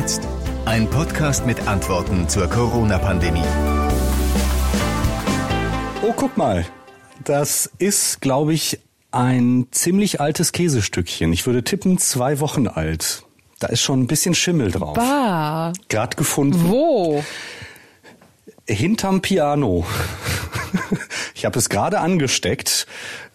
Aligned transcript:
jetzt? 0.00 0.26
Ein 0.64 0.88
Podcast 0.88 1.44
mit 1.44 1.68
Antworten 1.68 2.26
zur 2.26 2.48
Corona-Pandemie. 2.48 3.44
Oh, 6.00 6.14
guck 6.16 6.38
mal. 6.38 6.64
Das 7.22 7.70
ist, 7.76 8.22
glaube 8.22 8.54
ich, 8.54 8.80
ein 9.10 9.66
ziemlich 9.72 10.18
altes 10.18 10.52
Käsestückchen. 10.52 11.34
Ich 11.34 11.44
würde 11.44 11.64
tippen, 11.64 11.98
zwei 11.98 12.40
Wochen 12.40 12.66
alt. 12.66 13.24
Da 13.58 13.66
ist 13.66 13.82
schon 13.82 14.00
ein 14.00 14.06
bisschen 14.06 14.34
Schimmel 14.34 14.70
drauf. 14.70 14.94
Bah. 14.94 15.74
Gerade 15.90 16.16
gefunden. 16.16 16.64
Wo? 16.66 17.22
Hinterm 18.66 19.20
Piano. 19.20 19.84
Ich 21.34 21.46
habe 21.46 21.58
es 21.58 21.70
gerade 21.70 22.00
angesteckt, 22.00 22.86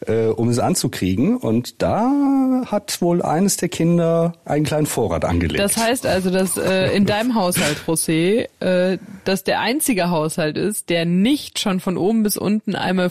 äh, 0.06 0.26
um 0.26 0.50
es 0.50 0.60
anzukriegen. 0.60 1.38
Und 1.38 1.82
da 1.82 2.64
hat 2.68 3.02
wohl 3.02 3.22
eines 3.24 3.58
der 3.58 3.70
Kinder 3.70 4.34
einen 4.46 4.66
kleinen 4.66 4.86
Vorrat 4.86 5.26
angelegt. 5.26 5.60
Das 5.60 5.78
heißt 5.78 6.06
also, 6.06 6.30
dass 6.30 6.58
äh, 6.58 6.96
in 6.96 7.06
deinem 7.07 7.36
Haushalt, 7.36 7.78
José, 7.88 8.48
äh, 8.60 9.00
dass 9.24 9.43
der 9.43 9.60
einzige 9.60 10.10
Haushalt 10.10 10.57
ist, 10.57 10.90
der 10.90 11.06
nicht 11.06 11.60
schon 11.60 11.79
von 11.79 11.98
oben 11.98 12.24
bis 12.24 12.38
unten 12.38 12.76
einmal 12.76 13.10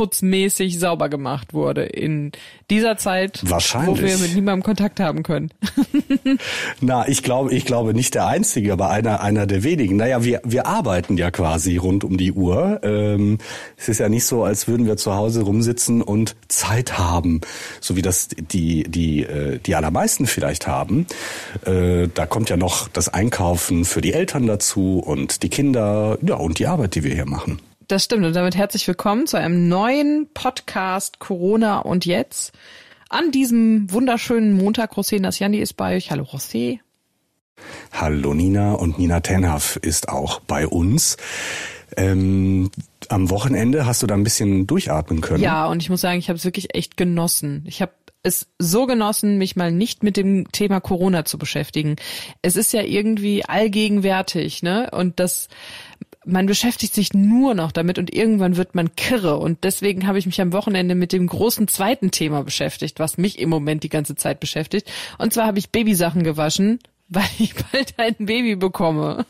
frühlingsputzmäßig 0.00 0.78
sauber 0.78 1.08
gemacht 1.08 1.52
wurde 1.52 1.84
in 1.84 2.32
dieser 2.70 2.96
Zeit, 2.96 3.40
Wahrscheinlich. 3.42 4.00
wo 4.00 4.06
wir 4.06 4.18
mit 4.18 4.34
niemandem 4.34 4.62
Kontakt 4.62 5.00
haben 5.00 5.22
können. 5.22 5.50
Na, 6.80 7.06
ich 7.08 7.22
glaube, 7.22 7.52
ich 7.54 7.64
glaube 7.64 7.94
nicht 7.94 8.14
der 8.14 8.26
einzige, 8.26 8.72
aber 8.72 8.90
einer 8.90 9.20
einer 9.20 9.46
der 9.46 9.62
wenigen. 9.62 9.96
Naja, 9.96 10.24
wir 10.24 10.40
wir 10.44 10.66
arbeiten 10.66 11.16
ja 11.16 11.30
quasi 11.30 11.76
rund 11.76 12.04
um 12.04 12.16
die 12.16 12.32
Uhr. 12.32 12.80
Ähm, 12.82 13.38
es 13.76 13.88
ist 13.88 14.00
ja 14.00 14.08
nicht 14.08 14.24
so, 14.24 14.44
als 14.44 14.68
würden 14.68 14.86
wir 14.86 14.96
zu 14.96 15.14
Hause 15.14 15.42
rumsitzen 15.42 16.02
und 16.02 16.36
Zeit 16.48 16.98
haben, 16.98 17.40
so 17.80 17.96
wie 17.96 18.02
das 18.02 18.28
die 18.28 18.84
die 18.84 19.22
äh, 19.22 19.58
die 19.58 19.74
allermeisten 19.74 20.26
vielleicht 20.26 20.66
haben. 20.66 21.06
Äh, 21.66 22.08
da 22.14 22.26
kommt 22.26 22.50
ja 22.50 22.56
noch 22.56 22.88
das 22.88 23.08
Einkaufen 23.08 23.84
für 23.84 24.00
die 24.00 24.12
Eltern 24.12 24.46
dazu 24.46 25.02
und 25.04 25.42
die 25.42 25.48
Kinder, 25.48 26.18
ja 26.22 26.36
und 26.36 26.58
die 26.58 26.66
Arbeit, 26.66 26.94
die 26.94 27.04
wir 27.04 27.14
hier 27.14 27.26
machen. 27.26 27.60
Das 27.90 28.04
stimmt. 28.04 28.24
Und 28.24 28.36
damit 28.36 28.54
herzlich 28.54 28.86
willkommen 28.86 29.26
zu 29.26 29.36
einem 29.36 29.66
neuen 29.66 30.28
Podcast 30.32 31.18
Corona 31.18 31.80
und 31.80 32.06
jetzt. 32.06 32.52
An 33.08 33.32
diesem 33.32 33.92
wunderschönen 33.92 34.52
Montag, 34.52 34.92
José 34.92 35.20
Nasjandi 35.20 35.58
ist 35.58 35.72
bei 35.72 35.96
euch. 35.96 36.12
Hallo 36.12 36.22
José. 36.22 36.78
Hallo 37.90 38.32
Nina 38.32 38.74
und 38.74 39.00
Nina 39.00 39.18
Tenhaff 39.18 39.74
ist 39.74 40.08
auch 40.08 40.38
bei 40.38 40.68
uns. 40.68 41.16
Ähm, 41.96 42.70
am 43.08 43.28
Wochenende 43.28 43.86
hast 43.86 44.04
du 44.04 44.06
da 44.06 44.14
ein 44.14 44.22
bisschen 44.22 44.68
durchatmen 44.68 45.20
können. 45.20 45.42
Ja, 45.42 45.66
und 45.66 45.82
ich 45.82 45.90
muss 45.90 46.00
sagen, 46.00 46.20
ich 46.20 46.28
habe 46.28 46.36
es 46.36 46.44
wirklich 46.44 46.76
echt 46.76 46.96
genossen. 46.96 47.64
Ich 47.66 47.82
habe 47.82 47.90
es 48.22 48.46
so 48.60 48.86
genossen, 48.86 49.36
mich 49.36 49.56
mal 49.56 49.72
nicht 49.72 50.04
mit 50.04 50.16
dem 50.16 50.52
Thema 50.52 50.78
Corona 50.78 51.24
zu 51.24 51.38
beschäftigen. 51.38 51.96
Es 52.40 52.54
ist 52.54 52.72
ja 52.72 52.82
irgendwie 52.82 53.44
allgegenwärtig, 53.44 54.62
ne? 54.62 54.90
Und 54.92 55.18
das 55.18 55.48
man 56.30 56.46
beschäftigt 56.46 56.94
sich 56.94 57.12
nur 57.12 57.54
noch 57.54 57.72
damit 57.72 57.98
und 57.98 58.12
irgendwann 58.12 58.56
wird 58.56 58.74
man 58.74 58.94
kirre. 58.96 59.36
Und 59.36 59.64
deswegen 59.64 60.06
habe 60.06 60.18
ich 60.18 60.26
mich 60.26 60.40
am 60.40 60.52
Wochenende 60.52 60.94
mit 60.94 61.12
dem 61.12 61.26
großen 61.26 61.68
zweiten 61.68 62.10
Thema 62.10 62.42
beschäftigt, 62.42 62.98
was 62.98 63.18
mich 63.18 63.38
im 63.38 63.48
Moment 63.48 63.82
die 63.82 63.88
ganze 63.88 64.14
Zeit 64.14 64.40
beschäftigt. 64.40 64.90
Und 65.18 65.32
zwar 65.32 65.46
habe 65.46 65.58
ich 65.58 65.70
Babysachen 65.70 66.22
gewaschen, 66.22 66.78
weil 67.08 67.28
ich 67.38 67.54
bald 67.54 67.94
ein 67.98 68.14
Baby 68.18 68.56
bekomme. 68.56 69.26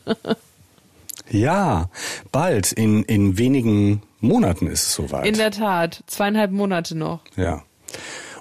Ja, 1.29 1.89
bald, 2.31 2.71
in, 2.71 3.03
in 3.03 3.37
wenigen 3.37 4.03
Monaten 4.19 4.67
ist 4.67 4.83
es 4.83 4.93
soweit. 4.93 5.25
In 5.25 5.37
der 5.37 5.51
Tat, 5.51 6.03
zweieinhalb 6.07 6.51
Monate 6.51 6.95
noch. 6.97 7.21
ja. 7.35 7.63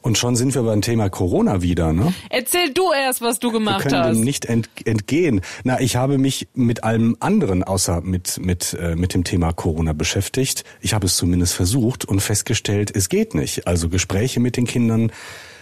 Und 0.02 0.18
schon 0.18 0.36
sind 0.36 0.54
wir 0.54 0.62
beim 0.62 0.80
Thema 0.82 1.10
Corona 1.10 1.62
wieder, 1.62 1.92
ne? 1.92 2.12
Erzähl 2.30 2.72
du 2.72 2.92
erst, 2.92 3.20
was 3.20 3.38
du 3.38 3.48
Wir 3.48 3.58
gemacht 3.58 3.82
können 3.82 3.98
hast. 3.98 4.16
dem 4.16 4.24
nicht 4.24 4.46
ent, 4.46 4.68
entgehen. 4.84 5.40
Na, 5.64 5.80
ich 5.80 5.96
habe 5.96 6.18
mich 6.18 6.48
mit 6.54 6.84
allem 6.84 7.16
anderen 7.20 7.62
außer 7.62 8.00
mit 8.00 8.38
mit 8.40 8.76
äh, 8.80 8.96
mit 8.96 9.14
dem 9.14 9.24
Thema 9.24 9.52
Corona 9.52 9.92
beschäftigt. 9.92 10.64
Ich 10.80 10.94
habe 10.94 11.06
es 11.06 11.16
zumindest 11.16 11.54
versucht 11.54 12.04
und 12.04 12.20
festgestellt, 12.20 12.90
es 12.94 13.08
geht 13.08 13.34
nicht. 13.34 13.66
Also 13.66 13.88
Gespräche 13.88 14.40
mit 14.40 14.56
den 14.56 14.66
Kindern 14.66 15.12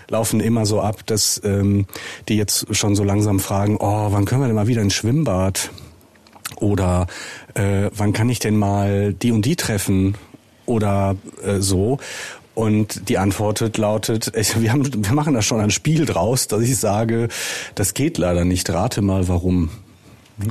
laufen 0.08 0.40
immer 0.40 0.66
so 0.66 0.80
ab, 0.80 1.04
dass 1.06 1.40
ähm, 1.44 1.86
die 2.28 2.36
jetzt 2.36 2.74
schon 2.74 2.96
so 2.96 3.04
langsam 3.04 3.40
fragen, 3.40 3.76
oh, 3.78 4.08
wann 4.10 4.24
können 4.24 4.40
wir 4.40 4.46
denn 4.46 4.56
mal 4.56 4.66
wieder 4.68 4.82
ins 4.82 4.94
Schwimmbad? 4.94 5.70
Oder 6.56 7.06
äh, 7.54 7.90
wann 7.94 8.12
kann 8.12 8.28
ich 8.30 8.38
denn 8.38 8.56
mal 8.56 9.12
die 9.12 9.32
und 9.32 9.44
die 9.44 9.56
treffen? 9.56 10.16
Oder 10.66 11.16
äh, 11.44 11.60
so. 11.60 11.98
Und 12.58 13.08
die 13.08 13.18
Antwort 13.18 13.78
lautet, 13.78 14.32
ich, 14.34 14.60
wir, 14.60 14.72
haben, 14.72 15.04
wir 15.04 15.12
machen 15.12 15.32
da 15.32 15.42
schon 15.42 15.60
ein 15.60 15.70
Spiel 15.70 16.06
draus, 16.06 16.48
dass 16.48 16.62
ich 16.62 16.76
sage, 16.76 17.28
das 17.76 17.94
geht 17.94 18.18
leider 18.18 18.44
nicht. 18.44 18.68
Rate 18.68 19.00
mal 19.00 19.28
warum. 19.28 19.70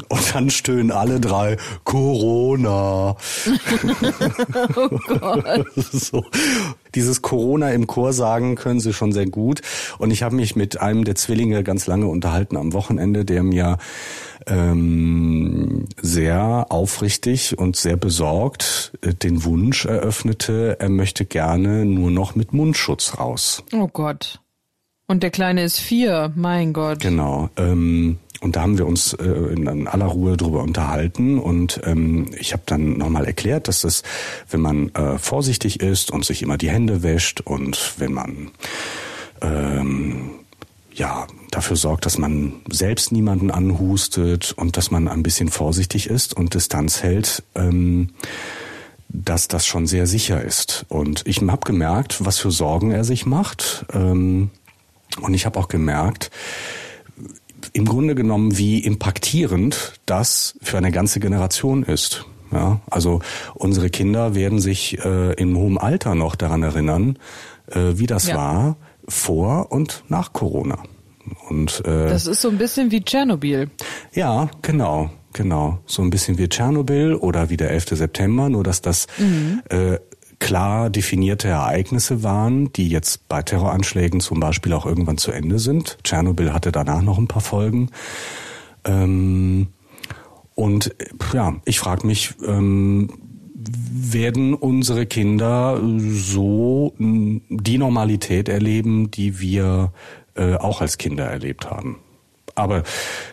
Und 0.08 0.34
dann 0.34 0.50
stöhnen 0.50 0.92
alle 0.92 1.20
drei 1.20 1.58
Corona. 1.84 3.10
oh 4.78 4.90
Gott. 4.90 5.66
so. 5.76 6.24
Dieses 6.96 7.22
Corona 7.22 7.72
im 7.72 7.88
Chor 7.88 8.14
sagen 8.14 8.56
können 8.56 8.80
sie 8.80 8.94
schon 8.94 9.12
sehr 9.12 9.26
gut. 9.26 9.60
Und 9.98 10.12
ich 10.12 10.24
habe 10.24 10.34
mich 10.34 10.56
mit 10.56 10.80
einem 10.80 11.04
der 11.04 11.16
Zwillinge 11.16 11.62
ganz 11.62 11.88
lange 11.88 12.08
unterhalten 12.08 12.56
am 12.56 12.72
Wochenende, 12.72 13.26
der 13.26 13.44
mir 13.44 13.80
ähm, 14.48 15.86
sehr 16.02 16.68
aufrichtig 16.70 17.58
und 17.58 17.76
sehr 17.76 17.98
besorgt 17.98 18.94
äh, 19.02 19.14
den 19.14 19.44
Wunsch 19.44 19.86
eröffnete, 19.86 20.78
er 20.80 20.90
möchte 20.90 21.26
gerne 21.26 21.86
nur 21.86 22.12
noch 22.12 22.36
mit 22.36 22.54
Mundschutz 22.54 23.18
raus. 23.18 23.64
Oh 23.74 23.88
Gott. 23.88 24.40
Und 25.08 25.24
der 25.24 25.32
Kleine 25.32 25.64
ist 25.64 25.80
vier, 25.80 26.34
mein 26.36 26.74
Gott. 26.74 27.00
Genau. 27.00 27.50
Ähm, 27.56 28.20
und 28.42 28.56
da 28.56 28.62
haben 28.62 28.78
wir 28.78 28.86
uns 28.86 29.14
äh, 29.14 29.26
in 29.26 29.88
aller 29.88 30.06
Ruhe 30.06 30.38
drüber 30.38 30.62
unterhalten 30.62 31.40
und 31.40 31.82
ähm, 31.86 32.30
ich 32.38 32.54
habe 32.54 32.64
dann 32.66 32.98
nochmal 32.98 33.26
erklärt, 33.26 33.68
dass 33.68 33.82
das, 33.82 34.04
wenn 34.50 34.62
man 34.62 34.90
äh, 34.94 35.18
vorsichtig 35.18 35.80
ist 35.80 36.12
und 36.12 36.24
sich 36.26 36.44
immer 36.44 36.58
die 36.58 36.70
Hände 36.70 37.02
wäscht 37.02 37.42
und 37.42 37.96
wenn 37.98 38.14
man 38.14 38.52
ähm, 39.42 40.32
ja 40.98 41.28
dafür 41.52 41.78
sorgt, 41.78 42.06
dass 42.06 42.18
man 42.18 42.54
selbst 42.70 43.12
niemanden 43.12 43.52
anhustet 43.52 44.54
und 44.58 44.78
dass 44.78 44.92
man 44.92 45.08
ein 45.08 45.24
bisschen 45.24 45.50
vorsichtig 45.50 46.10
ist 46.10 46.36
und 46.36 46.54
Distanz 46.54 47.04
hält, 47.04 47.44
ähm, 47.56 48.10
dass 49.10 49.48
das 49.48 49.66
schon 49.66 49.88
sehr 49.88 50.06
sicher 50.08 50.44
ist. 50.44 50.86
Und 50.90 51.24
ich 51.26 51.42
habe 51.42 51.66
gemerkt, 51.66 52.26
was 52.26 52.40
für 52.40 52.52
Sorgen 52.52 52.92
er 52.92 53.04
sich 53.04 53.26
macht. 53.26 53.86
Ähm, 53.94 54.50
und 55.22 55.34
ich 55.34 55.46
habe 55.46 55.60
auch 55.60 55.68
gemerkt, 55.68 56.30
im 57.74 57.86
Grunde 57.86 58.16
genommen, 58.16 58.58
wie 58.58 58.80
impaktierend 58.80 59.94
das 60.06 60.56
für 60.62 60.78
eine 60.78 60.92
ganze 60.92 61.20
Generation 61.20 61.84
ist. 61.84 62.26
Ja, 62.52 62.80
also 62.90 63.22
unsere 63.56 63.90
Kinder 63.90 64.34
werden 64.34 64.60
sich 64.60 65.04
äh, 65.04 65.34
im 65.34 65.58
hohen 65.58 65.78
Alter 65.78 66.16
noch 66.16 66.36
daran 66.36 66.64
erinnern, 66.64 67.20
äh, 67.68 67.94
wie 67.96 68.08
das 68.08 68.28
Ja. 68.28 68.36
war 68.36 68.78
vor 69.08 69.72
und 69.72 70.04
nach 70.10 70.34
Corona. 70.34 70.80
Und 71.50 71.80
äh, 71.86 72.10
Das 72.10 72.28
ist 72.28 72.42
so 72.42 72.50
ein 72.50 72.58
bisschen 72.58 72.92
wie 72.92 73.02
Tschernobyl. 73.02 73.70
ja, 74.14 74.50
genau, 74.62 75.10
genau. 75.34 75.80
So 75.86 76.02
ein 76.02 76.10
bisschen 76.10 76.38
wie 76.38 76.48
Tschernobyl 76.48 77.16
oder 77.16 77.50
wie 77.50 77.58
der 77.58 77.72
11. 77.72 77.86
September, 77.92 78.50
nur 78.50 78.64
dass 78.64 78.82
das 78.82 79.08
äh, 79.70 79.98
klar 80.40 80.90
definierte 80.90 81.48
Ereignisse 81.48 82.24
waren, 82.24 82.72
die 82.74 82.88
jetzt 82.90 83.28
bei 83.28 83.42
Terroranschlägen 83.42 84.20
zum 84.20 84.40
Beispiel 84.40 84.72
auch 84.74 84.86
irgendwann 84.86 85.18
zu 85.18 85.32
Ende 85.32 85.60
sind. 85.60 85.98
Tschernobyl 86.04 86.54
hatte 86.54 86.72
danach 86.72 87.02
noch 87.02 87.18
ein 87.18 87.28
paar 87.28 87.42
Folgen. 87.42 87.90
Ähm, 88.86 89.68
und 90.56 90.96
äh, 91.02 91.08
ja, 91.34 91.56
ich 91.66 91.80
frage 91.80 92.08
mich, 92.08 92.36
ähm, 92.46 93.10
werden 93.70 94.54
unsere 94.54 95.06
Kinder 95.06 95.82
so 96.00 96.94
mh, 96.98 97.42
die 97.50 97.78
Normalität 97.78 98.50
erleben, 98.50 99.12
die 99.12 99.40
wir 99.40 99.92
äh, 100.36 100.56
auch 100.56 100.82
als 100.82 100.98
Kinder 100.98 101.26
erlebt 101.26 101.70
haben? 101.70 102.00
Aber 102.58 102.84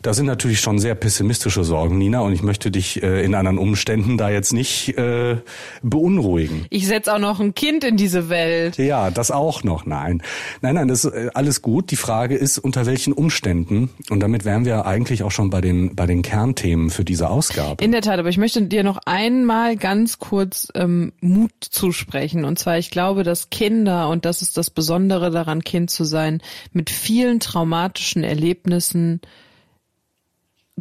da 0.03 0.13
sind 0.13 0.27
natürlich 0.27 0.61
schon 0.61 0.79
sehr 0.79 0.95
pessimistische 0.95 1.65
Sorgen, 1.65 1.99
Nina, 1.99 2.21
und 2.21 2.33
ich 2.33 2.43
möchte 2.43 2.71
dich 2.71 3.03
äh, 3.03 3.25
in 3.25 3.35
anderen 3.35 3.59
Umständen 3.59 4.19
da 4.19 4.29
jetzt 4.29 4.53
nicht 4.53 4.97
äh, 4.99 5.39
beunruhigen. 5.83 6.67
Ich 6.71 6.87
setz 6.87 7.09
auch 7.09 7.19
noch 7.19 7.41
ein 7.41 7.55
Kind 7.55 7.85
in 7.85 7.97
diese 7.97 8.29
Welt. 8.29 8.77
Ja, 8.77 9.11
das 9.11 9.31
auch 9.31 9.65
noch. 9.65 9.87
Nein, 9.87 10.23
nein, 10.61 10.75
nein, 10.75 10.89
das 10.89 11.05
ist 11.05 11.15
äh, 11.15 11.31
alles 11.35 11.63
gut. 11.63 11.91
Die 11.91 11.97
Frage 11.97 12.37
ist, 12.37 12.59
unter 12.59 12.87
welchen 12.87 13.13
Umständen? 13.13 13.91
Und 14.11 14.21
damit 14.21 14.45
wären 14.45 14.65
wir 14.65 14.85
eigentlich 14.87 15.23
auch 15.23 15.31
schon 15.31 15.51
bei 15.51 15.61
den 15.61 15.95
bei 15.95 16.07
den 16.07 16.23
Kernthemen 16.23 16.91
für 16.91 17.05
diese 17.05 17.31
Ausgabe. 17.31 17.83
In 17.83 17.93
der 17.93 18.03
Tat, 18.03 18.19
aber 18.19 18.29
ich 18.29 18.39
möchte 18.39 18.61
dir 18.63 18.85
noch 18.85 18.99
einmal 19.07 19.77
ganz 19.77 20.19
kurz 20.19 20.69
ähm, 20.75 21.13
Mut 21.21 21.53
zusprechen. 21.61 22.45
Und 22.45 22.59
zwar, 22.59 22.79
ich 22.79 22.91
glaube, 22.91 23.23
dass 23.23 23.51
Kinder, 23.51 24.09
und 24.09 24.25
das 24.25 24.43
ist 24.43 24.57
das 24.57 24.71
Besondere 24.71 25.31
daran, 25.31 25.65
Kind 25.65 25.91
zu 25.91 26.05
sein, 26.05 26.43
mit 26.73 26.91
vielen 26.91 27.41
traumatischen 27.41 28.23
Erlebnissen 28.23 29.14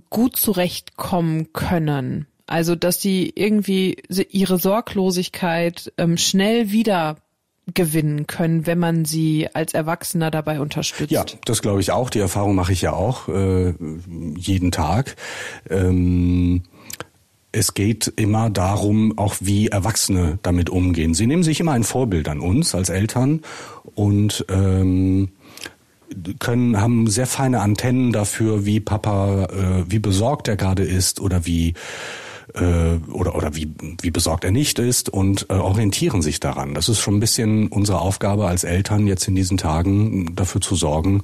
gut 0.09 0.35
zurechtkommen 0.35 1.53
können. 1.53 2.27
Also, 2.45 2.75
dass 2.75 3.01
sie 3.01 3.31
irgendwie 3.35 3.97
ihre 4.29 4.57
Sorglosigkeit 4.57 5.93
ähm, 5.97 6.17
schnell 6.17 6.71
wieder 6.71 7.17
gewinnen 7.73 8.27
können, 8.27 8.67
wenn 8.67 8.79
man 8.79 9.05
sie 9.05 9.47
als 9.53 9.73
Erwachsener 9.73 10.31
dabei 10.31 10.59
unterstützt. 10.59 11.11
Ja, 11.11 11.25
das 11.45 11.61
glaube 11.61 11.79
ich 11.79 11.91
auch. 11.91 12.09
Die 12.09 12.19
Erfahrung 12.19 12.55
mache 12.55 12.73
ich 12.73 12.81
ja 12.81 12.91
auch 12.91 13.29
äh, 13.29 13.73
jeden 14.35 14.71
Tag. 14.71 15.15
Ähm 15.69 16.63
es 17.55 17.75
geht 17.75 18.11
immer 18.15 18.49
darum, 18.49 19.17
auch 19.17 19.35
wie 19.39 19.67
Erwachsene 19.67 20.39
damit 20.41 20.71
umgehen. 20.71 21.13
Sie 21.13 21.27
nehmen 21.27 21.43
sich 21.43 21.59
immer 21.59 21.73
ein 21.73 21.83
Vorbild 21.83 22.27
an 22.27 22.39
uns 22.39 22.73
als 22.73 22.89
Eltern 22.89 23.41
und 23.93 24.43
ähm, 24.49 25.29
können 26.39 26.79
haben 26.79 27.07
sehr 27.07 27.27
feine 27.27 27.61
Antennen 27.61 28.11
dafür, 28.11 28.65
wie 28.65 28.79
Papa, 28.79 29.45
äh, 29.45 29.83
wie 29.87 29.99
besorgt 29.99 30.47
er 30.47 30.55
gerade 30.55 30.83
ist 30.83 31.19
oder 31.19 31.45
wie 31.45 31.73
äh, 32.53 32.97
oder 33.11 33.35
oder 33.35 33.55
wie 33.55 33.73
wie 34.01 34.11
besorgt 34.11 34.43
er 34.43 34.51
nicht 34.51 34.79
ist 34.79 35.09
und 35.09 35.47
äh, 35.49 35.53
orientieren 35.53 36.21
sich 36.21 36.39
daran. 36.39 36.73
Das 36.73 36.89
ist 36.89 36.99
schon 36.99 37.15
ein 37.15 37.19
bisschen 37.19 37.67
unsere 37.67 37.99
Aufgabe 37.99 38.47
als 38.47 38.63
Eltern 38.63 39.07
jetzt 39.07 39.27
in 39.27 39.35
diesen 39.35 39.57
Tagen 39.57 40.35
dafür 40.35 40.61
zu 40.61 40.75
sorgen, 40.75 41.23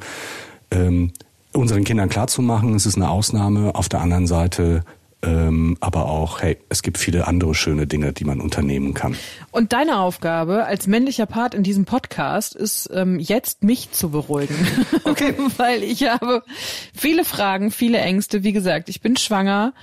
ähm, 0.71 1.11
unseren 1.53 1.83
Kindern 1.83 2.09
klarzumachen, 2.09 2.75
es 2.75 2.85
ist 2.85 2.95
eine 2.95 3.09
Ausnahme. 3.09 3.75
Auf 3.75 3.89
der 3.89 4.01
anderen 4.01 4.27
Seite 4.27 4.83
ähm, 5.21 5.77
aber 5.81 6.05
auch, 6.05 6.41
hey, 6.41 6.57
es 6.69 6.81
gibt 6.81 6.97
viele 6.97 7.27
andere 7.27 7.53
schöne 7.53 7.87
Dinge, 7.87 8.13
die 8.13 8.23
man 8.23 8.39
unternehmen 8.39 8.93
kann. 8.93 9.15
Und 9.51 9.73
deine 9.73 9.99
Aufgabe 9.99 10.65
als 10.65 10.87
männlicher 10.87 11.25
Part 11.25 11.53
in 11.53 11.63
diesem 11.63 11.85
Podcast 11.85 12.55
ist 12.55 12.89
ähm, 12.93 13.19
jetzt 13.19 13.63
mich 13.63 13.91
zu 13.91 14.09
beruhigen. 14.09 14.55
Okay. 15.03 15.33
Weil 15.57 15.81
ich 15.81 16.07
habe 16.07 16.43
viele 16.93 17.25
Fragen, 17.25 17.71
viele 17.71 17.97
Ängste. 17.97 18.43
Wie 18.43 18.51
gesagt, 18.51 18.89
ich 18.89 19.01
bin 19.01 19.17
schwanger 19.17 19.73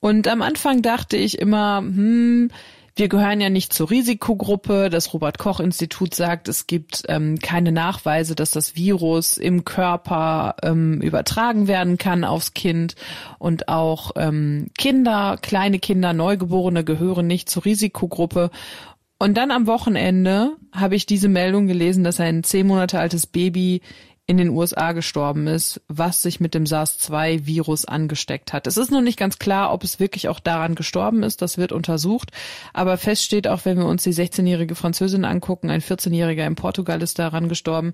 und 0.00 0.26
am 0.26 0.40
Anfang 0.40 0.80
dachte 0.80 1.16
ich 1.16 1.38
immer, 1.38 1.78
hm, 1.78 2.50
wir 2.96 3.08
gehören 3.08 3.40
ja 3.40 3.50
nicht 3.50 3.72
zur 3.72 3.90
Risikogruppe. 3.90 4.90
Das 4.90 5.12
Robert 5.12 5.38
Koch 5.38 5.60
Institut 5.60 6.14
sagt, 6.14 6.48
es 6.48 6.66
gibt 6.66 7.04
ähm, 7.08 7.38
keine 7.38 7.72
Nachweise, 7.72 8.34
dass 8.34 8.50
das 8.50 8.76
Virus 8.76 9.36
im 9.36 9.64
Körper 9.64 10.56
ähm, 10.62 11.00
übertragen 11.00 11.68
werden 11.68 11.98
kann 11.98 12.24
aufs 12.24 12.54
Kind. 12.54 12.96
Und 13.38 13.68
auch 13.68 14.12
ähm, 14.16 14.68
Kinder, 14.76 15.38
kleine 15.40 15.78
Kinder, 15.78 16.12
Neugeborene 16.12 16.84
gehören 16.84 17.26
nicht 17.26 17.48
zur 17.48 17.64
Risikogruppe. 17.64 18.50
Und 19.18 19.36
dann 19.36 19.50
am 19.50 19.66
Wochenende 19.66 20.56
habe 20.72 20.96
ich 20.96 21.04
diese 21.04 21.28
Meldung 21.28 21.66
gelesen, 21.66 22.04
dass 22.04 22.20
ein 22.20 22.42
zehn 22.42 22.66
Monate 22.66 22.98
altes 22.98 23.26
Baby 23.26 23.82
in 24.30 24.36
den 24.36 24.50
USA 24.50 24.92
gestorben 24.92 25.48
ist, 25.48 25.80
was 25.88 26.22
sich 26.22 26.38
mit 26.38 26.54
dem 26.54 26.64
SARS-2-Virus 26.64 27.84
angesteckt 27.84 28.52
hat. 28.52 28.68
Es 28.68 28.76
ist 28.76 28.92
noch 28.92 29.00
nicht 29.00 29.18
ganz 29.18 29.40
klar, 29.40 29.72
ob 29.72 29.82
es 29.82 29.98
wirklich 29.98 30.28
auch 30.28 30.38
daran 30.38 30.76
gestorben 30.76 31.24
ist. 31.24 31.42
Das 31.42 31.58
wird 31.58 31.72
untersucht. 31.72 32.30
Aber 32.72 32.96
fest 32.96 33.24
steht 33.24 33.48
auch, 33.48 33.64
wenn 33.64 33.76
wir 33.76 33.86
uns 33.86 34.04
die 34.04 34.14
16-jährige 34.14 34.76
Französin 34.76 35.24
angucken, 35.24 35.68
ein 35.68 35.80
14-jähriger 35.80 36.46
in 36.46 36.54
Portugal 36.54 37.02
ist 37.02 37.18
daran 37.18 37.48
gestorben, 37.48 37.90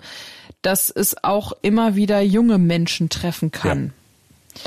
dass 0.60 0.90
es 0.90 1.24
auch 1.24 1.52
immer 1.62 1.96
wieder 1.96 2.20
junge 2.20 2.58
Menschen 2.58 3.08
treffen 3.08 3.50
kann. 3.50 3.94
Ja. 4.54 4.60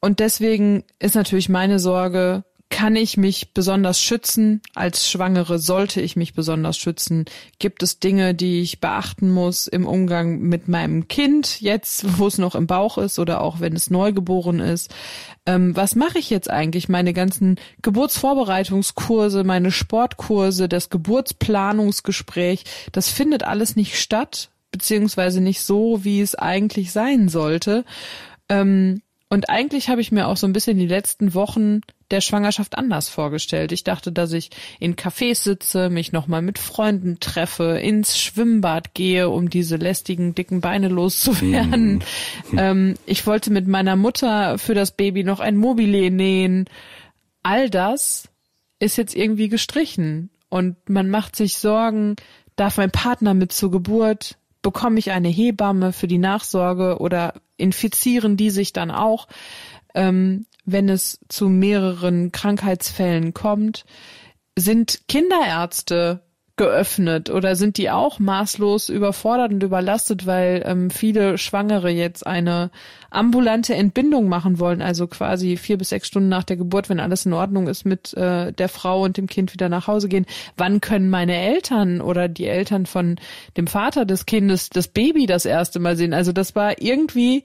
Und 0.00 0.18
deswegen 0.18 0.82
ist 0.98 1.14
natürlich 1.14 1.48
meine 1.48 1.78
Sorge, 1.78 2.42
kann 2.70 2.96
ich 2.96 3.16
mich 3.16 3.54
besonders 3.54 4.00
schützen? 4.00 4.60
Als 4.74 5.08
Schwangere 5.10 5.58
sollte 5.58 6.00
ich 6.00 6.16
mich 6.16 6.34
besonders 6.34 6.76
schützen? 6.76 7.24
Gibt 7.58 7.82
es 7.82 7.98
Dinge, 7.98 8.34
die 8.34 8.60
ich 8.60 8.80
beachten 8.80 9.30
muss 9.30 9.66
im 9.66 9.86
Umgang 9.86 10.40
mit 10.40 10.68
meinem 10.68 11.08
Kind, 11.08 11.60
jetzt 11.60 12.18
wo 12.18 12.26
es 12.26 12.36
noch 12.36 12.54
im 12.54 12.66
Bauch 12.66 12.98
ist 12.98 13.18
oder 13.18 13.40
auch 13.40 13.60
wenn 13.60 13.74
es 13.74 13.90
neugeboren 13.90 14.60
ist? 14.60 14.94
Ähm, 15.46 15.74
was 15.74 15.94
mache 15.94 16.18
ich 16.18 16.28
jetzt 16.28 16.50
eigentlich? 16.50 16.88
Meine 16.88 17.14
ganzen 17.14 17.56
Geburtsvorbereitungskurse, 17.80 19.44
meine 19.44 19.70
Sportkurse, 19.70 20.68
das 20.68 20.90
Geburtsplanungsgespräch, 20.90 22.64
das 22.92 23.08
findet 23.08 23.44
alles 23.44 23.76
nicht 23.76 23.98
statt, 23.98 24.50
beziehungsweise 24.72 25.40
nicht 25.40 25.62
so, 25.62 26.04
wie 26.04 26.20
es 26.20 26.34
eigentlich 26.34 26.92
sein 26.92 27.30
sollte. 27.30 27.84
Ähm, 28.50 29.00
und 29.30 29.50
eigentlich 29.50 29.90
habe 29.90 30.00
ich 30.00 30.10
mir 30.10 30.26
auch 30.26 30.38
so 30.38 30.46
ein 30.46 30.54
bisschen 30.54 30.78
die 30.78 30.86
letzten 30.86 31.34
Wochen 31.34 31.82
der 32.10 32.22
Schwangerschaft 32.22 32.78
anders 32.78 33.10
vorgestellt. 33.10 33.72
Ich 33.72 33.84
dachte, 33.84 34.10
dass 34.10 34.32
ich 34.32 34.50
in 34.80 34.96
Cafés 34.96 35.42
sitze, 35.42 35.90
mich 35.90 36.12
nochmal 36.12 36.40
mit 36.40 36.58
Freunden 36.58 37.20
treffe, 37.20 37.78
ins 37.78 38.18
Schwimmbad 38.18 38.94
gehe, 38.94 39.28
um 39.28 39.50
diese 39.50 39.76
lästigen, 39.76 40.34
dicken 40.34 40.62
Beine 40.62 40.88
loszuwerden. 40.88 41.94
Mhm. 41.94 42.02
Ähm, 42.56 42.94
ich 43.04 43.26
wollte 43.26 43.50
mit 43.50 43.68
meiner 43.68 43.94
Mutter 43.94 44.56
für 44.56 44.72
das 44.72 44.92
Baby 44.92 45.22
noch 45.22 45.40
ein 45.40 45.56
Mobile 45.56 46.10
nähen. 46.10 46.64
All 47.42 47.68
das 47.68 48.28
ist 48.78 48.96
jetzt 48.96 49.14
irgendwie 49.14 49.48
gestrichen. 49.48 50.30
Und 50.48 50.76
man 50.88 51.10
macht 51.10 51.36
sich 51.36 51.58
Sorgen, 51.58 52.16
darf 52.56 52.78
mein 52.78 52.90
Partner 52.90 53.34
mit 53.34 53.52
zur 53.52 53.70
Geburt? 53.70 54.38
Bekomme 54.62 54.98
ich 54.98 55.10
eine 55.10 55.28
Hebamme 55.28 55.92
für 55.92 56.08
die 56.08 56.18
Nachsorge 56.18 56.98
oder 56.98 57.34
infizieren 57.58 58.38
die 58.38 58.50
sich 58.50 58.72
dann 58.72 58.90
auch, 58.90 59.28
ähm, 59.94 60.46
wenn 60.64 60.88
es 60.88 61.20
zu 61.28 61.48
mehreren 61.48 62.32
Krankheitsfällen 62.32 63.34
kommt. 63.34 63.84
Sind 64.56 65.02
Kinderärzte 65.08 66.22
geöffnet 66.58 67.30
oder 67.30 67.56
sind 67.56 67.78
die 67.78 67.90
auch 67.90 68.18
maßlos 68.18 68.90
überfordert 68.90 69.52
und 69.52 69.62
überlastet, 69.62 70.26
weil 70.26 70.62
ähm, 70.66 70.90
viele 70.90 71.38
Schwangere 71.38 71.88
jetzt 71.88 72.26
eine 72.26 72.70
ambulante 73.10 73.74
Entbindung 73.74 74.28
machen 74.28 74.58
wollen, 74.58 74.82
also 74.82 75.06
quasi 75.06 75.56
vier 75.56 75.78
bis 75.78 75.88
sechs 75.88 76.08
Stunden 76.08 76.28
nach 76.28 76.44
der 76.44 76.58
Geburt, 76.58 76.90
wenn 76.90 77.00
alles 77.00 77.24
in 77.24 77.32
Ordnung 77.32 77.68
ist, 77.68 77.86
mit 77.86 78.12
äh, 78.14 78.52
der 78.52 78.68
Frau 78.68 79.02
und 79.02 79.16
dem 79.16 79.26
Kind 79.26 79.54
wieder 79.54 79.70
nach 79.70 79.86
Hause 79.86 80.08
gehen. 80.08 80.26
Wann 80.58 80.82
können 80.82 81.08
meine 81.08 81.36
Eltern 81.36 82.02
oder 82.02 82.28
die 82.28 82.46
Eltern 82.46 82.84
von 82.84 83.16
dem 83.56 83.66
Vater 83.66 84.04
des 84.04 84.26
Kindes 84.26 84.68
das 84.68 84.88
Baby 84.88 85.24
das 85.24 85.46
erste 85.46 85.78
Mal 85.78 85.96
sehen? 85.96 86.12
Also 86.12 86.32
das 86.32 86.54
war 86.54 86.82
irgendwie 86.82 87.44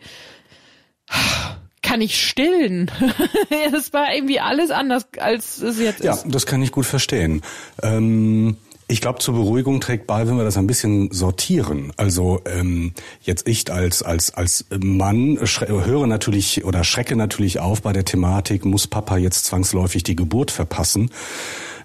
kann 1.83 2.01
ich 2.01 2.19
stillen. 2.19 2.89
das 3.71 3.93
war 3.93 4.13
irgendwie 4.13 4.39
alles 4.39 4.71
anders, 4.71 5.05
als 5.19 5.59
es 5.59 5.79
jetzt 5.79 6.03
ja, 6.03 6.13
ist. 6.13 6.25
Ja, 6.25 6.31
das 6.31 6.45
kann 6.45 6.61
ich 6.63 6.71
gut 6.71 6.85
verstehen. 6.85 7.41
Ähm 7.83 8.57
ich 8.87 9.01
glaube, 9.01 9.19
zur 9.19 9.35
Beruhigung 9.35 9.79
trägt 9.81 10.07
bei, 10.07 10.27
wenn 10.27 10.37
wir 10.37 10.43
das 10.43 10.57
ein 10.57 10.67
bisschen 10.67 11.11
sortieren. 11.11 11.91
Also 11.97 12.41
ähm, 12.45 12.93
jetzt 13.21 13.47
ich 13.47 13.71
als 13.71 14.03
als 14.03 14.33
als 14.33 14.65
Mann 14.77 15.39
höre 15.39 16.07
natürlich 16.07 16.65
oder 16.65 16.83
schrecke 16.83 17.15
natürlich 17.15 17.59
auf 17.59 17.81
bei 17.81 17.93
der 17.93 18.05
Thematik, 18.05 18.65
muss 18.65 18.87
Papa 18.87 19.17
jetzt 19.17 19.45
zwangsläufig 19.45 20.03
die 20.03 20.15
Geburt 20.15 20.51
verpassen? 20.51 21.11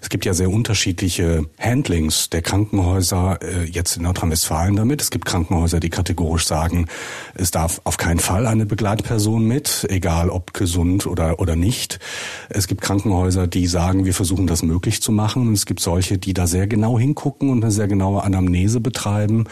Es 0.01 0.09
gibt 0.09 0.25
ja 0.25 0.33
sehr 0.33 0.49
unterschiedliche 0.49 1.45
Handlings 1.59 2.29
der 2.29 2.41
Krankenhäuser 2.41 3.39
äh, 3.41 3.63
jetzt 3.65 3.97
in 3.97 4.03
Nordrhein-Westfalen 4.03 4.75
damit. 4.75 5.01
Es 5.01 5.11
gibt 5.11 5.25
Krankenhäuser, 5.25 5.79
die 5.79 5.89
kategorisch 5.89 6.45
sagen, 6.45 6.87
es 7.35 7.51
darf 7.51 7.81
auf 7.83 7.97
keinen 7.97 8.19
Fall 8.19 8.47
eine 8.47 8.65
Begleitperson 8.65 9.45
mit, 9.45 9.85
egal 9.89 10.29
ob 10.29 10.53
gesund 10.53 11.05
oder, 11.05 11.39
oder 11.39 11.55
nicht. 11.55 11.99
Es 12.49 12.67
gibt 12.67 12.81
Krankenhäuser, 12.81 13.47
die 13.47 13.67
sagen, 13.67 14.05
wir 14.05 14.13
versuchen 14.13 14.47
das 14.47 14.63
möglich 14.63 15.01
zu 15.01 15.11
machen. 15.11 15.47
Und 15.47 15.53
es 15.53 15.65
gibt 15.65 15.79
solche, 15.79 16.17
die 16.17 16.33
da 16.33 16.47
sehr 16.47 16.67
genau 16.67 16.97
hingucken 16.97 17.49
und 17.49 17.63
eine 17.63 17.71
sehr 17.71 17.87
genaue 17.87 18.23
Anamnese 18.23 18.79
betreiben 18.79 19.45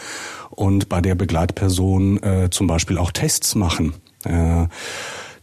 und 0.50 0.88
bei 0.88 1.00
der 1.00 1.14
Begleitperson 1.14 2.22
äh, 2.22 2.48
zum 2.50 2.66
Beispiel 2.66 2.98
auch 2.98 3.12
Tests 3.12 3.54
machen. 3.54 3.94
Äh, 4.24 4.66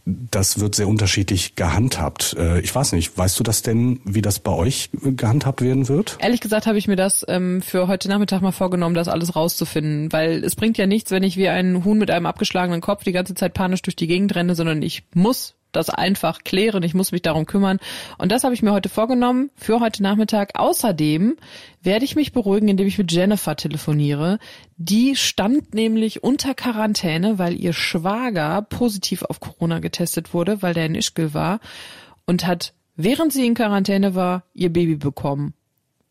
das 0.06 0.60
wird 0.60 0.76
sehr 0.76 0.86
unterschiedlich 0.86 1.56
gehandhabt. 1.56 2.36
Äh, 2.38 2.60
ich 2.60 2.72
weiß 2.72 2.92
nicht, 2.92 3.18
weißt 3.18 3.38
du 3.38 3.42
das 3.42 3.62
denn, 3.62 4.00
wie 4.04 4.22
das 4.22 4.38
bei 4.38 4.52
euch 4.52 4.90
gehandhabt 5.02 5.60
werden 5.60 5.88
wird? 5.88 6.16
Ehrlich 6.20 6.40
gesagt 6.40 6.66
habe 6.66 6.78
ich 6.78 6.86
mir 6.86 6.94
das 6.94 7.24
ähm, 7.28 7.60
für 7.60 7.88
heute 7.88 8.08
Nachmittag 8.08 8.40
mal 8.40 8.52
vorgenommen, 8.52 8.94
das 8.94 9.08
alles 9.08 9.34
rauszufinden, 9.34 10.12
weil 10.12 10.44
es 10.44 10.54
bringt 10.54 10.78
ja 10.78 10.86
nichts, 10.86 11.10
wenn 11.10 11.24
ich 11.24 11.36
wie 11.36 11.48
ein 11.48 11.84
Huhn 11.84 11.98
mit 11.98 12.10
einem 12.12 12.26
abgeschlagenen 12.26 12.80
Kopf 12.80 13.02
die 13.02 13.12
ganze 13.12 13.34
Zeit 13.34 13.52
panisch 13.52 13.82
durch 13.82 13.96
die 13.96 14.06
Gegend 14.06 14.34
renne, 14.36 14.54
sondern 14.54 14.80
ich 14.80 15.02
muss 15.12 15.55
das 15.76 15.90
einfach 15.90 16.42
klären. 16.42 16.82
Ich 16.82 16.94
muss 16.94 17.12
mich 17.12 17.22
darum 17.22 17.46
kümmern. 17.46 17.78
Und 18.18 18.32
das 18.32 18.44
habe 18.44 18.54
ich 18.54 18.62
mir 18.62 18.72
heute 18.72 18.88
vorgenommen 18.88 19.50
für 19.56 19.80
heute 19.80 20.02
Nachmittag. 20.02 20.58
Außerdem 20.58 21.36
werde 21.82 22.04
ich 22.04 22.16
mich 22.16 22.32
beruhigen, 22.32 22.68
indem 22.68 22.86
ich 22.86 22.98
mit 22.98 23.12
Jennifer 23.12 23.54
telefoniere. 23.56 24.38
Die 24.76 25.14
stand 25.16 25.74
nämlich 25.74 26.24
unter 26.24 26.54
Quarantäne, 26.54 27.38
weil 27.38 27.54
ihr 27.54 27.72
Schwager 27.72 28.62
positiv 28.62 29.22
auf 29.22 29.40
Corona 29.40 29.78
getestet 29.78 30.34
wurde, 30.34 30.62
weil 30.62 30.74
der 30.74 30.86
in 30.86 30.94
Ischgl 30.94 31.34
war 31.34 31.60
und 32.26 32.46
hat, 32.46 32.74
während 32.96 33.32
sie 33.32 33.46
in 33.46 33.54
Quarantäne 33.54 34.14
war, 34.14 34.44
ihr 34.52 34.72
Baby 34.72 34.96
bekommen. 34.96 35.54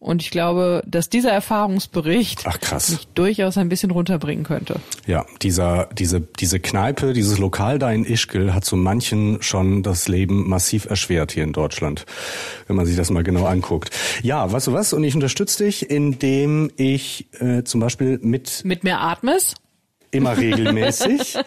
Und 0.05 0.21
ich 0.21 0.29
glaube, 0.29 0.83
dass 0.85 1.09
dieser 1.09 1.31
Erfahrungsbericht 1.31 2.43
Ach, 2.45 2.59
krass. 2.59 2.91
mich 2.91 3.07
durchaus 3.15 3.57
ein 3.57 3.69
bisschen 3.69 3.89
runterbringen 3.89 4.45
könnte. 4.45 4.79
Ja, 5.07 5.25
dieser, 5.41 5.89
diese, 5.97 6.21
diese 6.21 6.59
Kneipe, 6.59 7.13
dieses 7.13 7.39
Lokal 7.39 7.79
da 7.79 7.91
in 7.91 8.05
Ischgl 8.05 8.53
hat 8.53 8.65
so 8.65 8.75
manchen 8.75 9.41
schon 9.41 9.81
das 9.81 10.07
Leben 10.07 10.47
massiv 10.47 10.85
erschwert 10.85 11.31
hier 11.31 11.43
in 11.43 11.53
Deutschland, 11.53 12.05
wenn 12.67 12.75
man 12.75 12.85
sich 12.85 12.95
das 12.95 13.09
mal 13.09 13.23
genau 13.23 13.45
anguckt. 13.45 13.89
Ja, 14.21 14.51
weißt 14.51 14.67
du 14.67 14.73
was? 14.73 14.93
Und 14.93 15.03
ich 15.03 15.15
unterstütze 15.15 15.63
dich, 15.63 15.89
indem 15.89 16.69
ich 16.77 17.25
äh, 17.39 17.63
zum 17.63 17.81
Beispiel 17.81 18.19
mit... 18.21 18.61
Mit 18.63 18.83
mehr 18.83 19.01
Atmes? 19.01 19.55
Immer 20.15 20.37
regelmäßig. 20.37 21.37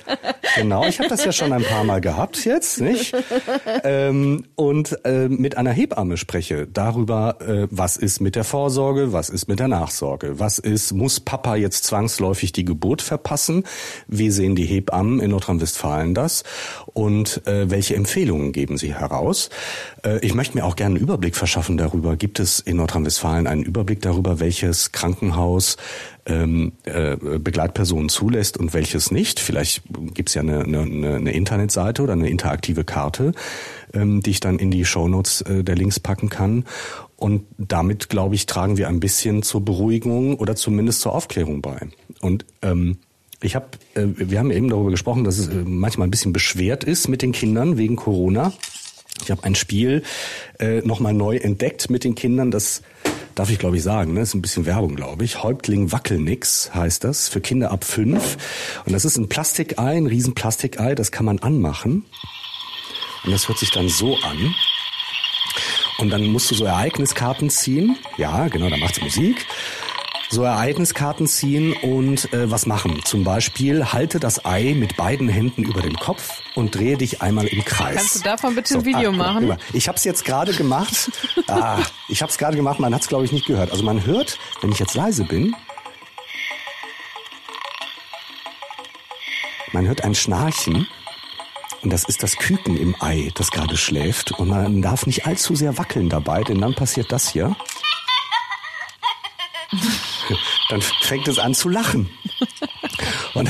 genau, 0.56 0.86
ich 0.86 0.98
habe 0.98 1.08
das 1.08 1.24
ja 1.24 1.32
schon 1.32 1.52
ein 1.52 1.62
paar 1.62 1.84
Mal 1.84 2.00
gehabt 2.00 2.44
jetzt, 2.44 2.80
nicht? 2.80 3.14
Ähm, 3.84 4.44
und 4.56 5.04
äh, 5.04 5.28
mit 5.28 5.56
einer 5.56 5.70
Hebamme 5.70 6.16
spreche 6.16 6.66
darüber, 6.66 7.38
äh, 7.40 7.66
was 7.70 7.96
ist 7.96 8.20
mit 8.20 8.36
der 8.36 8.44
Vorsorge, 8.44 9.12
was 9.12 9.30
ist 9.30 9.48
mit 9.48 9.60
der 9.60 9.68
Nachsorge, 9.68 10.38
was 10.38 10.58
ist, 10.58 10.92
muss 10.92 11.20
Papa 11.20 11.56
jetzt 11.56 11.84
zwangsläufig 11.84 12.52
die 12.52 12.64
Geburt 12.64 13.02
verpassen? 13.02 13.64
Wie 14.06 14.30
sehen 14.30 14.56
die 14.56 14.64
Hebammen 14.64 15.20
in 15.20 15.30
Nordrhein-Westfalen 15.30 16.14
das? 16.14 16.44
Und 16.92 17.46
äh, 17.46 17.70
welche 17.70 17.94
Empfehlungen 17.94 18.52
geben 18.52 18.78
sie 18.78 18.94
heraus? 18.94 19.50
Äh, 20.04 20.18
ich 20.24 20.34
möchte 20.34 20.56
mir 20.56 20.64
auch 20.64 20.76
gerne 20.76 20.96
einen 20.96 21.04
Überblick 21.04 21.36
verschaffen 21.36 21.76
darüber. 21.76 22.16
Gibt 22.16 22.40
es 22.40 22.60
in 22.60 22.76
Nordrhein-Westfalen 22.76 23.46
einen 23.46 23.62
Überblick 23.62 24.02
darüber, 24.02 24.40
welches 24.40 24.92
Krankenhaus 24.92 25.76
ähm, 26.28 26.72
äh, 26.84 27.16
Begleitpersonen 27.16 28.08
zulässt 28.08 28.56
und 28.58 28.74
welches 28.74 29.10
nicht. 29.10 29.40
Vielleicht 29.40 29.82
gibt's 30.14 30.34
ja 30.34 30.42
eine, 30.42 30.62
eine, 30.62 31.16
eine 31.16 31.32
Internetseite 31.32 32.02
oder 32.02 32.12
eine 32.12 32.28
interaktive 32.28 32.84
Karte, 32.84 33.32
ähm, 33.94 34.22
die 34.22 34.30
ich 34.30 34.40
dann 34.40 34.58
in 34.58 34.70
die 34.70 34.84
Shownotes 34.84 35.40
äh, 35.42 35.64
der 35.64 35.74
Links 35.74 35.98
packen 35.98 36.28
kann. 36.28 36.64
Und 37.16 37.46
damit, 37.56 38.08
glaube 38.08 38.36
ich, 38.36 38.46
tragen 38.46 38.76
wir 38.76 38.88
ein 38.88 39.00
bisschen 39.00 39.42
zur 39.42 39.64
Beruhigung 39.64 40.36
oder 40.36 40.54
zumindest 40.54 41.00
zur 41.00 41.14
Aufklärung 41.14 41.62
bei. 41.62 41.88
Und 42.20 42.44
ähm, 42.62 42.98
ich 43.42 43.56
habe, 43.56 43.66
äh, 43.94 44.06
wir 44.16 44.38
haben 44.38 44.50
eben 44.50 44.68
darüber 44.68 44.90
gesprochen, 44.90 45.24
dass 45.24 45.38
es 45.38 45.48
äh, 45.48 45.64
manchmal 45.64 46.06
ein 46.06 46.10
bisschen 46.12 46.32
beschwert 46.32 46.84
ist 46.84 47.08
mit 47.08 47.22
den 47.22 47.32
Kindern 47.32 47.76
wegen 47.76 47.96
Corona. 47.96 48.52
Ich 49.22 49.30
habe 49.30 49.44
ein 49.44 49.54
Spiel 49.54 50.02
äh, 50.60 50.80
nochmal 50.82 51.14
neu 51.14 51.36
entdeckt 51.36 51.90
mit 51.90 52.04
den 52.04 52.14
Kindern, 52.14 52.50
das 52.50 52.82
darf 53.38 53.50
ich 53.50 53.58
glaube 53.60 53.76
ich 53.76 53.84
sagen, 53.84 54.14
ne? 54.14 54.20
Ist 54.22 54.34
ein 54.34 54.42
bisschen 54.42 54.66
Werbung, 54.66 54.96
glaube 54.96 55.24
ich. 55.24 55.44
Häuptling 55.44 55.92
Wackelnix 55.92 56.74
heißt 56.74 57.04
das, 57.04 57.28
für 57.28 57.40
Kinder 57.40 57.70
ab 57.70 57.84
fünf. 57.84 58.36
Und 58.84 58.92
das 58.92 59.04
ist 59.04 59.16
ein 59.16 59.28
Plastikei, 59.28 59.96
ein 59.96 60.06
riesen 60.06 60.34
Plastikei, 60.34 60.96
das 60.96 61.12
kann 61.12 61.24
man 61.24 61.38
anmachen. 61.38 62.04
Und 63.24 63.30
das 63.30 63.48
hört 63.48 63.58
sich 63.58 63.70
dann 63.70 63.88
so 63.88 64.16
an. 64.16 64.54
Und 65.98 66.10
dann 66.10 66.26
musst 66.26 66.50
du 66.50 66.56
so 66.56 66.64
Ereigniskarten 66.64 67.48
ziehen. 67.48 67.96
Ja, 68.16 68.48
genau, 68.48 68.70
da 68.70 68.76
macht's 68.76 69.00
Musik 69.00 69.46
so 70.30 70.42
Ereigniskarten 70.42 71.26
ziehen 71.26 71.72
und 71.72 72.32
äh, 72.32 72.50
was 72.50 72.66
machen. 72.66 73.00
Zum 73.04 73.24
Beispiel 73.24 73.92
halte 73.92 74.20
das 74.20 74.44
Ei 74.44 74.74
mit 74.74 74.96
beiden 74.96 75.28
Händen 75.28 75.62
über 75.62 75.80
dem 75.80 75.96
Kopf 75.96 76.42
und 76.54 76.74
drehe 76.74 76.96
dich 76.96 77.22
einmal 77.22 77.46
im 77.46 77.64
Kreis. 77.64 77.96
Kannst 77.96 78.16
du 78.16 78.20
davon 78.20 78.54
bitte 78.54 78.74
so, 78.74 78.78
ein 78.80 78.84
Video 78.84 79.10
ah, 79.10 79.12
machen? 79.12 79.56
Ich 79.72 79.88
habe 79.88 79.96
es 79.96 80.04
jetzt 80.04 80.24
gerade 80.24 80.52
gemacht. 80.52 81.10
ah, 81.48 81.78
ich 82.08 82.22
habe 82.22 82.30
es 82.30 82.38
gerade 82.38 82.56
gemacht, 82.56 82.78
man 82.78 82.94
hat 82.94 83.02
es 83.02 83.08
glaube 83.08 83.24
ich 83.24 83.32
nicht 83.32 83.46
gehört. 83.46 83.70
Also 83.70 83.82
man 83.84 84.04
hört, 84.04 84.38
wenn 84.60 84.70
ich 84.70 84.78
jetzt 84.78 84.94
leise 84.94 85.24
bin, 85.24 85.54
man 89.72 89.86
hört 89.86 90.04
ein 90.04 90.14
Schnarchen. 90.14 90.86
Und 91.80 91.92
das 91.92 92.04
ist 92.04 92.24
das 92.24 92.36
Küken 92.36 92.76
im 92.76 92.96
Ei, 93.00 93.30
das 93.36 93.52
gerade 93.52 93.76
schläft. 93.76 94.32
Und 94.32 94.48
man 94.48 94.82
darf 94.82 95.06
nicht 95.06 95.26
allzu 95.26 95.54
sehr 95.54 95.78
wackeln 95.78 96.08
dabei, 96.08 96.42
denn 96.42 96.60
dann 96.60 96.74
passiert 96.74 97.12
das 97.12 97.28
hier. 97.28 97.54
Dann 100.68 100.82
fängt 100.82 101.28
es 101.28 101.38
an 101.38 101.54
zu 101.54 101.68
lachen. 101.68 102.08
Und, 103.34 103.48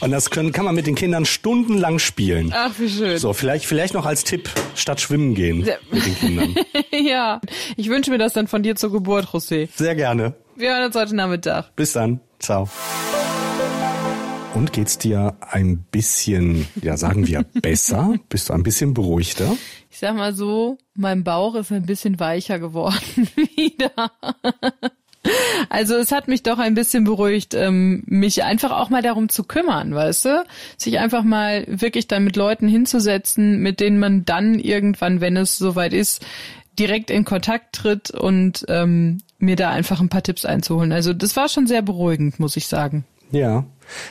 und 0.00 0.10
das 0.10 0.30
können, 0.30 0.52
kann 0.52 0.64
man 0.64 0.74
mit 0.74 0.86
den 0.86 0.94
Kindern 0.94 1.24
stundenlang 1.24 1.98
spielen. 1.98 2.52
Ach, 2.54 2.72
wie 2.78 2.88
schön. 2.88 3.18
So, 3.18 3.32
vielleicht, 3.32 3.66
vielleicht 3.66 3.94
noch 3.94 4.06
als 4.06 4.24
Tipp, 4.24 4.50
statt 4.74 5.00
schwimmen 5.00 5.34
gehen 5.34 5.64
ja. 5.64 5.74
mit 5.90 6.06
den 6.06 6.16
Kindern. 6.16 6.54
ja, 6.92 7.40
ich 7.76 7.88
wünsche 7.88 8.10
mir 8.10 8.18
das 8.18 8.32
dann 8.32 8.46
von 8.46 8.62
dir 8.62 8.76
zur 8.76 8.92
Geburt, 8.92 9.26
José. 9.26 9.68
Sehr 9.74 9.94
gerne. 9.94 10.34
Wir 10.56 10.74
hören 10.74 10.84
uns 10.86 10.94
heute 10.94 11.16
Nachmittag. 11.16 11.74
Bis 11.76 11.92
dann. 11.92 12.20
Ciao. 12.38 12.68
Und 14.54 14.72
geht's 14.72 14.98
dir 14.98 15.36
ein 15.40 15.84
bisschen, 15.90 16.66
ja 16.82 16.96
sagen 16.96 17.26
wir, 17.26 17.42
besser? 17.62 18.14
Bist 18.28 18.48
du 18.48 18.52
ein 18.52 18.62
bisschen 18.62 18.94
beruhigter? 18.94 19.56
Ich 19.90 19.98
sag 19.98 20.16
mal 20.16 20.34
so, 20.34 20.78
mein 20.94 21.24
Bauch 21.24 21.54
ist 21.54 21.72
ein 21.72 21.86
bisschen 21.86 22.20
weicher 22.20 22.58
geworden 22.58 23.28
wieder. 23.56 24.12
Also 25.68 25.96
es 25.96 26.12
hat 26.12 26.28
mich 26.28 26.42
doch 26.42 26.58
ein 26.58 26.74
bisschen 26.74 27.04
beruhigt, 27.04 27.54
ähm, 27.54 28.02
mich 28.06 28.42
einfach 28.44 28.70
auch 28.72 28.90
mal 28.90 29.02
darum 29.02 29.28
zu 29.28 29.44
kümmern, 29.44 29.94
weißt 29.94 30.24
du? 30.24 30.44
Sich 30.76 30.98
einfach 30.98 31.22
mal 31.22 31.64
wirklich 31.68 32.08
dann 32.08 32.24
mit 32.24 32.36
Leuten 32.36 32.68
hinzusetzen, 32.68 33.58
mit 33.60 33.80
denen 33.80 33.98
man 33.98 34.24
dann 34.24 34.58
irgendwann, 34.58 35.20
wenn 35.20 35.36
es 35.36 35.58
soweit 35.58 35.92
ist, 35.92 36.24
direkt 36.78 37.10
in 37.10 37.24
Kontakt 37.24 37.74
tritt 37.74 38.10
und 38.10 38.64
ähm, 38.68 39.18
mir 39.38 39.56
da 39.56 39.70
einfach 39.70 40.00
ein 40.00 40.08
paar 40.08 40.22
Tipps 40.22 40.44
einzuholen. 40.44 40.92
Also 40.92 41.12
das 41.12 41.36
war 41.36 41.48
schon 41.48 41.66
sehr 41.66 41.82
beruhigend, 41.82 42.40
muss 42.40 42.56
ich 42.56 42.66
sagen. 42.66 43.04
Ja, 43.32 43.64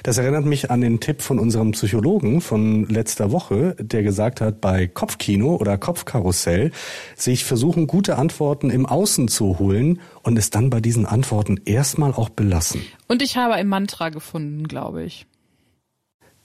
das 0.03 0.17
erinnert 0.17 0.45
mich 0.45 0.71
an 0.71 0.81
den 0.81 0.99
Tipp 0.99 1.21
von 1.21 1.39
unserem 1.39 1.71
Psychologen 1.71 2.41
von 2.41 2.85
letzter 2.87 3.31
Woche, 3.31 3.75
der 3.79 4.03
gesagt 4.03 4.41
hat, 4.41 4.61
bei 4.61 4.87
Kopfkino 4.87 5.55
oder 5.55 5.77
Kopfkarussell 5.77 6.71
sich 7.15 7.45
versuchen, 7.45 7.87
gute 7.87 8.17
Antworten 8.17 8.69
im 8.69 8.85
Außen 8.85 9.27
zu 9.27 9.59
holen 9.59 9.99
und 10.23 10.37
es 10.37 10.49
dann 10.49 10.69
bei 10.69 10.79
diesen 10.79 11.05
Antworten 11.05 11.59
erstmal 11.65 12.13
auch 12.13 12.29
belassen. 12.29 12.81
Und 13.07 13.21
ich 13.21 13.37
habe 13.37 13.53
ein 13.53 13.67
Mantra 13.67 14.09
gefunden, 14.09 14.67
glaube 14.67 15.03
ich. 15.03 15.25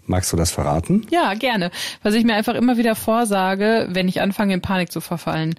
Magst 0.06 0.32
du 0.32 0.36
das 0.36 0.50
verraten? 0.50 1.06
Ja, 1.10 1.34
gerne. 1.34 1.70
Was 2.02 2.14
ich 2.14 2.24
mir 2.24 2.34
einfach 2.34 2.54
immer 2.54 2.76
wieder 2.76 2.94
vorsage, 2.94 3.88
wenn 3.90 4.08
ich 4.08 4.20
anfange 4.20 4.54
in 4.54 4.60
Panik 4.60 4.92
zu 4.92 5.00
verfallen. 5.00 5.54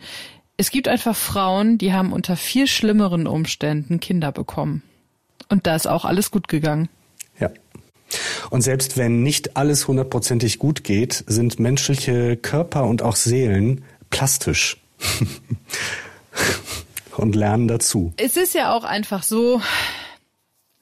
Es 0.58 0.70
gibt 0.70 0.88
einfach 0.88 1.16
Frauen, 1.16 1.78
die 1.78 1.94
haben 1.94 2.14
unter 2.14 2.36
viel 2.36 2.68
schlimmeren 2.68 3.28
Umständen 3.28 4.00
Kinder 4.00 4.32
bekommen. 4.32 4.84
Und 5.50 5.68
da 5.68 5.76
ist 5.76 5.88
auch 5.88 6.06
alles 6.06 6.32
gut 6.32 6.48
gegangen. 6.48 6.90
Und 8.50 8.62
selbst 8.62 8.98
wenn 8.98 9.24
nicht 9.24 9.58
alles 9.58 9.88
hundertprozentig 9.88 10.60
gut 10.60 10.84
geht, 10.84 11.24
sind 11.28 11.60
menschliche 11.60 12.38
Körper 12.38 12.86
und 12.86 13.02
auch 13.02 13.16
Seelen 13.16 13.84
plastisch. 14.10 14.78
und 17.18 17.36
lernen 17.36 17.68
dazu. 17.68 18.14
Es 18.18 18.38
ist 18.38 18.54
ja 18.54 18.74
auch 18.74 18.84
einfach 18.84 19.24
so, 19.24 19.62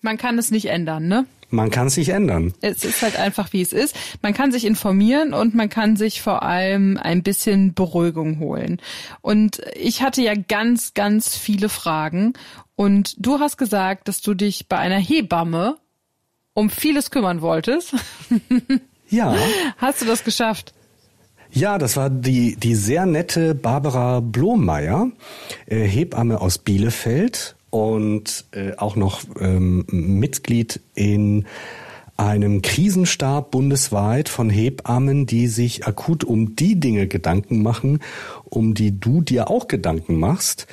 man 0.01 0.17
kann 0.17 0.37
es 0.37 0.51
nicht 0.51 0.65
ändern, 0.65 1.07
ne? 1.07 1.25
Man 1.49 1.69
kann 1.69 1.85
es 1.85 1.97
nicht 1.97 2.09
ändern. 2.09 2.55
Es 2.61 2.83
ist 2.83 3.03
halt 3.03 3.15
einfach, 3.15 3.53
wie 3.53 3.61
es 3.61 3.73
ist. 3.73 3.95
Man 4.23 4.33
kann 4.33 4.51
sich 4.51 4.65
informieren 4.65 5.35
und 5.35 5.53
man 5.53 5.69
kann 5.69 5.95
sich 5.95 6.19
vor 6.19 6.41
allem 6.41 6.97
ein 6.97 7.21
bisschen 7.21 7.75
Beruhigung 7.75 8.39
holen. 8.39 8.81
Und 9.21 9.61
ich 9.75 10.01
hatte 10.01 10.23
ja 10.23 10.33
ganz, 10.33 10.95
ganz 10.95 11.37
viele 11.37 11.69
Fragen. 11.69 12.33
Und 12.75 13.15
du 13.19 13.39
hast 13.39 13.57
gesagt, 13.57 14.07
dass 14.07 14.21
du 14.21 14.33
dich 14.33 14.67
bei 14.67 14.77
einer 14.77 14.97
Hebamme 14.97 15.77
um 16.53 16.69
vieles 16.69 17.11
kümmern 17.11 17.41
wolltest. 17.41 17.95
Ja. 19.09 19.35
Hast 19.77 20.01
du 20.01 20.05
das 20.05 20.23
geschafft? 20.23 20.73
Ja, 21.51 21.77
das 21.77 21.97
war 21.97 22.09
die, 22.09 22.55
die 22.55 22.73
sehr 22.73 23.05
nette 23.05 23.53
Barbara 23.53 24.21
Blomeyer, 24.21 25.11
äh, 25.67 25.83
Hebamme 25.83 26.41
aus 26.41 26.57
Bielefeld 26.57 27.55
und 27.69 28.45
äh, 28.53 28.75
auch 28.77 28.95
noch 28.95 29.21
ähm, 29.39 29.85
Mitglied 29.87 30.79
in 30.95 31.45
einem 32.17 32.63
Krisenstab 32.63 33.51
bundesweit 33.51 34.29
von 34.29 34.49
Hebammen, 34.49 35.27
die 35.27 35.47
sich 35.47 35.85
akut 35.85 36.23
um 36.23 36.55
die 36.55 36.79
Dinge 36.79 37.07
Gedanken 37.07 37.61
machen, 37.61 37.99
um 38.45 38.73
die 38.73 38.99
du 38.99 39.21
dir 39.21 39.49
auch 39.49 39.67
Gedanken 39.67 40.19
machst. 40.19 40.65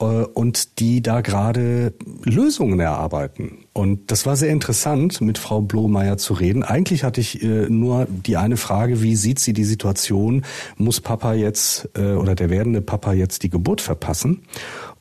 Äh, 0.00 0.04
und 0.04 0.80
die 0.80 1.02
da 1.02 1.20
gerade 1.20 1.92
Lösungen 2.24 2.80
erarbeiten. 2.80 3.64
Und 3.72 4.10
das 4.10 4.26
war 4.26 4.36
sehr 4.36 4.50
interessant, 4.50 5.20
mit 5.20 5.38
Frau 5.38 5.60
Blomeyer 5.60 6.16
zu 6.16 6.34
reden. 6.34 6.62
Eigentlich 6.62 7.04
hatte 7.04 7.20
ich 7.20 7.42
äh, 7.42 7.68
nur 7.68 8.06
die 8.08 8.36
eine 8.36 8.56
Frage, 8.56 9.02
wie 9.02 9.16
sieht 9.16 9.38
sie 9.38 9.52
die 9.52 9.64
Situation? 9.64 10.44
Muss 10.76 11.00
Papa 11.00 11.34
jetzt 11.34 11.88
äh, 11.96 12.12
oder 12.12 12.34
der 12.34 12.50
werdende 12.50 12.80
Papa 12.80 13.12
jetzt 13.12 13.42
die 13.42 13.50
Geburt 13.50 13.80
verpassen? 13.80 14.42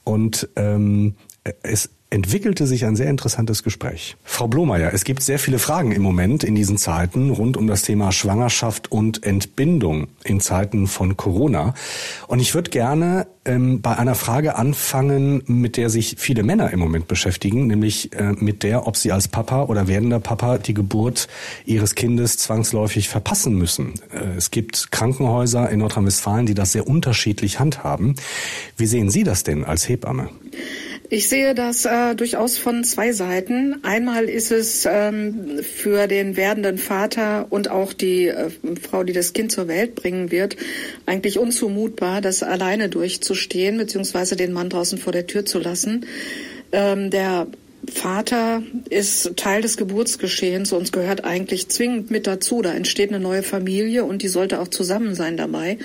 Und 0.03 0.49
ähm, 0.55 1.15
es 1.61 1.89
entwickelte 2.13 2.67
sich 2.67 2.85
ein 2.85 2.95
sehr 2.95 3.09
interessantes 3.09 3.63
Gespräch. 3.63 4.15
Frau 4.23 4.47
Blomeyer, 4.47 4.93
es 4.93 5.03
gibt 5.03 5.23
sehr 5.23 5.39
viele 5.39 5.57
Fragen 5.57 5.91
im 5.91 6.03
Moment 6.03 6.43
in 6.43 6.53
diesen 6.53 6.77
Zeiten 6.77 7.31
rund 7.31 7.57
um 7.57 7.65
das 7.65 7.81
Thema 7.81 8.11
Schwangerschaft 8.11 8.91
und 8.91 9.25
Entbindung 9.25 10.07
in 10.23 10.39
Zeiten 10.39 10.85
von 10.85 11.17
Corona. 11.17 11.73
Und 12.27 12.39
ich 12.39 12.53
würde 12.53 12.69
gerne 12.69 13.25
ähm, 13.45 13.81
bei 13.81 13.97
einer 13.97 14.13
Frage 14.13 14.55
anfangen, 14.55 15.41
mit 15.47 15.75
der 15.75 15.89
sich 15.89 16.15
viele 16.19 16.43
Männer 16.43 16.69
im 16.71 16.79
Moment 16.79 17.07
beschäftigen, 17.07 17.65
nämlich 17.65 18.13
äh, 18.13 18.33
mit 18.33 18.61
der, 18.61 18.85
ob 18.85 18.95
sie 18.95 19.11
als 19.11 19.27
Papa 19.27 19.63
oder 19.63 19.87
werdender 19.87 20.19
Papa 20.19 20.59
die 20.59 20.75
Geburt 20.75 21.27
ihres 21.65 21.95
Kindes 21.95 22.37
zwangsläufig 22.37 23.09
verpassen 23.09 23.55
müssen. 23.57 23.95
Äh, 24.11 24.37
es 24.37 24.51
gibt 24.51 24.91
Krankenhäuser 24.91 25.67
in 25.71 25.79
Nordrhein-Westfalen, 25.79 26.45
die 26.45 26.53
das 26.53 26.73
sehr 26.73 26.87
unterschiedlich 26.87 27.59
handhaben. 27.59 28.15
Wie 28.77 28.85
sehen 28.85 29.09
Sie 29.09 29.23
das 29.23 29.41
denn 29.41 29.65
als 29.65 29.89
Hebamme? 29.89 30.29
Ich 31.13 31.29
sehe 31.29 31.53
das 31.53 31.85
äh, 31.85 32.15
durchaus 32.15 32.57
von 32.57 32.83
zwei 32.83 33.11
Seiten. 33.11 33.83
Einmal 33.83 34.25
ist 34.25 34.51
es 34.51 34.87
ähm, 34.89 35.59
für 35.61 36.07
den 36.07 36.37
werdenden 36.37 36.79
Vater 36.79 37.45
und 37.51 37.69
auch 37.69 37.93
die 37.93 38.29
äh, 38.29 38.49
Frau, 38.81 39.03
die 39.03 39.13
das 39.13 39.33
Kind 39.33 39.51
zur 39.51 39.67
Welt 39.67 39.93
bringen 39.93 40.31
wird, 40.31 40.57
eigentlich 41.05 41.37
unzumutbar, 41.37 42.19
das 42.21 42.41
alleine 42.41 42.89
durchzustehen, 42.89 43.77
beziehungsweise 43.77 44.35
den 44.35 44.53
Mann 44.53 44.71
draußen 44.71 44.97
vor 44.97 45.13
der 45.13 45.27
Tür 45.27 45.45
zu 45.45 45.59
lassen. 45.59 46.07
Ähm, 46.71 47.11
der 47.11 47.45
Vater 47.93 48.63
ist 48.89 49.37
Teil 49.37 49.61
des 49.61 49.77
Geburtsgeschehens 49.77 50.73
und 50.73 50.91
gehört 50.91 51.25
eigentlich 51.25 51.69
zwingend 51.69 52.09
mit 52.09 52.25
dazu. 52.25 52.63
Da 52.63 52.73
entsteht 52.73 53.09
eine 53.09 53.19
neue 53.19 53.43
Familie 53.43 54.03
und 54.03 54.23
die 54.23 54.29
sollte 54.29 54.59
auch 54.59 54.67
zusammen 54.67 55.13
sein 55.13 55.37
dabei. 55.37 55.77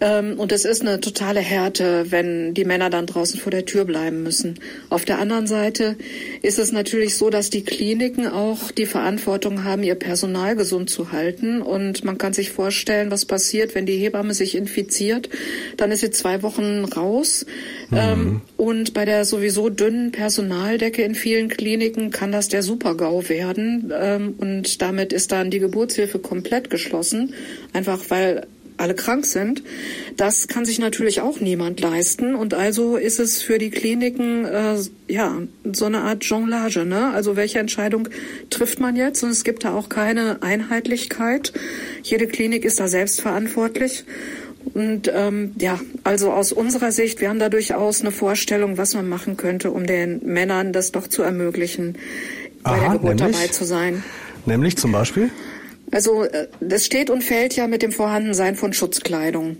Ähm, 0.00 0.38
und 0.38 0.50
es 0.52 0.64
ist 0.64 0.80
eine 0.80 1.00
totale 1.00 1.40
Härte, 1.40 2.06
wenn 2.10 2.54
die 2.54 2.64
Männer 2.64 2.88
dann 2.90 3.06
draußen 3.06 3.38
vor 3.38 3.50
der 3.50 3.66
Tür 3.66 3.84
bleiben 3.84 4.22
müssen. 4.22 4.58
Auf 4.88 5.04
der 5.04 5.18
anderen 5.18 5.46
Seite 5.46 5.96
ist 6.42 6.58
es 6.58 6.72
natürlich 6.72 7.16
so, 7.16 7.28
dass 7.28 7.50
die 7.50 7.64
Kliniken 7.64 8.26
auch 8.26 8.70
die 8.70 8.86
Verantwortung 8.86 9.64
haben, 9.64 9.82
ihr 9.82 9.94
Personal 9.94 10.56
gesund 10.56 10.88
zu 10.88 11.12
halten. 11.12 11.60
Und 11.60 12.04
man 12.04 12.16
kann 12.16 12.32
sich 12.32 12.50
vorstellen, 12.50 13.10
was 13.10 13.26
passiert, 13.26 13.74
wenn 13.74 13.86
die 13.86 13.98
Hebamme 13.98 14.32
sich 14.32 14.54
infiziert. 14.54 15.28
Dann 15.76 15.92
ist 15.92 16.00
sie 16.00 16.10
zwei 16.10 16.42
Wochen 16.42 16.84
raus. 16.84 17.44
Mhm. 17.90 17.96
Ähm, 17.96 18.40
und 18.56 18.94
bei 18.94 19.04
der 19.04 19.24
sowieso 19.26 19.68
dünnen 19.68 20.12
Personaldecke 20.12 21.02
in 21.02 21.14
vielen 21.14 21.48
Kliniken 21.48 22.10
kann 22.10 22.32
das 22.32 22.48
der 22.48 22.62
Supergau 22.62 23.28
werden. 23.28 23.92
Ähm, 23.94 24.34
und 24.38 24.80
damit 24.80 25.12
ist 25.12 25.32
dann 25.32 25.50
die 25.50 25.58
Geburtshilfe 25.58 26.18
komplett 26.18 26.70
geschlossen. 26.70 27.34
Einfach 27.74 28.00
weil 28.08 28.46
alle 28.80 28.94
krank 28.94 29.26
sind. 29.26 29.62
Das 30.16 30.48
kann 30.48 30.64
sich 30.64 30.78
natürlich 30.78 31.20
auch 31.20 31.40
niemand 31.40 31.80
leisten. 31.80 32.34
Und 32.34 32.54
also 32.54 32.96
ist 32.96 33.20
es 33.20 33.42
für 33.42 33.58
die 33.58 33.70
Kliniken 33.70 34.44
äh, 34.44 34.76
ja 35.08 35.38
so 35.72 35.84
eine 35.84 35.98
Art 35.98 36.24
Jonglage. 36.24 36.84
Ne? 36.84 37.10
Also 37.12 37.36
welche 37.36 37.58
Entscheidung 37.58 38.08
trifft 38.50 38.80
man 38.80 38.96
jetzt? 38.96 39.22
Und 39.22 39.30
es 39.30 39.44
gibt 39.44 39.64
da 39.64 39.74
auch 39.74 39.88
keine 39.88 40.42
Einheitlichkeit. 40.42 41.52
Jede 42.02 42.26
Klinik 42.26 42.64
ist 42.64 42.80
da 42.80 42.88
selbst 42.88 43.20
verantwortlich. 43.20 44.04
Und 44.74 45.10
ähm, 45.12 45.52
ja, 45.58 45.80
also 46.04 46.32
aus 46.32 46.52
unserer 46.52 46.92
Sicht, 46.92 47.20
wir 47.20 47.28
haben 47.28 47.38
da 47.38 47.48
durchaus 47.48 48.02
eine 48.02 48.12
Vorstellung, 48.12 48.76
was 48.78 48.94
man 48.94 49.08
machen 49.08 49.36
könnte, 49.36 49.70
um 49.70 49.86
den 49.86 50.20
Männern 50.24 50.72
das 50.72 50.92
doch 50.92 51.08
zu 51.08 51.22
ermöglichen, 51.22 51.96
bei 52.62 52.72
Aha, 52.72 52.80
der 52.80 52.90
Geburt 52.90 53.16
nämlich, 53.16 53.36
dabei 53.36 53.48
zu 53.48 53.64
sein. 53.64 54.04
Nämlich 54.46 54.76
zum 54.76 54.92
Beispiel? 54.92 55.30
Also 55.90 56.24
äh, 56.24 56.48
das 56.60 56.86
steht 56.86 57.10
und 57.10 57.22
fällt 57.22 57.56
ja 57.56 57.66
mit 57.66 57.82
dem 57.82 57.92
Vorhandensein 57.92 58.54
von 58.54 58.72
Schutzkleidung. 58.72 59.56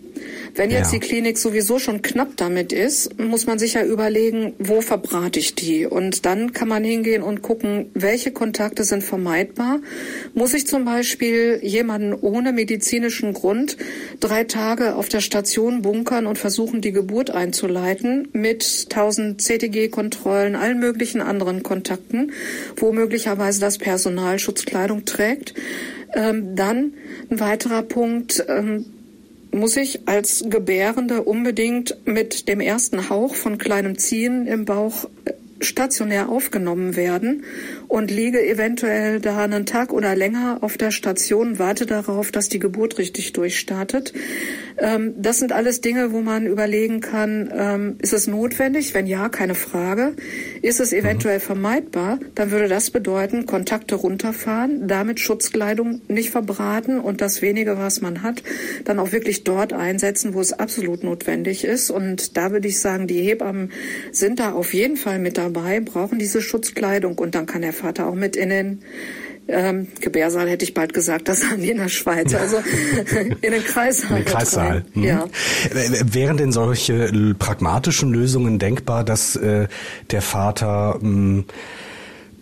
Wenn 0.55 0.71
jetzt 0.71 0.93
ja. 0.93 0.99
die 0.99 1.07
Klinik 1.07 1.39
sowieso 1.39 1.79
schon 1.79 2.03
knapp 2.03 2.37
damit 2.37 2.73
ist, 2.73 3.19
muss 3.19 3.47
man 3.47 3.59
sich 3.59 3.75
ja 3.75 3.85
überlegen, 3.85 4.55
wo 4.59 4.81
verbrate 4.81 5.39
ich 5.39 5.55
die? 5.55 5.87
Und 5.87 6.27
dann 6.27 6.53
kann 6.53 6.69
man 6.69 6.85
hingehen 6.85 7.23
und 7.23 7.43
gucken, 7.43 7.91
welche 7.95 8.33
Kontakte 8.33 8.85
sind 8.85 9.03
vermeidbar. 9.03 9.81
Muss 10.35 10.55
ich 10.55 10.67
zum 10.67 10.85
Beispiel 10.85 11.61
jemanden 11.63 12.15
ohne 12.15 12.53
medizinischen 12.53 13.33
Grund 13.33 13.77
drei 14.19 14.45
Tage 14.45 14.97
auf 14.97 15.09
der 15.09 15.21
Station 15.21 15.83
bunkern 15.83 16.27
und 16.27 16.39
versuchen, 16.39 16.81
die 16.81 16.93
Geburt 16.93 17.31
einzuleiten 17.31 18.29
mit 18.33 18.87
1000 18.91 19.41
CTG-Kontrollen, 19.41 20.57
allen 20.57 20.79
möglichen 20.81 21.21
anderen 21.21 21.63
Kontakten, 21.63 22.33
wo 22.77 22.93
möglicherweise 22.93 23.61
das 23.61 23.79
Personal 23.79 24.39
Schutzkleidung 24.39 25.05
trägt? 25.05 25.55
Ähm, 26.15 26.57
dann 26.57 26.95
ein 27.31 27.41
weiterer 27.41 27.83
Punkt, 27.83 28.45
ähm, 28.49 28.87
muss 29.53 29.77
ich 29.77 30.09
als 30.09 30.45
Gebärende 30.49 31.23
unbedingt 31.23 31.97
mit 32.05 32.49
dem 32.49 32.61
ersten 32.61 33.11
Hauch 33.11 33.35
von 33.35 33.59
kleinem 33.59 33.99
Ziehen 33.99 34.47
im 34.47 34.65
Bauch 34.65 35.07
äh, 35.25 35.33
stationär 35.61 36.29
aufgenommen 36.29 36.97
werden 36.97 37.45
und 37.91 38.09
liege 38.13 38.41
eventuell 38.47 39.19
da 39.19 39.39
einen 39.39 39.67
Tag 39.67 39.93
oder 39.93 40.15
länger 40.15 40.59
auf 40.61 40.77
der 40.77 40.93
Station, 40.93 41.59
warte 41.59 41.87
darauf, 41.87 42.31
dass 42.31 42.49
die 42.49 42.61
Geburt 42.61 42.99
richtig 42.99 43.33
durchstartet. 43.33 44.13
Ähm, 44.79 45.15
das 45.19 45.39
sind 45.39 45.51
alles 45.51 45.81
Dinge, 45.81 46.13
wo 46.13 46.21
man 46.21 46.47
überlegen 46.47 47.01
kann, 47.01 47.53
ähm, 47.53 47.97
ist 47.99 48.13
es 48.13 48.29
notwendig? 48.29 48.95
Wenn 48.95 49.09
ja, 49.09 49.29
keine 49.29 49.57
Frage. 49.57 50.15
Ist 50.63 50.79
es 50.79 50.93
eventuell 50.93 51.39
mhm. 51.39 51.43
vermeidbar? 51.43 52.21
Dann 52.37 52.53
würde 52.53 52.69
das 52.69 52.91
bedeuten, 52.91 53.45
Kontakte 53.45 53.97
runterfahren, 53.97 54.87
damit 54.87 55.19
Schutzkleidung 55.19 56.01
nicht 56.07 56.31
verbraten 56.31 57.01
und 57.01 57.21
das 57.21 57.43
wenige, 57.43 57.77
was 57.77 58.01
man 58.01 58.23
hat, 58.23 58.45
dann 58.85 59.01
auch 59.01 59.11
wirklich 59.11 59.43
dort 59.43 59.73
einsetzen, 59.73 60.33
wo 60.33 60.41
es 60.41 60.53
absolut 60.53 61.03
notwendig 61.03 61.65
ist. 61.65 61.91
Und 61.91 62.37
da 62.37 62.53
würde 62.53 62.69
ich 62.69 62.79
sagen, 62.79 63.09
die 63.09 63.21
Hebammen 63.21 63.73
sind 64.13 64.39
da 64.39 64.53
auf 64.53 64.75
jeden 64.75 64.97
Fall 64.97 65.19
mit 65.19 65.37
dabei 65.37 65.81
brauchen 65.81 66.21
diese 66.21 66.41
Schutzkleidung 66.41 67.19
und 67.19 67.35
dann 67.35 67.47
kann 67.47 67.63
der 67.63 67.73
Vater 67.81 68.07
auch 68.07 68.15
mit 68.15 68.37
in 68.37 68.51
den 68.51 68.83
ähm, 69.49 69.89
Gebärsaal 70.01 70.49
hätte 70.49 70.65
ich 70.65 70.75
bald 70.75 70.95
gesagt, 70.95 71.29
das 71.29 71.45
haben 71.45 71.61
die 71.61 71.71
in 71.71 71.79
der 71.79 71.89
Schweiz, 71.89 72.35
also 72.35 72.59
in 73.41 73.53
den 73.53 73.65
Kreissaal. 73.65 74.19
In 74.19 74.25
den 74.25 74.25
Kreissaal. 74.25 74.85
Mhm. 74.95 75.05
Ja. 75.05 75.25
Wären 76.05 76.37
denn 76.37 76.53
solche 76.53 77.35
pragmatischen 77.39 78.13
Lösungen 78.13 78.59
denkbar, 78.59 79.05
dass 79.05 79.37
äh, 79.37 79.67
der 80.11 80.23
Vater 80.23 80.99
mh, 81.01 81.03
hm, 81.03 81.45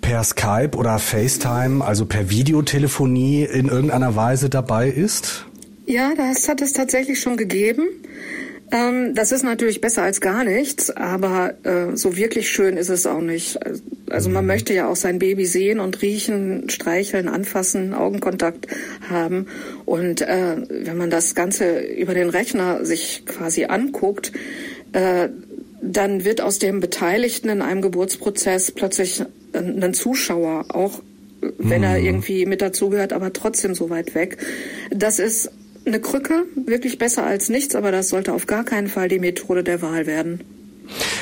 per 0.01 0.23
Skype 0.23 0.77
oder 0.77 0.99
FaceTime, 0.99 1.85
also 1.85 2.07
per 2.07 2.31
Videotelefonie 2.31 3.45
in 3.45 3.69
irgendeiner 3.69 4.15
Weise 4.15 4.49
dabei 4.49 4.89
ist? 4.89 5.47
Ja, 5.87 6.13
das 6.17 6.49
hat 6.49 6.61
es 6.61 6.73
tatsächlich 6.73 7.21
schon 7.21 7.37
gegeben. 7.37 7.89
Ähm, 8.71 9.15
das 9.15 9.33
ist 9.33 9.45
natürlich 9.45 9.81
besser 9.81 10.03
als 10.03 10.21
gar 10.21 10.45
nichts, 10.45 10.91
aber 10.91 11.55
äh, 11.65 11.97
so 11.97 12.17
wirklich 12.17 12.51
schön 12.51 12.77
ist 12.77 12.91
es 12.91 13.07
auch 13.07 13.21
nicht. 13.21 13.59
Also 14.11 14.29
man 14.29 14.45
mhm. 14.45 14.49
möchte 14.49 14.75
ja 14.75 14.89
auch 14.89 14.97
sein 14.97 15.19
Baby 15.19 15.47
sehen 15.47 15.81
und 15.81 16.03
riechen, 16.03 16.69
streicheln, 16.69 17.29
anfassen, 17.29 17.95
Augenkontakt 17.95 18.67
haben. 19.09 19.47
Und 19.87 20.21
äh, 20.21 20.57
wenn 20.69 20.97
man 20.97 21.11
das 21.11 21.35
Ganze 21.35 21.79
über 21.81 22.15
den 22.15 22.29
Rechner 22.29 22.85
sich 22.85 23.25
quasi 23.25 23.65
anguckt, 23.65 24.33
äh, 24.93 25.29
dann 25.81 26.25
wird 26.25 26.41
aus 26.41 26.59
dem 26.59 26.81
Beteiligten 26.81 27.49
in 27.49 27.63
einem 27.63 27.83
Geburtsprozess 27.83 28.73
plötzlich 28.73 29.23
ein 29.53 29.95
Zuschauer, 29.95 30.67
auch 30.69 31.01
wenn 31.59 31.83
er 31.83 31.99
mhm. 31.99 32.05
irgendwie 32.05 32.47
mit 32.47 32.61
dazugehört, 32.61 33.13
aber 33.13 33.33
trotzdem 33.33 33.75
so 33.75 33.89
weit 33.91 34.15
weg. 34.15 34.39
Das 34.91 35.19
ist 35.19 35.51
eine 35.89 36.01
Krücke, 36.01 36.45
wirklich 36.55 36.99
besser 36.99 37.27
als 37.27 37.49
nichts, 37.49 37.75
aber 37.75 37.91
das 37.93 38.09
sollte 38.09 38.33
auf 38.33 38.47
gar 38.47 38.65
keinen 38.65 38.89
Fall 38.89 39.09
die 39.09 39.19
Methode 39.19 39.65
der 39.65 39.83
Wahl 39.83 40.07
werden. 40.07 40.41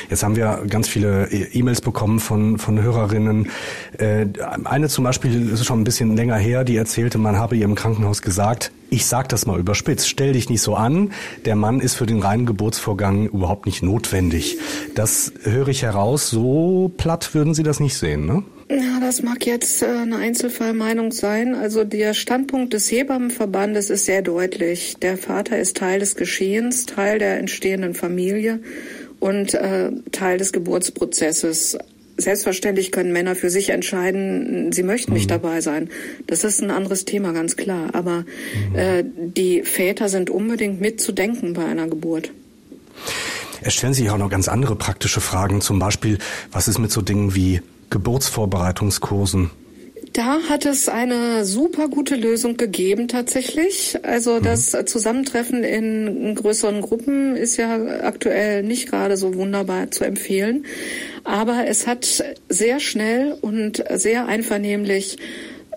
Jetzt 0.08 0.22
haben 0.22 0.36
wir 0.36 0.62
ganz 0.68 0.88
viele 0.88 1.28
e- 1.32 1.48
E-Mails 1.52 1.80
bekommen 1.80 2.20
von, 2.20 2.58
von 2.58 2.80
Hörerinnen. 2.80 3.50
Äh, 3.98 4.26
eine 4.64 4.88
zum 4.88 5.04
Beispiel 5.04 5.50
ist 5.50 5.64
schon 5.64 5.80
ein 5.80 5.84
bisschen 5.84 6.16
länger 6.16 6.36
her, 6.36 6.62
die 6.62 6.76
erzählte, 6.76 7.18
man 7.18 7.36
habe 7.36 7.56
ihr 7.56 7.64
im 7.64 7.74
Krankenhaus 7.74 8.22
gesagt, 8.22 8.70
ich 8.90 9.06
sag 9.06 9.28
das 9.28 9.46
mal 9.46 9.58
überspitzt, 9.58 10.08
stell 10.08 10.34
dich 10.34 10.48
nicht 10.48 10.62
so 10.62 10.76
an, 10.76 11.10
der 11.44 11.56
Mann 11.56 11.80
ist 11.80 11.94
für 11.94 12.06
den 12.06 12.20
reinen 12.20 12.46
Geburtsvorgang 12.46 13.26
überhaupt 13.26 13.66
nicht 13.66 13.82
notwendig. 13.82 14.58
Das 14.94 15.32
höre 15.42 15.68
ich 15.68 15.82
heraus, 15.82 16.30
so 16.30 16.92
platt 16.96 17.34
würden 17.34 17.54
Sie 17.54 17.64
das 17.64 17.80
nicht 17.80 17.96
sehen, 17.96 18.26
ne? 18.26 18.44
Ja, 18.68 18.98
das 19.00 19.22
mag 19.22 19.46
jetzt 19.46 19.82
äh, 19.82 19.86
eine 19.86 20.16
Einzelfallmeinung 20.16 21.12
sein. 21.12 21.54
Also 21.54 21.84
der 21.84 22.14
Standpunkt 22.14 22.72
des 22.72 22.90
Hebammenverbandes 22.90 23.90
ist 23.90 24.06
sehr 24.06 24.22
deutlich. 24.22 24.96
Der 25.00 25.16
Vater 25.16 25.58
ist 25.58 25.76
Teil 25.76 26.00
des 26.00 26.16
Geschehens, 26.16 26.84
Teil 26.86 27.20
der 27.20 27.38
entstehenden 27.38 27.94
Familie 27.94 28.58
und 29.20 29.54
äh, 29.54 29.92
Teil 30.10 30.38
des 30.38 30.52
Geburtsprozesses. 30.52 31.78
Selbstverständlich 32.16 32.90
können 32.92 33.12
Männer 33.12 33.36
für 33.36 33.50
sich 33.50 33.68
entscheiden, 33.70 34.72
sie 34.72 34.82
möchten 34.82 35.12
nicht 35.12 35.26
mhm. 35.26 35.34
dabei 35.34 35.60
sein. 35.60 35.90
Das 36.26 36.42
ist 36.42 36.60
ein 36.60 36.70
anderes 36.70 37.04
Thema, 37.04 37.32
ganz 37.32 37.56
klar. 37.56 37.90
Aber 37.92 38.24
mhm. 38.70 38.76
äh, 38.76 39.04
die 39.04 39.62
Väter 39.62 40.08
sind 40.08 40.28
unbedingt 40.28 40.80
mitzudenken 40.80 41.52
bei 41.52 41.64
einer 41.66 41.86
Geburt. 41.86 42.32
Es 43.60 43.74
stellen 43.74 43.94
sich 43.94 44.10
auch 44.10 44.18
noch 44.18 44.30
ganz 44.30 44.48
andere 44.48 44.74
praktische 44.74 45.20
Fragen. 45.20 45.60
Zum 45.60 45.78
Beispiel, 45.78 46.18
was 46.50 46.66
ist 46.66 46.78
mit 46.78 46.90
so 46.90 47.00
Dingen 47.00 47.34
wie 47.36 47.60
Geburtsvorbereitungskursen? 47.90 49.50
Da 50.12 50.38
hat 50.48 50.64
es 50.64 50.88
eine 50.88 51.44
super 51.44 51.88
gute 51.88 52.14
Lösung 52.14 52.56
gegeben 52.56 53.06
tatsächlich. 53.06 53.98
Also 54.02 54.36
mhm. 54.36 54.44
das 54.44 54.74
Zusammentreffen 54.86 55.62
in 55.62 56.34
größeren 56.34 56.80
Gruppen 56.80 57.36
ist 57.36 57.58
ja 57.58 57.76
aktuell 58.02 58.62
nicht 58.62 58.88
gerade 58.88 59.18
so 59.18 59.34
wunderbar 59.34 59.90
zu 59.90 60.04
empfehlen. 60.04 60.64
Aber 61.24 61.66
es 61.66 61.86
hat 61.86 62.24
sehr 62.48 62.80
schnell 62.80 63.36
und 63.40 63.84
sehr 63.94 64.26
einvernehmlich 64.26 65.18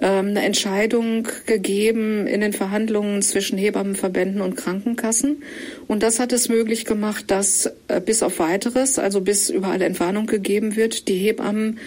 eine 0.06 0.42
Entscheidung 0.44 1.28
gegeben 1.46 2.26
in 2.28 2.42
den 2.42 2.54
Verhandlungen 2.54 3.22
zwischen 3.22 3.58
Hebammenverbänden 3.58 4.42
und 4.42 4.56
Krankenkassen. 4.56 5.44
Und 5.88 6.04
das 6.04 6.20
hat 6.20 6.32
es 6.32 6.50
möglich 6.50 6.86
gemacht, 6.86 7.26
dass 7.28 7.72
äh, 7.88 8.00
bis 8.00 8.24
auf 8.24 8.40
weiteres, 8.40 8.98
also 8.98 9.22
bis 9.22 9.50
überall 9.50 9.82
Entwarnung 9.82 10.26
gegeben 10.26 10.76
wird, 10.76 11.08
die 11.08 11.18
Hebammen 11.18 11.80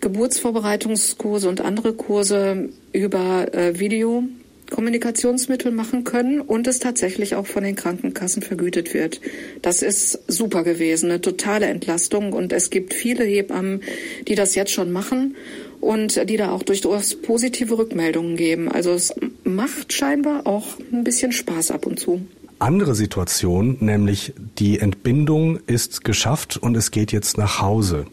Geburtsvorbereitungskurse 0.00 1.48
und 1.48 1.60
andere 1.60 1.92
Kurse 1.92 2.70
über 2.92 3.54
äh, 3.54 3.78
Video 3.78 4.24
Kommunikationsmittel 4.72 5.70
machen 5.70 6.02
können 6.02 6.40
und 6.40 6.66
es 6.66 6.78
tatsächlich 6.78 7.34
auch 7.34 7.46
von 7.46 7.62
den 7.62 7.76
Krankenkassen 7.76 8.42
vergütet 8.42 8.94
wird. 8.94 9.20
Das 9.60 9.82
ist 9.82 10.18
super 10.28 10.64
gewesen, 10.64 11.10
eine 11.10 11.20
totale 11.20 11.66
Entlastung 11.66 12.32
und 12.32 12.52
es 12.52 12.70
gibt 12.70 12.94
viele 12.94 13.22
Hebammen, 13.22 13.82
die 14.28 14.34
das 14.34 14.54
jetzt 14.54 14.72
schon 14.72 14.90
machen 14.90 15.36
und 15.82 16.30
die 16.30 16.36
da 16.36 16.52
auch 16.52 16.62
durchaus 16.62 17.16
positive 17.16 17.76
Rückmeldungen 17.76 18.36
geben. 18.36 18.70
Also 18.70 18.92
es 18.92 19.12
macht 19.44 19.92
scheinbar 19.92 20.46
auch 20.46 20.78
ein 20.92 21.02
bisschen 21.04 21.32
Spaß 21.32 21.72
ab 21.72 21.86
und 21.86 21.98
zu. 21.98 22.22
Andere 22.60 22.94
Situation, 22.94 23.78
nämlich 23.80 24.32
die 24.60 24.78
Entbindung 24.78 25.58
ist 25.66 26.04
geschafft 26.04 26.56
und 26.56 26.76
es 26.76 26.92
geht 26.92 27.10
jetzt 27.10 27.36
nach 27.36 27.60
Hause. 27.60 28.06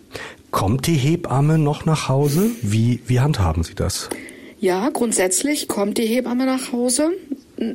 Kommt 0.49 0.88
die 0.88 0.95
Hebamme 0.95 1.60
noch 1.60 1.86
nach 1.86 2.10
Hause? 2.10 2.49
Wie, 2.63 3.01
wie 3.05 3.19
handhaben 3.19 3.62
Sie 3.63 3.75
das? 3.75 4.10
Ja, 4.60 4.89
grundsätzlich 4.89 5.67
kommt 5.67 5.99
die 5.99 6.08
Hebamme 6.08 6.47
nach 6.47 6.71
Hause. 6.71 7.12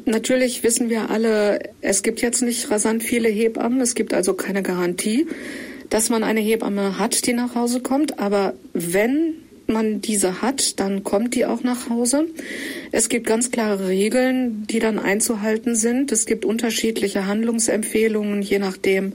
Natürlich 0.07 0.65
wissen 0.65 0.91
wir 0.91 1.11
alle, 1.11 1.61
es 1.81 2.03
gibt 2.03 2.21
jetzt 2.21 2.43
nicht 2.43 2.69
rasant 2.69 3.05
viele 3.05 3.29
Hebammen. 3.29 3.81
Es 3.81 3.95
gibt 3.95 4.13
also 4.13 4.35
keine 4.35 4.65
Garantie, 4.65 5.29
dass 5.89 6.11
man 6.11 6.25
eine 6.25 6.41
Hebamme 6.41 6.99
hat, 6.99 7.29
die 7.29 7.33
nach 7.33 7.55
Hause 7.55 7.81
kommt. 7.81 8.19
Aber 8.19 8.55
wenn 8.73 9.35
man 9.69 10.01
diese 10.01 10.43
hat, 10.43 10.79
dann 10.81 11.05
kommt 11.05 11.35
die 11.35 11.47
auch 11.47 11.63
nach 11.63 11.89
Hause. 11.89 12.27
Es 12.93 13.09
gibt 13.09 13.27
ganz 13.27 13.51
klare 13.51 13.89
Regeln, 13.89 14.67
die 14.69 14.79
dann 14.79 14.99
einzuhalten 14.99 15.75
sind. 15.75 16.13
Es 16.13 16.27
gibt 16.27 16.45
unterschiedliche 16.45 17.27
Handlungsempfehlungen, 17.27 18.43
je 18.43 18.59
nachdem, 18.59 19.13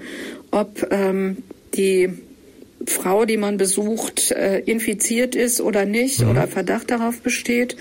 ob 0.52 0.88
ähm, 0.92 1.38
die 1.76 2.10
Frau, 2.86 3.26
die 3.26 3.38
man 3.38 3.58
besucht, 3.58 4.32
äh, 4.32 4.60
infiziert 4.60 5.36
ist 5.36 5.62
oder 5.62 5.86
nicht 5.86 6.22
mhm. 6.22 6.30
oder 6.30 6.48
Verdacht 6.48 6.92
darauf 6.92 7.22
besteht. 7.22 7.76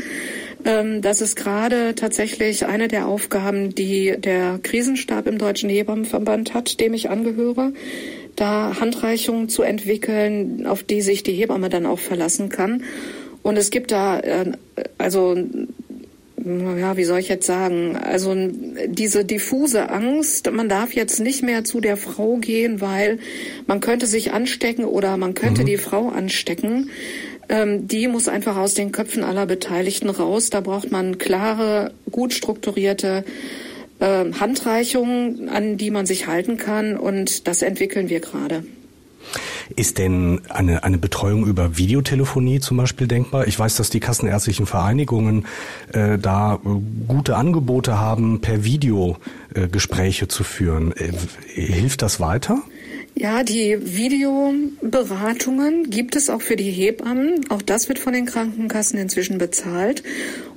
Ähm, 0.64 1.02
das 1.02 1.20
ist 1.20 1.36
gerade 1.36 1.94
tatsächlich 1.94 2.66
eine 2.66 2.88
der 2.88 3.06
Aufgaben, 3.06 3.74
die 3.74 4.16
der 4.18 4.58
Krisenstab 4.62 5.26
im 5.26 5.38
Deutschen 5.38 5.70
Hebammenverband 5.70 6.54
hat, 6.54 6.80
dem 6.80 6.94
ich 6.94 7.10
angehöre, 7.10 7.72
da 8.40 8.78
Handreichungen 8.80 9.48
zu 9.48 9.62
entwickeln, 9.62 10.66
auf 10.66 10.82
die 10.82 11.02
sich 11.02 11.22
die 11.22 11.32
Hebamme 11.32 11.68
dann 11.68 11.86
auch 11.86 11.98
verlassen 11.98 12.48
kann. 12.48 12.82
Und 13.42 13.56
es 13.56 13.70
gibt 13.70 13.90
da 13.90 14.20
äh, 14.20 14.52
also 14.98 15.36
ja, 16.44 16.96
wie 16.96 17.04
soll 17.04 17.18
ich 17.18 17.28
jetzt 17.28 17.46
sagen? 17.46 17.96
Also 17.96 18.34
diese 18.86 19.24
diffuse 19.24 19.90
Angst, 19.90 20.50
man 20.50 20.68
darf 20.68 20.92
jetzt 20.92 21.20
nicht 21.20 21.42
mehr 21.42 21.64
zu 21.64 21.80
der 21.80 21.96
Frau 21.96 22.36
gehen, 22.36 22.80
weil 22.80 23.18
man 23.66 23.80
könnte 23.80 24.06
sich 24.06 24.32
anstecken 24.32 24.84
oder 24.84 25.16
man 25.16 25.34
könnte 25.34 25.62
mhm. 25.62 25.66
die 25.66 25.76
Frau 25.76 26.08
anstecken. 26.08 26.90
Ähm, 27.48 27.88
die 27.88 28.08
muss 28.08 28.28
einfach 28.28 28.56
aus 28.56 28.74
den 28.74 28.92
Köpfen 28.92 29.24
aller 29.24 29.46
Beteiligten 29.46 30.10
raus. 30.10 30.50
Da 30.50 30.60
braucht 30.60 30.90
man 30.90 31.18
klare, 31.18 31.92
gut 32.10 32.32
strukturierte 32.32 33.24
äh, 34.00 34.32
Handreichungen, 34.32 35.48
an 35.48 35.76
die 35.76 35.90
man 35.90 36.06
sich 36.06 36.26
halten 36.26 36.56
kann. 36.56 36.96
Und 36.96 37.46
das 37.46 37.62
entwickeln 37.62 38.08
wir 38.08 38.20
gerade. 38.20 38.64
Ist 39.76 39.98
denn 39.98 40.40
eine, 40.48 40.82
eine 40.84 40.98
Betreuung 40.98 41.46
über 41.46 41.76
Videotelefonie 41.76 42.60
zum 42.60 42.78
Beispiel 42.78 43.06
denkbar? 43.06 43.46
Ich 43.46 43.58
weiß, 43.58 43.76
dass 43.76 43.90
die 43.90 44.00
kassenärztlichen 44.00 44.66
Vereinigungen 44.66 45.46
äh, 45.92 46.18
da 46.18 46.54
äh, 46.54 46.58
gute 47.06 47.36
Angebote 47.36 47.98
haben, 47.98 48.40
per 48.40 48.64
Video 48.64 49.18
äh, 49.54 49.68
Gespräche 49.68 50.28
zu 50.28 50.42
führen. 50.42 50.92
Äh, 50.92 51.12
hilft 51.54 52.02
das 52.02 52.20
weiter? 52.20 52.62
Ja, 53.20 53.42
die 53.42 53.76
Videoberatungen 53.96 55.90
gibt 55.90 56.14
es 56.14 56.30
auch 56.30 56.40
für 56.40 56.54
die 56.54 56.70
Hebammen. 56.70 57.50
Auch 57.50 57.62
das 57.62 57.88
wird 57.88 57.98
von 57.98 58.12
den 58.12 58.26
Krankenkassen 58.26 58.96
inzwischen 58.96 59.38
bezahlt. 59.38 60.04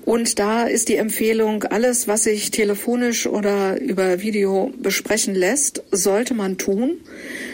Und 0.06 0.38
da 0.38 0.68
ist 0.68 0.88
die 0.88 0.98
Empfehlung, 0.98 1.64
alles, 1.64 2.08
was 2.08 2.26
sich 2.26 2.52
telefonisch 2.52 3.26
oder 3.26 3.82
über 3.82 4.22
Video 4.22 4.72
besprechen 4.78 5.34
lässt, 5.34 5.82
sollte 5.90 6.36
man 6.36 6.60
tun, 6.60 7.00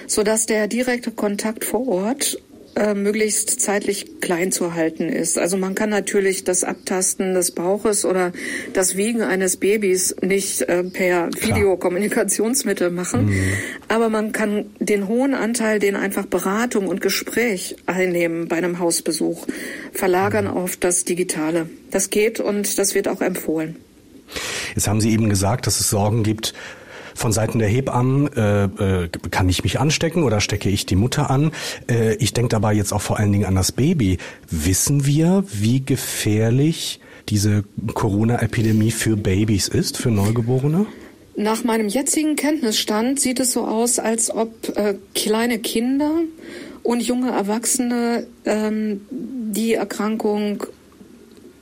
sodass 0.08 0.46
der 0.46 0.68
direkte 0.68 1.12
Kontakt 1.12 1.64
vor 1.64 1.88
Ort 1.88 2.42
äh, 2.78 2.94
möglichst 2.94 3.60
zeitlich 3.60 4.22
klein 4.22 4.52
zu 4.52 4.76
halten 4.76 5.10
ist. 5.10 5.40
Also 5.40 5.58
man 5.58 5.74
kann 5.74 5.90
natürlich 5.90 6.44
das 6.44 6.64
Abtasten 6.64 7.34
des 7.34 7.52
Bauches 7.52 8.06
oder 8.06 8.32
das 8.74 8.96
Wiegen 8.96 9.24
eines 9.24 9.58
Babys 9.58 10.16
nicht 10.22 10.62
äh, 10.62 10.84
per 10.84 11.30
Videokommunikationsmittel 11.34 12.92
machen, 12.92 13.26
mhm. 13.26 13.54
aber 13.88 14.10
man 14.10 14.32
kann 14.32 14.68
den 14.80 15.08
hohen 15.08 15.34
Anteil, 15.34 15.80
den 15.80 15.96
einfach 15.96 16.28
Beratung 16.28 16.88
und 16.88 17.02
Gespräch 17.02 17.78
einnehmen 17.88 18.48
bei 18.48 18.58
einem 18.58 18.78
Hausbesuch, 18.78 19.48
verlagern 19.92 20.46
mhm. 20.46 20.52
auf 20.52 20.78
das 20.78 21.04
Digitale. 21.04 21.70
Das 21.90 22.12
geht 22.12 22.40
und 22.40 22.78
das 22.78 22.94
wird 22.94 23.08
auch 23.08 23.22
empfohlen. 23.22 23.78
Jetzt 24.76 24.88
haben 24.88 25.02
Sie 25.02 25.12
eben 25.12 25.30
gesagt, 25.30 25.66
dass 25.66 25.80
es 25.80 25.90
Sorgen 25.90 26.22
gibt 26.22 26.54
von 27.18 27.32
Seiten 27.32 27.60
der 27.60 27.68
Hebammen, 27.68 28.32
äh, 28.34 28.66
äh, 28.66 29.10
kann 29.32 29.50
ich 29.50 29.64
mich 29.64 29.80
anstecken 29.80 30.24
oder 30.24 30.40
stecke 30.40 30.70
ich 30.70 30.86
die 30.86 30.96
Mutter 30.96 31.30
an? 31.30 31.52
Äh, 31.90 32.16
ich 32.16 32.34
denke 32.34 32.50
dabei 32.50 32.74
jetzt 32.74 32.94
auch 32.94 33.02
vor 33.02 33.18
allen 33.18 33.32
Dingen 33.32 33.46
an 33.46 33.56
das 33.56 33.72
Baby. 33.72 34.18
Wissen 34.50 35.06
wir, 35.06 35.44
wie 35.52 35.84
gefährlich 35.84 37.00
diese 37.30 37.64
Corona-Epidemie 37.94 38.92
für 38.92 39.18
Babys 39.18 39.68
ist, 39.68 39.98
für 39.98 40.12
Neugeborene? 40.12 40.86
Nach 41.36 41.64
meinem 41.64 41.88
jetzigen 41.88 42.36
Kenntnisstand 42.36 43.20
sieht 43.20 43.40
es 43.40 43.52
so 43.52 43.66
aus, 43.66 44.00
als 44.00 44.32
ob 44.32 44.76
äh, 44.76 44.96
kleine 45.14 45.60
Kinder 45.60 46.12
und 46.84 47.02
junge 47.02 47.32
Erwachsene 47.32 48.26
ähm, 48.46 49.02
die 49.12 49.74
Erkrankung 49.74 50.64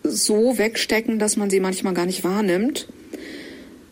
so 0.03 0.57
wegstecken, 0.57 1.19
dass 1.19 1.35
man 1.35 1.49
sie 1.49 1.59
manchmal 1.59 1.93
gar 1.93 2.05
nicht 2.05 2.23
wahrnimmt. 2.23 2.87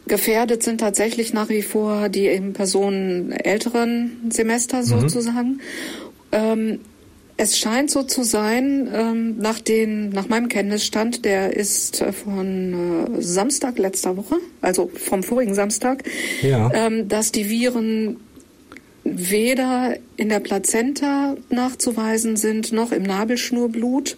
Gefährdet 0.07 0.63
sind 0.63 0.79
tatsächlich 0.79 1.33
nach 1.33 1.49
wie 1.49 1.61
vor 1.61 2.09
die 2.09 2.27
eben 2.27 2.53
Personen 2.53 3.31
älteren 3.31 4.29
Semester 4.29 4.79
mhm. 4.79 4.85
sozusagen. 4.85 5.49
Mhm. 5.49 5.59
Ähm, 6.31 6.79
es 7.35 7.57
scheint 7.57 7.89
so 7.89 8.03
zu 8.03 8.23
sein, 8.23 8.89
ähm, 8.93 9.37
nach, 9.39 9.59
den, 9.59 10.09
nach 10.09 10.29
meinem 10.29 10.49
Kenntnisstand, 10.49 11.25
der 11.25 11.55
ist 11.55 12.01
äh, 12.01 12.11
von 12.11 13.17
äh, 13.17 13.21
Samstag 13.21 13.79
letzter 13.79 14.17
Woche, 14.17 14.35
also 14.61 14.91
vom 14.93 15.23
vorigen 15.23 15.55
Samstag, 15.55 16.03
ja. 16.41 16.71
ähm, 16.73 17.07
dass 17.07 17.31
die 17.31 17.49
Viren 17.49 18.17
weder 19.03 19.97
in 20.15 20.29
der 20.29 20.39
Plazenta 20.39 21.35
nachzuweisen 21.49 22.37
sind, 22.37 22.71
noch 22.71 22.91
im 22.91 23.03
Nabelschnurblut 23.03 24.15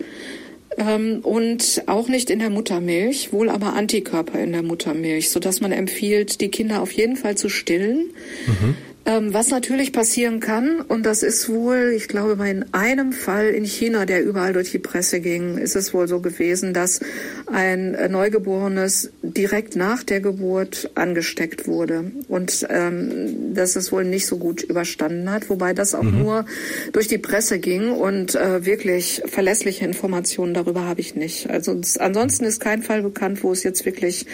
ähm, 0.78 1.20
und 1.22 1.84
auch 1.88 2.08
nicht 2.08 2.30
in 2.30 2.40
der 2.40 2.50
Muttermilch, 2.50 3.32
wohl 3.32 3.50
aber 3.50 3.74
Antikörper 3.74 4.40
in 4.40 4.52
der 4.52 4.64
Muttermilch, 4.64 5.30
sodass 5.30 5.62
man 5.62 5.72
empfiehlt, 5.72 6.42
die 6.42 6.50
Kinder 6.50 6.82
auf 6.82 6.92
jeden 6.92 7.16
Fall 7.16 7.36
zu 7.36 7.50
stillen. 7.50 8.12
Mhm. 8.48 8.76
Ähm, 9.08 9.36
was 9.36 9.50
natürlich 9.50 9.94
passieren 9.94 10.40
kann, 10.40 10.82
und 10.82 11.06
das 11.06 11.22
ist 11.22 11.48
wohl, 11.48 11.94
ich 11.96 12.08
glaube, 12.08 12.50
in 12.50 12.66
einem 12.74 13.12
Fall 13.14 13.50
in 13.50 13.64
China, 13.64 14.08
der 14.08 14.24
überall 14.24 14.54
durch 14.54 14.72
die 14.72 14.80
Presse 14.80 15.20
ging, 15.20 15.60
ist 15.60 15.76
es 15.76 15.94
wohl 15.94 16.08
so 16.08 16.22
gewesen, 16.22 16.74
dass 16.74 17.02
ein 17.46 17.94
äh, 17.94 18.10
Neugeborenes 18.10 19.12
direkt 19.22 19.76
nach 19.76 20.02
der 20.02 20.22
Geburt 20.22 20.90
angesteckt 20.96 21.68
wurde 21.68 22.12
und 22.30 22.66
ähm, 22.72 23.54
dass 23.54 23.76
es 23.76 23.92
wohl 23.92 24.06
nicht 24.06 24.26
so 24.26 24.38
gut 24.38 24.64
überstanden 24.64 25.30
hat, 25.30 25.52
wobei 25.52 25.74
das 25.74 25.94
auch 25.94 26.02
mhm. 26.02 26.20
nur 26.20 26.46
durch 26.92 27.08
die 27.08 27.20
Presse 27.20 27.60
ging 27.60 27.92
und 27.92 28.34
äh, 28.34 28.66
wirklich 28.66 29.22
verlässliche 29.28 29.86
Informationen 29.86 30.56
darüber 30.56 30.86
habe 30.86 31.02
ich 31.02 31.14
nicht. 31.14 31.52
Also 31.52 31.80
ansonsten 32.00 32.46
ist 32.46 32.60
kein 32.60 32.82
Fall 32.82 33.04
bekannt, 33.04 33.44
wo 33.44 33.52
es 33.52 33.62
jetzt 33.62 33.86
wirklich 33.86 34.26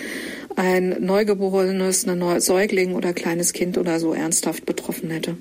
ein 0.56 0.98
Neugeborenes, 1.00 2.08
eine 2.08 2.42
Säugling 2.42 2.94
oder 2.96 3.14
kleines 3.14 3.54
Kind 3.54 3.78
oder 3.78 4.00
so 4.00 4.14
ernsthaft 4.14 4.61
betroffen 4.66 5.10
hätte. 5.10 5.36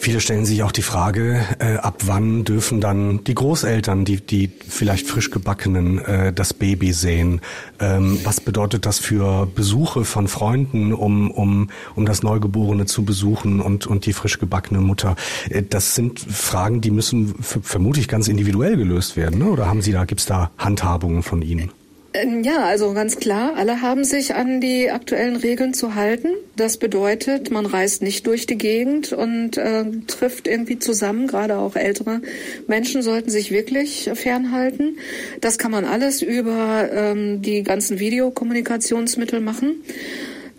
Viele 0.00 0.20
stellen 0.20 0.46
sich 0.46 0.62
auch 0.62 0.70
die 0.70 0.82
Frage, 0.82 1.44
äh, 1.58 1.74
ab 1.74 2.02
wann 2.06 2.44
dürfen 2.44 2.80
dann 2.80 3.24
die 3.24 3.34
Großeltern, 3.34 4.04
die, 4.04 4.18
die 4.24 4.48
vielleicht 4.68 5.08
frisch 5.08 5.30
gebackenen, 5.32 5.98
äh, 5.98 6.32
das 6.32 6.54
Baby 6.54 6.92
sehen? 6.92 7.40
Ähm, 7.80 8.20
was 8.22 8.40
bedeutet 8.40 8.86
das 8.86 9.00
für 9.00 9.46
Besuche 9.46 10.04
von 10.04 10.28
Freunden, 10.28 10.92
um, 10.92 11.32
um, 11.32 11.70
um 11.96 12.06
das 12.06 12.22
Neugeborene 12.22 12.86
zu 12.86 13.04
besuchen 13.04 13.60
und, 13.60 13.88
und 13.88 14.06
die 14.06 14.12
frisch 14.12 14.38
gebackene 14.38 14.80
Mutter? 14.80 15.16
Äh, 15.50 15.64
das 15.68 15.96
sind 15.96 16.20
Fragen, 16.20 16.80
die 16.80 16.92
müssen 16.92 17.34
vermutlich 17.42 18.06
ganz 18.06 18.28
individuell 18.28 18.76
gelöst 18.76 19.16
werden, 19.16 19.40
ne? 19.40 19.46
oder 19.46 19.66
haben 19.66 19.82
Sie 19.82 19.90
da, 19.90 20.04
gibt's 20.04 20.26
da 20.26 20.52
Handhabungen 20.58 21.24
von 21.24 21.42
Ihnen? 21.42 21.72
Ähm, 22.14 22.42
ja, 22.42 22.64
also 22.64 22.94
ganz 22.94 23.18
klar, 23.18 23.54
alle 23.56 23.82
haben 23.82 24.02
sich 24.02 24.34
an 24.34 24.62
die 24.62 24.90
aktuellen 24.90 25.36
Regeln 25.36 25.74
zu 25.74 25.94
halten. 25.94 26.28
Das 26.56 26.78
bedeutet, 26.78 27.50
man 27.50 27.66
reist 27.66 28.00
nicht 28.00 28.26
durch 28.26 28.46
die 28.46 28.56
Gegend 28.56 29.12
und 29.12 29.58
äh, 29.58 29.84
trifft 30.06 30.48
irgendwie 30.48 30.78
zusammen. 30.78 31.26
Gerade 31.26 31.58
auch 31.58 31.76
ältere 31.76 32.22
Menschen 32.66 33.02
sollten 33.02 33.30
sich 33.30 33.50
wirklich 33.50 34.10
fernhalten. 34.14 34.96
Das 35.42 35.58
kann 35.58 35.70
man 35.70 35.84
alles 35.84 36.22
über 36.22 36.88
ähm, 36.90 37.42
die 37.42 37.62
ganzen 37.62 37.98
Videokommunikationsmittel 37.98 39.40
machen. 39.40 39.82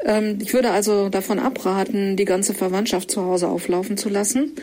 Ähm, 0.05 0.37
ich 0.41 0.53
würde 0.53 0.69
also 0.69 1.09
davon 1.09 1.39
abraten, 1.39 2.15
die 2.15 2.25
ganze 2.25 2.53
Verwandtschaft 2.53 3.09
zu 3.09 3.25
Hause 3.25 3.47
auflaufen 3.47 3.97
zu 3.97 4.09
lassen. 4.09 4.53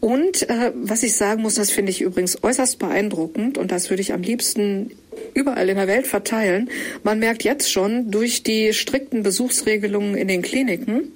Und 0.00 0.48
äh, 0.48 0.72
was 0.74 1.02
ich 1.02 1.14
sagen 1.16 1.42
muss, 1.42 1.54
das 1.54 1.70
finde 1.70 1.90
ich 1.90 2.00
übrigens 2.00 2.42
äußerst 2.42 2.78
beeindruckend 2.78 3.58
und 3.58 3.72
das 3.72 3.90
würde 3.90 4.02
ich 4.02 4.12
am 4.12 4.22
liebsten 4.22 4.90
überall 5.34 5.68
in 5.68 5.76
der 5.76 5.86
Welt 5.86 6.06
verteilen. 6.06 6.70
Man 7.02 7.18
merkt 7.18 7.44
jetzt 7.44 7.70
schon 7.70 8.10
durch 8.10 8.42
die 8.42 8.72
strikten 8.72 9.22
Besuchsregelungen 9.22 10.16
in 10.16 10.28
den 10.28 10.42
Kliniken, 10.42 11.12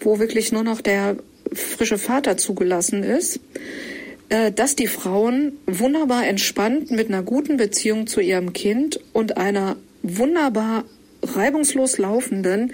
wo 0.00 0.18
wirklich 0.18 0.52
nur 0.52 0.64
noch 0.64 0.80
der 0.80 1.16
frische 1.52 1.98
Vater 1.98 2.36
zugelassen 2.36 3.02
ist, 3.02 3.40
äh, 4.28 4.52
dass 4.52 4.76
die 4.76 4.86
Frauen 4.86 5.52
wunderbar 5.66 6.26
entspannt 6.26 6.90
mit 6.90 7.08
einer 7.08 7.22
guten 7.22 7.56
Beziehung 7.56 8.06
zu 8.06 8.20
ihrem 8.20 8.52
Kind 8.52 9.00
und 9.12 9.36
einer 9.36 9.76
wunderbar 10.02 10.84
reibungslos 11.22 11.98
laufenden 11.98 12.72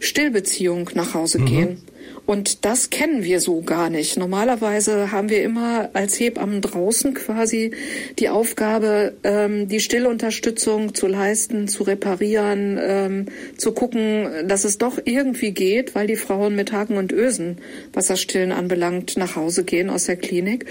Stillbeziehung 0.00 0.90
nach 0.94 1.14
Hause 1.14 1.38
mhm. 1.38 1.46
gehen. 1.46 1.82
Und 2.26 2.64
das 2.64 2.90
kennen 2.90 3.22
wir 3.22 3.40
so 3.40 3.62
gar 3.62 3.88
nicht. 3.88 4.16
Normalerweise 4.16 5.12
haben 5.12 5.30
wir 5.30 5.44
immer 5.44 5.90
als 5.92 6.18
Hebammen 6.18 6.60
draußen 6.60 7.14
quasi 7.14 7.70
die 8.18 8.28
Aufgabe, 8.28 9.14
ähm, 9.22 9.68
die 9.68 9.78
Stillunterstützung 9.78 10.94
zu 10.94 11.06
leisten, 11.06 11.68
zu 11.68 11.84
reparieren, 11.84 12.78
ähm, 12.82 13.26
zu 13.56 13.72
gucken, 13.72 14.48
dass 14.48 14.64
es 14.64 14.78
doch 14.78 14.98
irgendwie 15.04 15.52
geht, 15.52 15.94
weil 15.94 16.08
die 16.08 16.16
Frauen 16.16 16.56
mit 16.56 16.72
Haken 16.72 16.96
und 16.96 17.12
Ösen, 17.12 17.58
was 17.92 18.08
das 18.08 18.20
Stillen 18.20 18.50
anbelangt, 18.50 19.16
nach 19.16 19.36
Hause 19.36 19.62
gehen 19.62 19.88
aus 19.88 20.06
der 20.06 20.16
Klinik. 20.16 20.66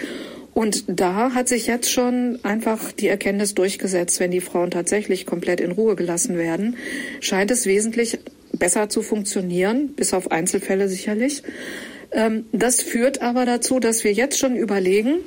Und 0.56 0.86
da 0.88 1.34
hat 1.34 1.50
sich 1.50 1.68
jetzt 1.68 1.92
schon 1.92 2.40
einfach 2.44 2.94
die 2.94 3.10
Erkenntnis 3.10 3.56
durchgesetzt, 3.56 4.22
wenn 4.22 4.32
die 4.32 4.40
Frauen 4.40 4.72
tatsächlich 4.72 5.26
komplett 5.26 5.60
in 5.60 5.72
Ruhe 5.72 5.98
gelassen 5.98 6.38
werden, 6.38 6.78
scheint 7.20 7.52
es 7.52 7.66
wesentlich 7.66 8.20
besser 8.58 8.90
zu 8.90 9.02
funktionieren, 9.02 9.90
bis 9.96 10.14
auf 10.14 10.32
Einzelfälle 10.32 10.90
sicherlich. 10.90 11.44
Ähm, 12.12 12.46
das 12.52 12.82
führt 12.82 13.22
aber 13.22 13.46
dazu, 13.46 13.80
dass 13.80 14.04
wir 14.04 14.14
jetzt 14.14 14.40
schon 14.40 14.56
überlegen, 14.56 15.20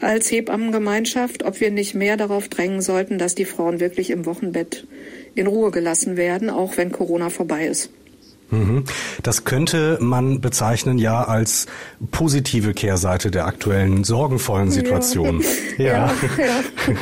als 0.00 0.30
Hebammengemeinschaft, 0.30 1.44
ob 1.44 1.60
wir 1.60 1.70
nicht 1.70 1.94
mehr 1.94 2.16
darauf 2.16 2.48
drängen 2.48 2.82
sollten, 2.82 3.18
dass 3.18 3.34
die 3.34 3.46
Frauen 3.46 3.80
wirklich 3.80 4.10
im 4.10 4.26
Wochenbett 4.26 4.86
in 5.34 5.46
Ruhe 5.46 5.70
gelassen 5.70 6.16
werden, 6.16 6.50
auch 6.50 6.76
wenn 6.76 6.92
Corona 6.92 7.30
vorbei 7.30 7.66
ist. 7.66 7.90
Mhm. 8.50 8.84
Das 9.22 9.44
könnte 9.44 9.98
man 10.00 10.40
bezeichnen 10.40 10.98
ja 10.98 11.24
als 11.24 11.66
positive 12.12 12.74
Kehrseite 12.74 13.30
der 13.30 13.46
aktuellen 13.46 14.04
sorgenvollen 14.04 14.70
Situation. 14.70 15.42
Ja, 15.78 15.84
ja. 15.84 16.14
ja, 16.38 16.44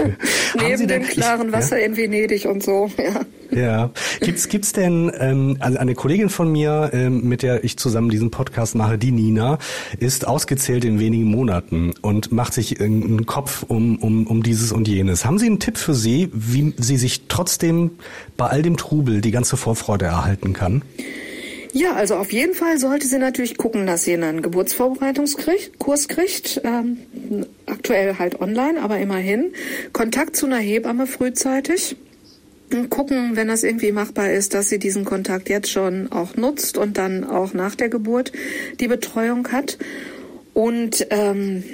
ja. 0.56 0.68
Neben 0.68 0.88
dem 0.88 1.04
klaren 1.04 1.52
Wasser 1.52 1.78
in 1.78 1.96
Venedig 1.96 2.46
und 2.46 2.62
so. 2.62 2.90
Ja. 2.98 3.20
Ja. 3.50 3.90
Gibt's 4.20 4.48
gibt's 4.48 4.72
denn 4.72 5.12
ähm, 5.18 5.56
also 5.60 5.78
eine 5.78 5.94
Kollegin 5.94 6.28
von 6.28 6.50
mir, 6.50 6.90
ähm, 6.92 7.28
mit 7.28 7.42
der 7.42 7.64
ich 7.64 7.76
zusammen 7.76 8.10
diesen 8.10 8.30
Podcast 8.30 8.74
mache, 8.74 8.98
die 8.98 9.10
Nina, 9.10 9.58
ist 9.98 10.26
ausgezählt 10.26 10.84
in 10.84 10.98
wenigen 11.00 11.24
Monaten 11.24 11.92
und 12.02 12.32
macht 12.32 12.54
sich 12.54 12.80
einen 12.80 13.26
Kopf 13.26 13.64
um 13.68 13.96
um 13.96 14.26
um 14.26 14.42
dieses 14.42 14.72
und 14.72 14.88
jenes. 14.88 15.24
Haben 15.24 15.38
Sie 15.38 15.46
einen 15.46 15.60
Tipp 15.60 15.78
für 15.78 15.94
Sie, 15.94 16.30
wie 16.32 16.74
sie 16.78 16.96
sich 16.96 17.28
trotzdem 17.28 17.92
bei 18.36 18.46
all 18.46 18.62
dem 18.62 18.76
Trubel 18.76 19.20
die 19.20 19.30
ganze 19.30 19.56
Vorfreude 19.56 20.06
erhalten 20.06 20.52
kann? 20.52 20.82
Ja, 21.72 21.94
also 21.94 22.14
auf 22.14 22.32
jeden 22.32 22.54
Fall 22.54 22.78
sollte 22.78 23.08
sie 23.08 23.18
natürlich 23.18 23.56
gucken, 23.56 23.84
dass 23.84 24.04
sie 24.04 24.14
einen 24.14 24.42
Geburtsvorbereitungskurs 24.42 26.06
kriegt. 26.06 26.60
Ähm, 26.62 26.98
aktuell 27.66 28.16
halt 28.16 28.40
online, 28.40 28.80
aber 28.80 28.98
immerhin. 29.00 29.52
Kontakt 29.92 30.36
zu 30.36 30.46
einer 30.46 30.58
Hebamme 30.58 31.08
frühzeitig. 31.08 31.96
Gucken, 32.90 33.36
wenn 33.36 33.48
das 33.48 33.62
irgendwie 33.62 33.92
machbar 33.92 34.30
ist, 34.32 34.54
dass 34.54 34.68
sie 34.68 34.78
diesen 34.78 35.04
Kontakt 35.04 35.48
jetzt 35.48 35.70
schon 35.70 36.10
auch 36.12 36.36
nutzt 36.36 36.78
und 36.78 36.98
dann 36.98 37.24
auch 37.24 37.54
nach 37.54 37.74
der 37.74 37.88
Geburt 37.88 38.32
die 38.80 38.88
Betreuung 38.88 39.52
hat. 39.52 39.78
Und 40.52 41.06
ähm, 41.10 41.64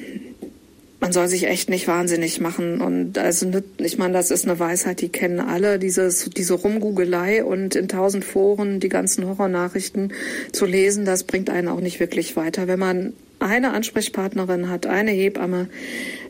man 1.01 1.13
soll 1.13 1.29
sich 1.29 1.47
echt 1.47 1.71
nicht 1.71 1.89
wahnsinnig 1.89 2.41
machen. 2.41 2.81
Und 2.81 3.19
also 3.19 3.51
ich 3.79 3.99
meine, 3.99 4.13
das 4.13 4.31
ist 4.31 4.45
eine 4.45 4.59
Weisheit, 4.59 5.01
die 5.01 5.09
kennen 5.09 5.41
alle, 5.41 5.79
dieses, 5.79 6.29
diese 6.31 6.55
Rumgugelei 6.55 7.43
und 7.45 7.75
in 7.75 7.89
tausend 7.89 8.25
Foren 8.25 8.81
die 8.81 8.91
ganzen 8.91 9.27
Horrornachrichten 9.27 10.13
zu 10.53 10.67
lesen, 10.67 11.05
das 11.05 11.25
bringt 11.25 11.49
einen 11.51 11.69
auch 11.69 11.81
nicht 11.81 12.01
wirklich 12.01 12.37
weiter. 12.37 12.69
Wenn 12.69 12.79
man 12.79 13.13
eine 13.39 13.73
Ansprechpartnerin 13.73 14.69
hat, 14.69 14.87
eine 14.87 15.13
Hebamme, 15.13 15.69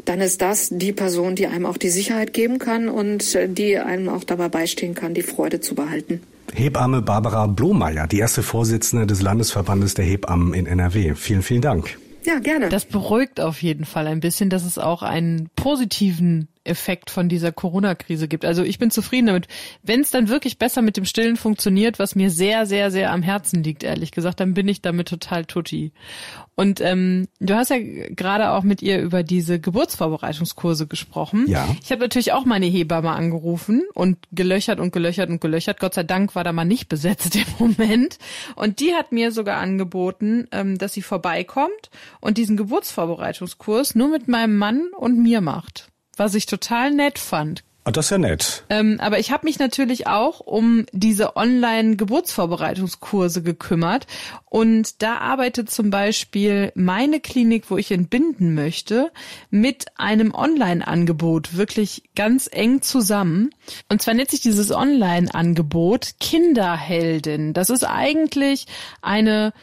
dann 0.05 0.21
ist 0.21 0.43
das 0.43 0.69
die 0.71 0.93
Person, 0.93 1.37
die 1.37 1.47
einem 1.47 1.67
auch 1.67 1.77
die 1.77 1.91
Sicherheit 1.91 2.33
geben 2.33 2.59
kann 2.59 2.89
und 2.89 3.37
die 3.57 3.79
einem 3.79 4.09
auch 4.09 4.25
dabei 4.25 4.49
beistehen 4.49 4.95
kann, 4.95 5.15
die 5.15 5.23
Freude 5.23 5.61
zu 5.61 5.75
behalten. 5.75 6.21
Hebamme 6.53 7.03
Barbara 7.03 7.47
Blomeyer, 7.47 8.07
die 8.07 8.19
erste 8.19 8.43
Vorsitzende 8.43 9.07
des 9.07 9.23
Landesverbandes 9.23 9.95
der 9.95 10.05
Hebammen 10.05 10.55
in 10.55 10.67
NRW. 10.67 11.15
Vielen, 11.15 11.43
vielen 11.43 11.63
Dank. 11.63 11.99
Ja, 12.25 12.39
gerne. 12.39 12.69
Das 12.69 12.85
beruhigt 12.85 13.41
auf 13.41 13.63
jeden 13.63 13.85
Fall 13.85 14.07
ein 14.07 14.21
bisschen, 14.21 14.51
dass 14.51 14.65
es 14.65 14.79
auch 14.79 15.03
einen 15.03 15.49
positiven 15.57 16.49
Effekt 16.65 17.09
von 17.09 17.29
dieser 17.31 17.53
Corona-Krise 17.53 18.29
gibt. 18.29 18.45
Also 18.45 18.63
ich 18.63 18.79
bin 18.79 18.91
zufrieden 18.91 19.29
damit. 19.29 19.49
Wenn 19.83 20.01
es 20.01 20.11
dann 20.11 20.29
wirklich 20.29 20.59
besser 20.59 20.83
mit 20.83 20.99
dem 20.99 21.07
Stillen 21.07 21.37
funktioniert, 21.37 21.99
was 21.99 22.15
mir 22.15 22.31
sehr, 22.31 22.67
sehr, 22.67 22.91
sehr 22.91 23.13
am 23.13 23.23
Herzen 23.23 23.63
liegt, 23.63 23.83
ehrlich 23.83 24.13
gesagt, 24.13 24.41
dann 24.41 24.53
bin 24.53 24.69
ich 24.69 24.83
damit 24.83 25.09
total 25.09 25.47
tutti. 25.47 25.93
Und 26.57 26.83
ähm, 26.83 27.29
du 27.39 27.55
hast 27.55 27.71
ja 27.71 27.79
gerade 27.79 28.51
auch 28.51 28.63
mit 28.63 28.83
ihr 28.83 29.01
über 29.01 29.23
diese 29.23 29.59
Geburtsvorbereitungskurse 29.59 30.87
gesprochen. 30.87 31.47
Ja. 31.49 31.67
Ich 31.83 31.91
habe 31.91 32.03
natürlich 32.03 32.33
auch 32.33 32.45
meine 32.45 32.67
Hebamme 32.67 33.11
angerufen 33.11 33.83
und 33.95 34.19
gelöchert 34.31 34.81
und 34.81 34.93
gelöchert 34.93 35.31
und 35.31 35.41
gelöchert. 35.41 35.81
Gott 35.81 35.95
sei 35.95 36.03
Dank 36.03 36.35
war 36.35 36.45
da 36.45 36.53
mal 36.53 36.67
nicht 36.67 36.91
besetzt 36.91 37.37
im 37.37 37.47
Moment. 37.59 38.19
Und 38.55 38.81
die 38.81 38.93
hat 38.93 39.13
mir 39.13 39.33
sogar 39.33 39.57
angeboten, 39.57 40.47
ähm, 40.53 40.77
dass 40.77 40.93
sie 40.93 41.03
vorbeikommt 41.03 41.89
und 42.21 42.37
diesen 42.37 42.59
Geburtsvorbereitungskurs 42.59 43.95
nur 43.95 44.09
mit 44.09 44.29
meinem 44.29 44.59
Mann 44.59 44.89
und 44.99 45.19
mir 45.19 45.41
macht 45.41 45.91
was 46.21 46.35
ich 46.35 46.47
total 46.47 46.93
nett 46.93 47.19
fand. 47.19 47.65
Ah, 47.85 47.93
das 47.93 48.07
ist 48.07 48.11
ja 48.11 48.19
nett. 48.19 48.65
Ähm, 48.69 48.99
aber 49.01 49.19
ich 49.19 49.33
habe 49.33 49.47
mich 49.47 49.59
natürlich 49.59 50.07
auch 50.07 50.41
um 50.41 50.85
diese 50.93 51.35
Online-Geburtsvorbereitungskurse 51.35 53.43
gekümmert. 53.43 54.07
Und 54.45 55.01
da 55.01 55.17
arbeitet 55.17 55.71
zum 55.71 55.89
Beispiel 55.89 56.73
meine 56.75 57.21
Klinik, 57.21 57.71
wo 57.71 57.79
ich 57.79 57.91
entbinden 57.91 58.55
möchte, 58.55 59.11
mit 59.49 59.87
einem 59.97 60.35
Online-Angebot 60.35 61.57
wirklich 61.57 62.03
ganz 62.15 62.51
eng 62.53 62.83
zusammen. 62.83 63.55
Und 63.89 64.03
zwar 64.03 64.13
nennt 64.13 64.31
sich 64.31 64.43
dieses 64.43 64.73
Online-Angebot 64.73 66.17
Kinderheldin. 66.21 67.55
Das 67.55 67.71
ist 67.71 67.85
eigentlich 67.85 68.67
eine 69.01 69.55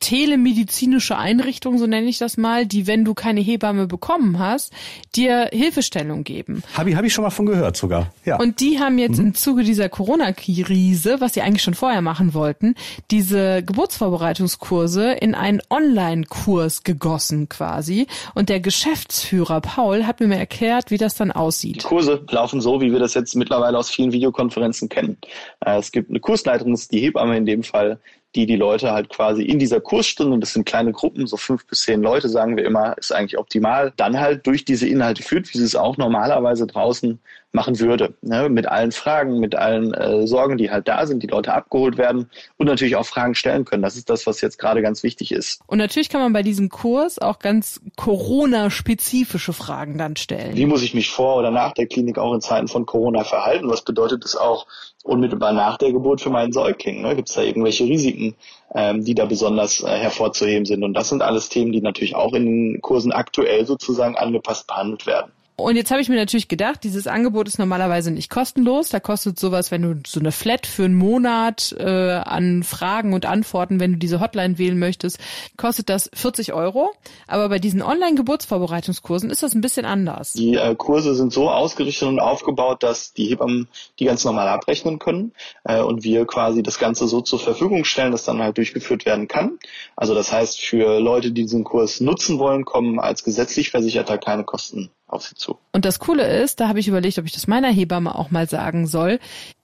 telemedizinische 0.00 1.16
Einrichtung, 1.16 1.78
so 1.78 1.86
nenne 1.86 2.08
ich 2.08 2.18
das 2.18 2.36
mal, 2.36 2.66
die, 2.66 2.86
wenn 2.86 3.04
du 3.04 3.14
keine 3.14 3.40
Hebamme 3.40 3.86
bekommen 3.86 4.38
hast, 4.38 4.72
dir 5.14 5.50
Hilfestellung 5.52 6.24
geben. 6.24 6.62
Habe 6.74 6.90
ich, 6.90 6.96
hab 6.96 7.04
ich 7.04 7.12
schon 7.12 7.22
mal 7.22 7.30
von 7.30 7.46
gehört 7.46 7.76
sogar. 7.76 8.12
Ja. 8.24 8.38
Und 8.38 8.60
die 8.60 8.80
haben 8.80 8.98
jetzt 8.98 9.18
mhm. 9.18 9.26
im 9.26 9.34
Zuge 9.34 9.62
dieser 9.62 9.88
Corona-Krise, 9.90 11.20
was 11.20 11.34
sie 11.34 11.42
eigentlich 11.42 11.62
schon 11.62 11.74
vorher 11.74 12.00
machen 12.00 12.32
wollten, 12.32 12.74
diese 13.10 13.62
Geburtsvorbereitungskurse 13.62 15.12
in 15.12 15.34
einen 15.34 15.60
Online-Kurs 15.68 16.82
gegossen 16.82 17.48
quasi. 17.50 18.06
Und 18.34 18.48
der 18.48 18.60
Geschäftsführer 18.60 19.60
Paul 19.60 20.06
hat 20.06 20.20
mir 20.20 20.28
mal 20.28 20.36
erklärt, 20.36 20.90
wie 20.90 20.98
das 20.98 21.14
dann 21.14 21.30
aussieht. 21.30 21.76
Die 21.76 21.86
Kurse 21.86 22.24
laufen 22.30 22.62
so, 22.62 22.80
wie 22.80 22.90
wir 22.90 22.98
das 22.98 23.12
jetzt 23.12 23.36
mittlerweile 23.36 23.76
aus 23.76 23.90
vielen 23.90 24.12
Videokonferenzen 24.12 24.88
kennen. 24.88 25.18
Äh, 25.64 25.78
es 25.78 25.92
gibt 25.92 26.08
eine 26.08 26.20
das 26.20 26.62
ist 26.62 26.92
die 26.92 27.00
Hebamme 27.00 27.36
in 27.36 27.44
dem 27.44 27.62
Fall, 27.62 28.00
die 28.34 28.46
die 28.46 28.56
Leute 28.56 28.92
halt 28.92 29.08
quasi 29.08 29.42
in 29.42 29.58
dieser 29.58 29.80
Kursstunde, 29.80 30.34
und 30.34 30.40
das 30.40 30.52
sind 30.52 30.66
kleine 30.66 30.92
Gruppen, 30.92 31.26
so 31.26 31.36
fünf 31.36 31.66
bis 31.66 31.82
zehn 31.82 32.00
Leute, 32.02 32.28
sagen 32.28 32.56
wir 32.56 32.64
immer, 32.64 32.96
ist 32.98 33.12
eigentlich 33.12 33.38
optimal, 33.38 33.92
dann 33.96 34.18
halt 34.18 34.46
durch 34.46 34.64
diese 34.64 34.86
Inhalte 34.88 35.22
führt, 35.22 35.52
wie 35.52 35.58
sie 35.58 35.64
es 35.64 35.74
auch 35.76 35.96
normalerweise 35.96 36.66
draußen 36.66 37.18
machen 37.52 37.78
würde. 37.80 38.14
Ne? 38.22 38.48
Mit 38.48 38.66
allen 38.66 38.92
Fragen, 38.92 39.40
mit 39.40 39.54
allen 39.54 39.92
äh, 39.92 40.26
Sorgen, 40.26 40.56
die 40.56 40.70
halt 40.70 40.86
da 40.86 41.06
sind, 41.06 41.22
die 41.22 41.26
Leute 41.26 41.52
abgeholt 41.52 41.98
werden 41.98 42.30
und 42.56 42.66
natürlich 42.66 42.96
auch 42.96 43.06
Fragen 43.06 43.34
stellen 43.34 43.64
können. 43.64 43.82
Das 43.82 43.96
ist 43.96 44.08
das, 44.08 44.26
was 44.26 44.40
jetzt 44.40 44.58
gerade 44.58 44.82
ganz 44.82 45.02
wichtig 45.02 45.32
ist. 45.32 45.60
Und 45.66 45.78
natürlich 45.78 46.08
kann 46.08 46.20
man 46.20 46.32
bei 46.32 46.42
diesem 46.42 46.68
Kurs 46.68 47.18
auch 47.18 47.38
ganz 47.40 47.80
Corona-spezifische 47.96 49.52
Fragen 49.52 49.98
dann 49.98 50.16
stellen. 50.16 50.56
Wie 50.56 50.66
muss 50.66 50.82
ich 50.82 50.94
mich 50.94 51.10
vor 51.10 51.36
oder 51.36 51.50
nach 51.50 51.72
der 51.72 51.86
Klinik 51.86 52.18
auch 52.18 52.34
in 52.34 52.40
Zeiten 52.40 52.68
von 52.68 52.86
Corona 52.86 53.24
verhalten? 53.24 53.68
Was 53.68 53.82
bedeutet 53.82 54.24
das 54.24 54.36
auch 54.36 54.66
unmittelbar 55.02 55.52
nach 55.52 55.76
der 55.78 55.92
Geburt 55.92 56.20
für 56.20 56.30
meinen 56.30 56.52
Säugling? 56.52 57.02
Ne? 57.02 57.16
Gibt 57.16 57.30
es 57.30 57.34
da 57.34 57.42
irgendwelche 57.42 57.84
Risiken, 57.84 58.36
ähm, 58.74 59.04
die 59.04 59.14
da 59.14 59.24
besonders 59.24 59.82
äh, 59.82 59.88
hervorzuheben 59.88 60.66
sind? 60.66 60.84
Und 60.84 60.94
das 60.94 61.08
sind 61.08 61.22
alles 61.22 61.48
Themen, 61.48 61.72
die 61.72 61.80
natürlich 61.80 62.14
auch 62.14 62.32
in 62.32 62.44
den 62.44 62.80
Kursen 62.80 63.10
aktuell 63.10 63.66
sozusagen 63.66 64.16
angepasst 64.16 64.68
behandelt 64.68 65.06
werden. 65.06 65.32
Und 65.60 65.76
jetzt 65.76 65.90
habe 65.90 66.00
ich 66.00 66.08
mir 66.08 66.16
natürlich 66.16 66.48
gedacht, 66.48 66.82
dieses 66.84 67.06
Angebot 67.06 67.48
ist 67.48 67.58
normalerweise 67.58 68.10
nicht 68.10 68.30
kostenlos. 68.30 68.88
Da 68.88 69.00
kostet 69.00 69.38
sowas, 69.38 69.70
wenn 69.70 69.82
du 69.82 70.00
so 70.06 70.20
eine 70.20 70.32
Flat 70.32 70.66
für 70.66 70.84
einen 70.84 70.94
Monat 70.94 71.74
äh, 71.78 71.84
an 71.84 72.62
Fragen 72.62 73.12
und 73.12 73.26
Antworten, 73.26 73.80
wenn 73.80 73.92
du 73.92 73.98
diese 73.98 74.20
Hotline 74.20 74.58
wählen 74.58 74.78
möchtest, 74.78 75.18
kostet 75.56 75.88
das 75.88 76.10
40 76.14 76.52
Euro. 76.52 76.90
Aber 77.26 77.48
bei 77.48 77.58
diesen 77.58 77.82
Online-Geburtsvorbereitungskursen 77.82 79.30
ist 79.30 79.42
das 79.42 79.54
ein 79.54 79.60
bisschen 79.60 79.86
anders. 79.86 80.32
Die 80.32 80.54
äh, 80.54 80.74
Kurse 80.74 81.14
sind 81.14 81.32
so 81.32 81.50
ausgerichtet 81.50 82.08
und 82.08 82.20
aufgebaut, 82.20 82.82
dass 82.82 83.12
die 83.12 83.26
Hebammen 83.26 83.68
die 83.98 84.04
ganz 84.04 84.24
normal 84.24 84.48
abrechnen 84.48 84.98
können 84.98 85.32
äh, 85.64 85.80
und 85.80 86.04
wir 86.04 86.26
quasi 86.26 86.62
das 86.62 86.78
Ganze 86.78 87.06
so 87.06 87.20
zur 87.20 87.38
Verfügung 87.38 87.84
stellen, 87.84 88.12
dass 88.12 88.24
dann 88.24 88.42
halt 88.42 88.56
durchgeführt 88.56 89.06
werden 89.06 89.28
kann. 89.28 89.58
Also 89.96 90.14
das 90.14 90.32
heißt, 90.32 90.60
für 90.60 91.00
Leute, 91.00 91.32
die 91.32 91.42
diesen 91.42 91.64
Kurs 91.64 92.00
nutzen 92.00 92.38
wollen, 92.38 92.64
kommen 92.64 92.98
als 93.00 93.24
gesetzlich 93.24 93.70
Versicherter 93.70 94.18
keine 94.18 94.44
Kosten 94.44 94.90
auf 95.12 95.24
sie 95.24 95.34
zu. 95.34 95.58
Und 95.72 95.84
das 95.84 95.98
Coole 95.98 96.26
ist, 96.42 96.60
da 96.60 96.68
habe 96.68 96.80
ich 96.80 96.88
überlegt, 96.88 97.18
ob 97.18 97.26
ich 97.26 97.32
das 97.32 97.46
meiner 97.46 97.70
Hebamme 97.70 98.14
auch 98.14 98.30
mal 98.30 98.48
sagen 98.48 98.86
soll, 98.86 99.18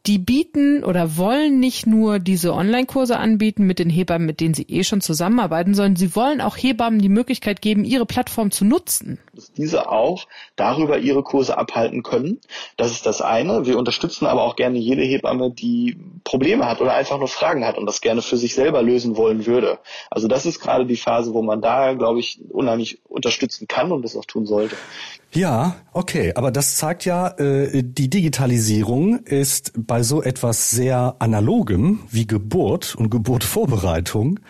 die 0.06 0.18
bieten 0.18 0.84
oder 0.84 1.16
wollen 1.16 1.58
nicht 1.58 1.86
nur 1.86 2.20
diese 2.20 2.54
Online-Kurse 2.54 3.18
anbieten 3.18 3.64
mit 3.64 3.80
den 3.80 3.90
Hebammen, 3.90 4.26
mit 4.26 4.40
denen 4.40 4.54
sie 4.54 4.62
eh 4.62 4.84
schon 4.84 5.00
zusammenarbeiten, 5.00 5.74
sondern 5.74 5.96
sie 5.96 6.14
wollen 6.14 6.40
auch 6.40 6.56
Hebammen 6.56 7.00
die 7.00 7.08
Möglichkeit 7.08 7.60
geben, 7.60 7.84
ihre 7.84 8.06
Plattform 8.06 8.52
zu 8.52 8.64
nutzen. 8.64 9.18
Dass 9.34 9.52
diese 9.52 9.90
auch 9.90 10.28
darüber 10.54 10.98
ihre 10.98 11.24
Kurse 11.24 11.58
abhalten 11.58 12.04
können. 12.04 12.40
Das 12.76 12.92
ist 12.92 13.04
das 13.04 13.20
eine. 13.20 13.66
Wir 13.66 13.78
unterstützen 13.78 14.26
aber 14.26 14.44
auch 14.44 14.54
gerne 14.54 14.78
jede 14.78 15.02
Hebamme, 15.02 15.50
die 15.50 15.98
Probleme 16.22 16.66
hat 16.66 16.80
oder 16.80 16.94
einfach 16.94 17.18
nur 17.18 17.28
Fragen 17.28 17.64
hat 17.64 17.76
und 17.76 17.86
das 17.86 18.00
gerne 18.00 18.22
für 18.22 18.36
sich 18.36 18.54
selber 18.54 18.82
lösen 18.82 19.16
wollen 19.16 19.46
würde. 19.46 19.78
Also 20.10 20.28
das 20.28 20.46
ist 20.46 20.60
gerade 20.60 20.86
die 20.86 20.96
Phase, 20.96 21.34
wo 21.34 21.42
man 21.42 21.60
da, 21.60 21.94
glaube 21.94 22.20
ich, 22.20 22.38
unheimlich 22.50 23.00
unterstützen 23.08 23.66
kann 23.66 23.90
und 23.90 24.02
das 24.02 24.16
auch 24.16 24.24
tun 24.24 24.46
sollte. 24.46 24.76
Ja, 25.32 25.76
okay, 25.96 26.32
aber 26.34 26.50
das 26.50 26.76
zeigt 26.76 27.04
ja, 27.04 27.28
äh, 27.38 27.82
die 27.82 28.10
Digitalisierung 28.10 29.20
ist 29.24 29.72
bei 29.76 30.02
so 30.02 30.22
etwas 30.22 30.70
sehr 30.70 31.16
analogem 31.18 32.00
wie 32.10 32.26
Geburt 32.26 32.94
und 32.94 33.10
Geburtvorbereitung 33.10 34.40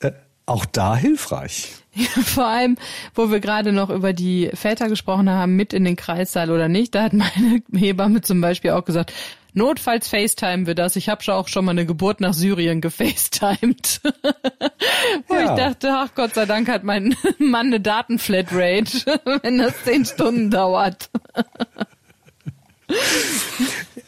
äh, 0.00 0.12
auch 0.46 0.64
da 0.64 0.96
hilfreich. 0.96 1.74
Vor 2.24 2.46
allem, 2.46 2.76
wo 3.14 3.30
wir 3.30 3.40
gerade 3.40 3.72
noch 3.72 3.88
über 3.88 4.12
die 4.12 4.50
Väter 4.52 4.88
gesprochen 4.88 5.30
haben, 5.30 5.56
mit 5.56 5.72
in 5.72 5.84
den 5.84 5.96
Kreissaal 5.96 6.50
oder 6.50 6.68
nicht, 6.68 6.94
da 6.94 7.04
hat 7.04 7.12
meine 7.12 7.62
Hebamme 7.72 8.20
zum 8.20 8.40
Beispiel 8.40 8.72
auch 8.72 8.84
gesagt, 8.84 9.12
Notfalls 9.56 10.08
FaceTime 10.08 10.66
wir 10.66 10.74
das. 10.74 10.96
Ich 10.96 11.08
habe 11.08 11.32
auch 11.32 11.48
schon 11.48 11.64
mal 11.64 11.70
eine 11.70 11.86
Geburt 11.86 12.20
nach 12.20 12.34
Syrien 12.34 12.82
gefacetimed. 12.82 14.02
Wo 15.28 15.34
ja. 15.34 15.44
ich 15.44 15.50
dachte, 15.58 15.92
ach 15.94 16.14
Gott 16.14 16.34
sei 16.34 16.44
Dank 16.44 16.68
hat 16.68 16.84
mein 16.84 17.16
Mann 17.38 17.68
eine 17.68 17.80
Datenflatrate, 17.80 19.18
wenn 19.42 19.56
das 19.56 19.72
zehn 19.82 20.04
Stunden 20.04 20.50
dauert. 20.50 21.08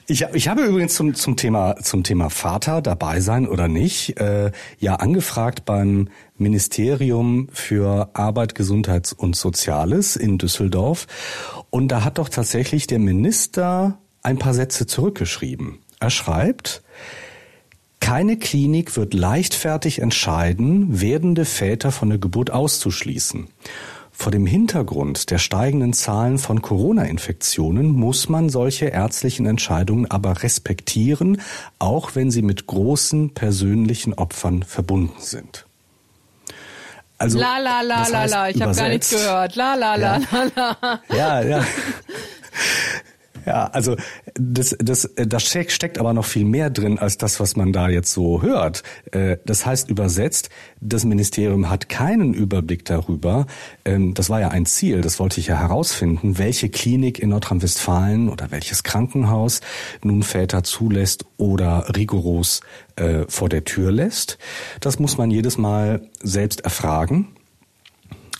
Ich, 0.06 0.20
ich 0.34 0.48
habe 0.48 0.64
übrigens 0.66 0.94
zum, 0.94 1.14
zum, 1.14 1.37
Thema, 1.37 1.76
zum 1.76 2.04
Thema 2.04 2.28
Vater 2.28 2.82
dabei 2.82 3.20
sein 3.20 3.48
oder 3.48 3.68
nicht, 3.68 4.20
äh, 4.20 4.52
ja 4.78 4.96
angefragt 4.96 5.64
beim 5.64 6.11
Ministerium 6.37 7.48
für 7.54 8.11
Arbeit, 8.12 8.54
Gesundheits 8.54 9.14
und 9.14 9.34
Soziales 9.34 10.14
in 10.14 10.37
Düsseldorf. 10.37 11.06
Und 11.70 11.88
da 11.88 12.04
hat 12.04 12.18
doch 12.18 12.28
tatsächlich 12.28 12.87
der 12.87 12.98
Minister 12.98 13.98
ein 14.22 14.38
paar 14.38 14.54
Sätze 14.54 14.87
zurückgeschrieben. 14.87 15.78
Er 16.00 16.11
schreibt, 16.11 16.83
keine 18.00 18.37
Klinik 18.38 18.96
wird 18.96 19.14
leichtfertig 19.14 20.00
entscheiden, 20.00 21.00
werdende 21.00 21.44
Väter 21.44 21.92
von 21.92 22.09
der 22.09 22.18
Geburt 22.18 22.50
auszuschließen. 22.50 23.48
Vor 24.12 24.33
dem 24.33 24.46
Hintergrund 24.46 25.31
der 25.31 25.38
steigenden 25.38 25.92
Zahlen 25.92 26.38
von 26.38 26.61
Corona-Infektionen 26.61 27.92
muss 27.92 28.28
man 28.28 28.48
solche 28.48 28.87
ärztlichen 28.87 29.46
Entscheidungen 29.46 30.11
aber 30.11 30.42
respektieren, 30.42 31.40
auch 31.78 32.16
wenn 32.16 32.33
sie 32.33 32.42
mit 32.42 32.66
großen 32.66 33.35
persönlichen 33.35 34.14
Opfern 34.14 34.64
verbunden 34.64 35.20
sind. 35.20 35.66
Also, 37.16 37.38
la 37.38 37.59
la 37.59 37.81
la 37.81 38.07
la 38.09 38.24
la, 38.26 38.48
ich 38.48 38.62
habe 38.62 38.74
gar 38.74 38.88
nichts 38.88 39.11
gehört. 39.11 39.57
La 39.57 39.74
la 39.74 39.96
la 39.96 40.18
la 40.18 40.46
la. 40.54 41.00
Ja, 41.11 41.42
ja. 41.42 41.59
Ja, 41.59 41.64
also 43.54 43.96
das, 44.34 44.76
das, 44.78 45.11
das 45.14 45.42
steckt 45.44 45.98
aber 45.98 46.12
noch 46.12 46.24
viel 46.24 46.44
mehr 46.44 46.70
drin 46.70 46.98
als 46.98 47.18
das, 47.18 47.40
was 47.40 47.56
man 47.56 47.72
da 47.72 47.88
jetzt 47.88 48.12
so 48.12 48.42
hört. 48.42 48.82
Äh, 49.12 49.38
das 49.44 49.66
heißt 49.66 49.90
übersetzt, 49.90 50.50
das 50.80 51.04
Ministerium 51.04 51.70
hat 51.70 51.88
keinen 51.88 52.34
Überblick 52.34 52.84
darüber. 52.84 53.46
Ähm, 53.84 54.14
das 54.14 54.30
war 54.30 54.40
ja 54.40 54.48
ein 54.48 54.66
Ziel, 54.66 55.00
das 55.00 55.18
wollte 55.18 55.40
ich 55.40 55.48
ja 55.48 55.58
herausfinden, 55.58 56.38
welche 56.38 56.68
Klinik 56.68 57.18
in 57.18 57.30
Nordrhein-Westfalen 57.30 58.28
oder 58.28 58.50
welches 58.50 58.82
Krankenhaus 58.82 59.61
nun 60.02 60.22
Väter 60.22 60.62
zulässt 60.62 61.24
oder 61.37 61.94
rigoros 61.96 62.61
äh, 62.96 63.24
vor 63.28 63.48
der 63.48 63.64
Tür 63.64 63.92
lässt. 63.92 64.38
Das 64.80 64.98
muss 64.98 65.18
man 65.18 65.30
jedes 65.30 65.58
Mal 65.58 66.02
selbst 66.22 66.61
erfragen. 66.61 67.28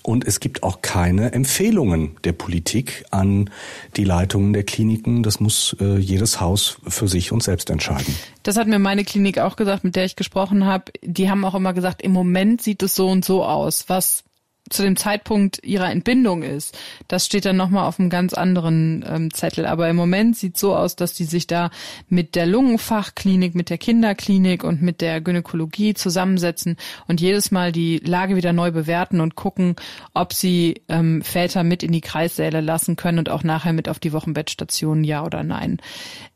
Und 0.03 0.27
es 0.27 0.41
gibt 0.41 0.63
auch 0.63 0.83
keine 0.83 1.33
Empfehlungen 1.33 2.17
der 2.25 2.33
Politik 2.33 3.05
an 3.11 3.51
die 3.97 4.05
Leitungen 4.05 4.53
der 4.53 4.63
Kliniken. 4.63 5.23
Das 5.23 5.41
muss 5.41 5.77
äh, 5.81 5.99
jedes 5.99 6.41
Haus 6.41 6.79
für 6.87 7.09
sich 7.09 7.33
und 7.33 7.43
selbst 7.43 7.71
entscheiden. 7.71 8.15
Das 8.43 8.57
hat 8.57 8.69
mir 8.69 8.79
meine 8.79 9.05
Klinik 9.05 9.39
auch 9.39 9.57
gesagt, 9.57 9.85
mit 9.85 9.97
der 9.97 10.05
ich 10.05 10.17
gesprochen 10.17 10.65
habe. 10.65 10.93
Die 11.03 11.31
haben 11.31 11.45
auch 11.45 11.55
immer 11.55 11.73
gesagt, 11.73 12.03
im 12.03 12.13
Moment 12.13 12.63
sieht 12.63 12.83
es 12.83 12.95
so 12.95 13.09
und 13.09 13.25
so 13.25 13.45
aus. 13.45 13.85
Was 13.89 14.25
zu 14.71 14.83
dem 14.83 14.97
Zeitpunkt 14.97 15.65
ihrer 15.65 15.91
Entbindung 15.91 16.43
ist. 16.43 16.79
Das 17.09 17.27
steht 17.27 17.45
dann 17.45 17.57
nochmal 17.57 17.87
auf 17.87 17.99
einem 17.99 18.11
ganz 18.11 18.35
anderen 18.35 19.05
ähm, 19.09 19.33
Zettel. 19.33 19.67
Aber 19.67 19.89
im 19.89 19.97
Moment 19.97 20.37
sieht 20.37 20.57
so 20.57 20.75
aus, 20.75 20.97
dass 20.97 21.15
die 21.15 21.25
sich 21.25 21.47
da 21.47 21.71
mit 22.09 22.35
der 22.35 22.47
Lungenfachklinik, 22.47 23.55
mit 23.55 23.71
der 23.71 23.79
Kinderklinik 23.79 24.65
und 24.65 24.83
mit 24.83 25.01
der 25.01 25.21
Gynäkologie 25.21 25.95
zusammensetzen 25.95 26.77
und 27.07 27.21
jedes 27.21 27.51
Mal 27.51 27.73
die 27.73 27.99
Lage 27.99 28.37
wieder 28.37 28.53
neu 28.53 28.71
bewerten 28.71 29.21
und 29.21 29.35
gucken, 29.35 29.77
ob 30.15 30.33
sie 30.33 30.83
ähm, 30.89 31.23
Väter 31.23 31.65
mit 31.65 31.83
in 31.83 31.93
die 31.93 32.01
Kreissäle 32.01 32.61
lassen 32.61 32.97
können 32.97 33.19
und 33.19 33.31
auch 33.31 33.43
nachher 33.43 33.73
mit 33.73 33.89
auf 33.89 33.99
die 33.99 34.13
Wochenbettstationen, 34.13 35.05
ja 35.05 35.25
oder 35.25 35.43
nein. 35.43 35.81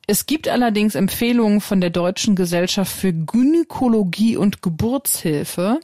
Es 0.07 0.27
gibt 0.27 0.49
allerdings 0.49 0.95
Empfehlungen 0.97 1.61
von 1.61 1.81
der 1.81 1.90
Deutschen 1.90 2.35
Gesellschaft 2.35 2.92
für 2.92 3.12
Gynäkologie 3.12 4.37
und 4.37 4.61
Geburtshilfe. 4.61 5.81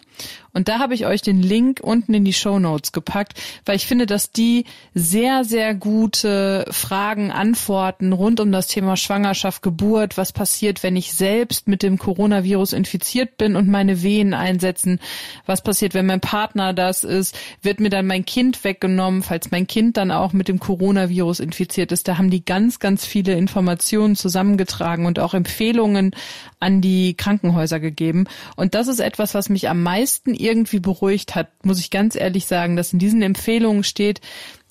Und 0.52 0.66
da 0.66 0.80
habe 0.80 0.94
ich 0.94 1.06
euch 1.06 1.22
den 1.22 1.40
Link 1.40 1.78
unten 1.80 2.14
in 2.14 2.24
die 2.24 2.32
Show 2.32 2.58
Notes 2.58 2.90
gepackt, 2.90 3.40
weil 3.64 3.76
ich 3.76 3.86
finde, 3.86 4.06
dass 4.06 4.32
die 4.32 4.64
sehr, 4.92 5.44
sehr 5.44 5.74
gute 5.74 6.64
Fragen 6.70 7.30
antworten 7.30 8.12
rund 8.12 8.40
um 8.40 8.50
das 8.50 8.66
Thema 8.66 8.96
Schwangerschaft, 8.96 9.62
Geburt. 9.62 10.16
Was 10.16 10.32
passiert, 10.32 10.82
wenn 10.82 10.96
ich 10.96 11.12
selbst 11.12 11.68
mit 11.68 11.84
dem 11.84 11.96
Coronavirus 11.96 12.72
infiziert 12.72 13.36
bin 13.36 13.54
und 13.54 13.68
meine 13.68 14.02
Wehen 14.02 14.34
einsetzen? 14.34 14.98
Was 15.46 15.62
passiert, 15.62 15.94
wenn 15.94 16.06
mein 16.06 16.20
Partner 16.20 16.72
das 16.72 17.04
ist? 17.04 17.38
Wird 17.62 17.78
mir 17.78 17.90
dann 17.90 18.06
mein 18.06 18.24
Kind 18.24 18.64
weggenommen, 18.64 19.22
falls 19.22 19.52
mein 19.52 19.66
Kind 19.66 19.96
dann 19.96 20.10
auch 20.10 20.32
mit 20.32 20.48
dem 20.48 20.58
Coronavirus 20.58 21.38
infiziert 21.38 21.92
ist? 21.92 22.08
Da 22.08 22.18
haben 22.18 22.30
die 22.30 22.44
ganz, 22.44 22.80
ganz 22.80 23.04
viele 23.04 23.34
Informationen 23.34 24.16
zusammengetragen 24.16 25.06
und 25.06 25.20
auch 25.20 25.34
Empfehlungen 25.34 26.16
an 26.58 26.80
die 26.80 27.14
Krankenhäuser 27.14 27.78
gegeben. 27.78 28.24
Und 28.56 28.74
das 28.74 28.88
ist 28.88 28.98
etwas, 28.98 29.34
was 29.34 29.48
mich 29.48 29.68
am 29.68 29.82
meisten 29.82 30.07
irgendwie 30.24 30.80
beruhigt 30.80 31.34
hat, 31.34 31.48
muss 31.64 31.80
ich 31.80 31.90
ganz 31.90 32.14
ehrlich 32.14 32.46
sagen, 32.46 32.76
dass 32.76 32.92
in 32.92 32.98
diesen 32.98 33.22
Empfehlungen 33.22 33.84
steht, 33.84 34.20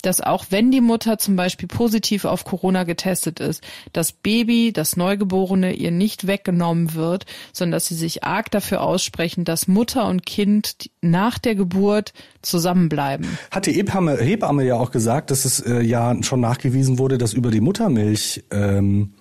dass 0.02 0.20
auch 0.20 0.46
wenn 0.50 0.70
die 0.70 0.80
Mutter 0.80 1.18
zum 1.18 1.36
Beispiel 1.36 1.68
positiv 1.68 2.24
auf 2.24 2.44
Corona 2.44 2.84
getestet 2.84 3.40
ist, 3.40 3.64
das 3.92 4.12
Baby, 4.12 4.72
das 4.72 4.96
Neugeborene 4.96 5.72
ihr 5.72 5.90
nicht 5.90 6.26
weggenommen 6.26 6.94
wird, 6.94 7.26
sondern 7.52 7.72
dass 7.72 7.86
sie 7.86 7.94
sich 7.94 8.24
arg 8.24 8.50
dafür 8.50 8.82
aussprechen, 8.82 9.44
dass 9.44 9.66
Mutter 9.66 10.06
und 10.06 10.24
Kind 10.24 10.90
nach 11.00 11.38
der 11.38 11.54
Geburt 11.54 12.12
zusammenbleiben. 12.42 13.26
Hat 13.50 13.66
die 13.66 13.72
Hebamme, 13.72 14.16
Hebamme 14.16 14.64
ja 14.64 14.76
auch 14.76 14.90
gesagt, 14.90 15.30
dass 15.30 15.44
es 15.44 15.60
äh, 15.60 15.80
ja 15.80 16.16
schon 16.22 16.40
nachgewiesen 16.40 16.98
wurde, 16.98 17.18
dass 17.18 17.32
über 17.32 17.50
die 17.50 17.60
Muttermilch 17.60 18.44
ähm, 18.50 19.14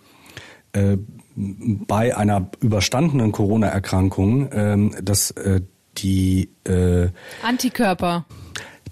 äh, 0.74 0.98
bei 1.36 2.18
einer 2.18 2.50
überstandenen 2.62 3.32
Corona-Erkrankung, 3.32 4.50
ähm, 4.52 4.96
dass 5.02 5.32
äh, 5.32 5.62
die 5.98 6.50
äh, 6.66 7.10
Antikörper. 7.44 8.26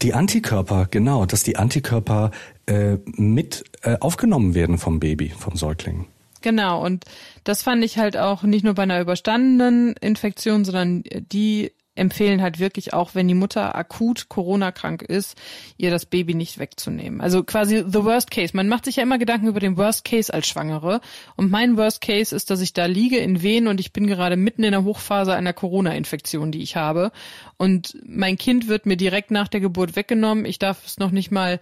Die 0.01 0.13
Antikörper, 0.13 0.87
genau, 0.89 1.25
dass 1.25 1.43
die 1.43 1.57
Antikörper 1.57 2.31
äh, 2.65 2.97
mit 3.05 3.63
äh, 3.83 3.97
aufgenommen 3.99 4.53
werden 4.53 4.77
vom 4.77 4.99
Baby, 4.99 5.29
vom 5.29 5.55
Säugling. 5.55 6.07
Genau, 6.41 6.83
und 6.83 7.05
das 7.43 7.63
fand 7.63 7.83
ich 7.83 7.97
halt 7.97 8.17
auch 8.17 8.43
nicht 8.43 8.63
nur 8.63 8.75
bei 8.75 8.83
einer 8.83 9.01
überstandenen 9.01 9.95
Infektion, 9.99 10.63
sondern 10.63 11.03
die 11.31 11.71
empfehlen 11.95 12.41
halt 12.41 12.60
wirklich 12.60 12.93
auch, 12.93 13.15
wenn 13.15 13.27
die 13.27 13.34
Mutter 13.34 13.75
akut 13.75 14.29
Corona-krank 14.29 15.01
ist, 15.01 15.38
ihr 15.77 15.89
das 15.89 16.05
Baby 16.05 16.36
nicht 16.36 16.60
wegzunehmen. 16.60 17.21
Also 17.21 17.43
quasi 17.43 17.84
the 17.88 18.03
worst 18.03 18.31
case. 18.31 18.55
Man 18.55 18.67
macht 18.67 18.86
sich 18.86 18.97
ja 18.97 19.03
immer 19.03 19.17
Gedanken 19.17 19.47
über 19.47 19.60
den 19.60 19.77
worst 19.77 20.05
case 20.05 20.34
als 20.34 20.47
Schwangere. 20.47 21.01
Und 21.36 21.49
mein 21.49 21.77
worst 21.77 22.01
case 22.01 22.36
ist, 22.36 22.49
dass 22.49 22.62
ich 22.62 22.73
da 22.73 22.86
liege 22.86 23.17
in 23.17 23.41
Wehen 23.41 23.67
und 23.67 23.79
ich 23.79 23.93
bin 23.93 24.08
gerade 24.08 24.36
mitten 24.36 24.63
in 24.63 24.71
der 24.71 24.84
Hochphase 24.84 25.34
einer 25.34 25.53
Corona-Infektion, 25.53 26.51
die 26.51 26.62
ich 26.62 26.75
habe. 26.75 27.12
Und 27.58 27.97
mein 28.05 28.38
Kind 28.38 28.67
wird 28.67 28.86
mir 28.86 28.97
direkt 28.97 29.31
nach 29.31 29.47
der 29.47 29.62
Geburt 29.62 29.95
weggenommen. 29.95 30.45
Ich 30.45 30.60
darf 30.60 30.86
es 30.86 30.97
noch 30.97 31.12
nicht 31.12 31.31
mal 31.31 31.60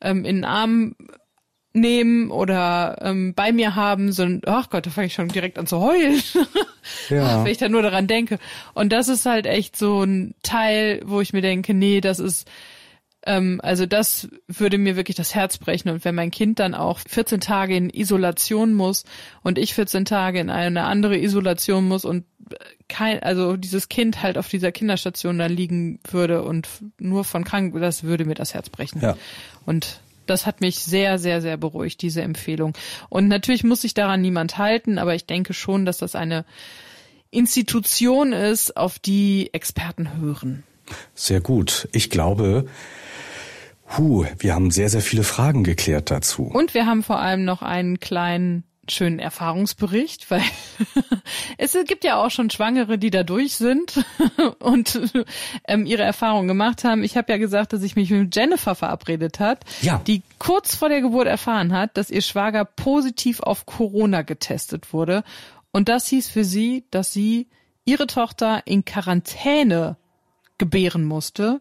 ähm, 0.00 0.24
in 0.24 0.36
den 0.36 0.44
Arm 0.44 0.94
nehmen 1.72 2.30
oder 2.30 2.98
ähm, 3.00 3.34
bei 3.34 3.52
mir 3.52 3.74
haben, 3.74 4.12
sondern, 4.12 4.42
ach 4.52 4.70
Gott, 4.70 4.86
da 4.86 4.90
fange 4.90 5.06
ich 5.06 5.14
schon 5.14 5.28
direkt 5.28 5.58
an 5.58 5.66
zu 5.66 5.80
heulen, 5.80 6.22
ja. 7.08 7.44
wenn 7.44 7.50
ich 7.50 7.58
da 7.58 7.68
nur 7.68 7.82
daran 7.82 8.06
denke. 8.06 8.38
Und 8.74 8.92
das 8.92 9.08
ist 9.08 9.26
halt 9.26 9.46
echt 9.46 9.76
so 9.76 10.02
ein 10.02 10.34
Teil, 10.42 11.00
wo 11.04 11.20
ich 11.20 11.32
mir 11.32 11.42
denke, 11.42 11.72
nee, 11.72 12.00
das 12.00 12.18
ist, 12.18 12.48
ähm, 13.24 13.60
also 13.62 13.86
das 13.86 14.28
würde 14.48 14.76
mir 14.76 14.96
wirklich 14.96 15.16
das 15.16 15.34
Herz 15.34 15.56
brechen. 15.58 15.88
Und 15.88 16.04
wenn 16.04 16.14
mein 16.14 16.30
Kind 16.30 16.58
dann 16.58 16.74
auch 16.74 17.00
14 17.08 17.40
Tage 17.40 17.74
in 17.76 17.88
Isolation 17.88 18.74
muss 18.74 19.04
und 19.42 19.58
ich 19.58 19.74
14 19.74 20.04
Tage 20.04 20.40
in 20.40 20.50
eine 20.50 20.84
andere 20.84 21.18
Isolation 21.18 21.88
muss 21.88 22.04
und 22.04 22.24
kein, 22.88 23.22
also 23.22 23.56
dieses 23.56 23.88
Kind 23.88 24.22
halt 24.22 24.36
auf 24.36 24.48
dieser 24.48 24.72
Kinderstation 24.72 25.38
da 25.38 25.46
liegen 25.46 26.00
würde 26.10 26.42
und 26.42 26.68
nur 26.98 27.24
von 27.24 27.44
krank, 27.44 27.74
das 27.80 28.02
würde 28.02 28.26
mir 28.26 28.34
das 28.34 28.52
Herz 28.52 28.68
brechen. 28.68 29.00
Ja. 29.00 29.16
Und 29.64 30.01
das 30.26 30.46
hat 30.46 30.60
mich 30.60 30.80
sehr, 30.80 31.18
sehr, 31.18 31.40
sehr 31.40 31.56
beruhigt, 31.56 32.02
diese 32.02 32.22
Empfehlung. 32.22 32.74
Und 33.08 33.28
natürlich 33.28 33.64
muss 33.64 33.82
sich 33.82 33.94
daran 33.94 34.20
niemand 34.20 34.58
halten, 34.58 34.98
aber 34.98 35.14
ich 35.14 35.26
denke 35.26 35.54
schon, 35.54 35.84
dass 35.84 35.98
das 35.98 36.14
eine 36.14 36.44
Institution 37.30 38.32
ist, 38.32 38.76
auf 38.76 38.98
die 38.98 39.50
Experten 39.52 40.18
hören. 40.18 40.64
Sehr 41.14 41.40
gut. 41.40 41.88
Ich 41.92 42.10
glaube, 42.10 42.66
hu, 43.96 44.26
wir 44.38 44.54
haben 44.54 44.70
sehr, 44.70 44.88
sehr 44.88 45.00
viele 45.00 45.24
Fragen 45.24 45.64
geklärt 45.64 46.10
dazu. 46.10 46.44
Und 46.44 46.74
wir 46.74 46.86
haben 46.86 47.02
vor 47.02 47.20
allem 47.20 47.44
noch 47.44 47.62
einen 47.62 48.00
kleinen 48.00 48.64
schönen 48.88 49.18
Erfahrungsbericht, 49.20 50.30
weil 50.30 50.42
Es 51.58 51.76
gibt 51.86 52.04
ja 52.04 52.16
auch 52.22 52.30
schon 52.30 52.50
Schwangere, 52.50 52.98
die 52.98 53.10
da 53.10 53.22
durch 53.22 53.54
sind 53.54 54.04
und 54.58 55.00
ähm, 55.68 55.86
ihre 55.86 56.02
Erfahrungen 56.02 56.48
gemacht 56.48 56.82
haben. 56.84 57.04
Ich 57.04 57.16
habe 57.16 57.30
ja 57.32 57.38
gesagt, 57.38 57.72
dass 57.72 57.82
ich 57.82 57.94
mich 57.96 58.10
mit 58.10 58.34
Jennifer 58.34 58.74
verabredet 58.74 59.38
hat, 59.40 59.64
Ja. 59.82 60.00
die 60.06 60.22
kurz 60.38 60.74
vor 60.74 60.88
der 60.88 61.00
Geburt 61.00 61.26
erfahren 61.28 61.72
hat, 61.72 61.96
dass 61.96 62.10
ihr 62.10 62.22
Schwager 62.22 62.64
positiv 62.64 63.40
auf 63.40 63.66
Corona 63.66 64.22
getestet 64.22 64.92
wurde. 64.92 65.22
Und 65.70 65.88
das 65.88 66.08
hieß 66.08 66.28
für 66.28 66.44
sie, 66.44 66.84
dass 66.90 67.12
sie 67.12 67.48
ihre 67.84 68.06
Tochter 68.06 68.62
in 68.66 68.84
Quarantäne 68.84 69.96
gebären 70.58 71.04
musste. 71.04 71.60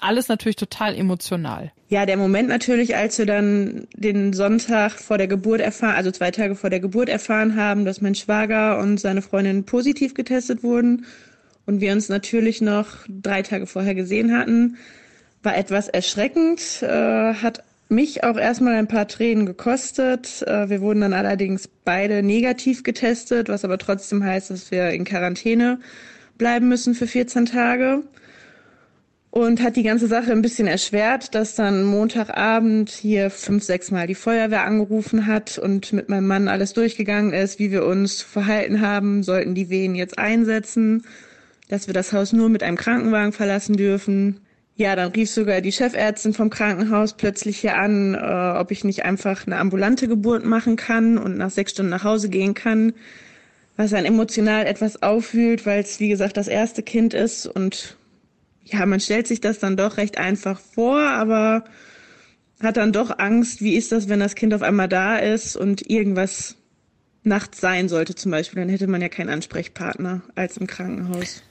Alles 0.00 0.28
natürlich 0.28 0.56
total 0.56 0.94
emotional. 0.94 1.72
Ja, 1.88 2.04
der 2.04 2.18
Moment 2.18 2.48
natürlich, 2.48 2.94
als 2.96 3.18
wir 3.18 3.26
dann 3.26 3.86
den 3.94 4.32
Sonntag 4.34 4.92
vor 4.92 5.16
der 5.16 5.28
Geburt 5.28 5.60
erfahren, 5.60 5.96
also 5.96 6.10
zwei 6.10 6.30
Tage 6.30 6.54
vor 6.54 6.70
der 6.70 6.80
Geburt 6.80 7.08
erfahren 7.08 7.56
haben, 7.56 7.84
dass 7.84 8.00
mein 8.00 8.14
Schwager 8.14 8.78
und 8.78 9.00
seine 9.00 9.22
Freundin 9.22 9.64
positiv 9.64 10.12
getestet 10.14 10.62
wurden 10.62 11.06
und 11.64 11.80
wir 11.80 11.92
uns 11.92 12.08
natürlich 12.10 12.60
noch 12.60 12.86
drei 13.08 13.42
Tage 13.42 13.66
vorher 13.66 13.94
gesehen 13.94 14.36
hatten, 14.36 14.76
war 15.42 15.56
etwas 15.56 15.88
erschreckend, 15.88 16.82
äh, 16.82 17.34
hat 17.34 17.64
mich 17.88 18.24
auch 18.24 18.36
erstmal 18.36 18.74
ein 18.74 18.88
paar 18.88 19.08
Tränen 19.08 19.46
gekostet. 19.46 20.42
Äh, 20.42 20.68
wir 20.68 20.82
wurden 20.82 21.00
dann 21.00 21.14
allerdings 21.14 21.68
beide 21.84 22.22
negativ 22.22 22.82
getestet, 22.82 23.48
was 23.48 23.64
aber 23.64 23.78
trotzdem 23.78 24.22
heißt, 24.22 24.50
dass 24.50 24.70
wir 24.70 24.90
in 24.90 25.04
Quarantäne 25.04 25.80
bleiben 26.36 26.68
müssen 26.68 26.94
für 26.94 27.06
14 27.06 27.46
Tage 27.46 28.02
und 29.30 29.62
hat 29.62 29.76
die 29.76 29.82
ganze 29.82 30.06
Sache 30.06 30.32
ein 30.32 30.42
bisschen 30.42 30.66
erschwert, 30.66 31.34
dass 31.34 31.54
dann 31.54 31.84
Montagabend 31.84 32.90
hier 32.90 33.30
fünf, 33.30 33.62
sechs 33.62 33.90
Mal 33.90 34.06
die 34.06 34.14
Feuerwehr 34.14 34.64
angerufen 34.64 35.26
hat 35.26 35.58
und 35.58 35.92
mit 35.92 36.08
meinem 36.08 36.26
Mann 36.26 36.48
alles 36.48 36.72
durchgegangen 36.72 37.32
ist, 37.32 37.58
wie 37.58 37.70
wir 37.70 37.84
uns 37.84 38.22
verhalten 38.22 38.80
haben, 38.80 39.22
sollten 39.22 39.54
die 39.54 39.68
Wehen 39.68 39.94
jetzt 39.94 40.18
einsetzen, 40.18 41.04
dass 41.68 41.86
wir 41.86 41.94
das 41.94 42.12
Haus 42.12 42.32
nur 42.32 42.48
mit 42.48 42.62
einem 42.62 42.78
Krankenwagen 42.78 43.32
verlassen 43.32 43.76
dürfen. 43.76 44.40
Ja, 44.76 44.96
dann 44.96 45.12
rief 45.12 45.30
sogar 45.30 45.60
die 45.60 45.72
Chefärztin 45.72 46.32
vom 46.32 46.50
Krankenhaus 46.50 47.14
plötzlich 47.14 47.58
hier 47.58 47.76
an, 47.76 48.14
äh, 48.14 48.58
ob 48.58 48.70
ich 48.70 48.84
nicht 48.84 49.04
einfach 49.04 49.46
eine 49.46 49.58
ambulante 49.58 50.08
Geburt 50.08 50.44
machen 50.44 50.76
kann 50.76 51.18
und 51.18 51.36
nach 51.36 51.50
sechs 51.50 51.72
Stunden 51.72 51.90
nach 51.90 52.04
Hause 52.04 52.30
gehen 52.30 52.54
kann, 52.54 52.94
was 53.76 53.90
dann 53.90 54.04
emotional 54.06 54.66
etwas 54.66 55.02
aufwühlt, 55.02 55.66
weil 55.66 55.82
es, 55.82 56.00
wie 56.00 56.08
gesagt, 56.08 56.36
das 56.36 56.48
erste 56.48 56.82
Kind 56.82 57.12
ist 57.12 57.46
und 57.46 57.97
ja, 58.70 58.84
man 58.86 59.00
stellt 59.00 59.26
sich 59.26 59.40
das 59.40 59.58
dann 59.58 59.76
doch 59.76 59.96
recht 59.96 60.18
einfach 60.18 60.60
vor, 60.60 60.98
aber 60.98 61.64
hat 62.60 62.76
dann 62.76 62.92
doch 62.92 63.18
Angst, 63.18 63.62
wie 63.62 63.76
ist 63.76 63.92
das, 63.92 64.08
wenn 64.08 64.20
das 64.20 64.34
Kind 64.34 64.52
auf 64.54 64.62
einmal 64.62 64.88
da 64.88 65.16
ist 65.16 65.56
und 65.56 65.88
irgendwas 65.88 66.56
nachts 67.22 67.60
sein 67.60 67.88
sollte 67.88 68.14
zum 68.14 68.32
Beispiel, 68.32 68.60
dann 68.60 68.68
hätte 68.68 68.86
man 68.86 69.00
ja 69.00 69.08
keinen 69.08 69.28
Ansprechpartner 69.28 70.22
als 70.34 70.56
im 70.56 70.66
Krankenhaus. 70.66 71.42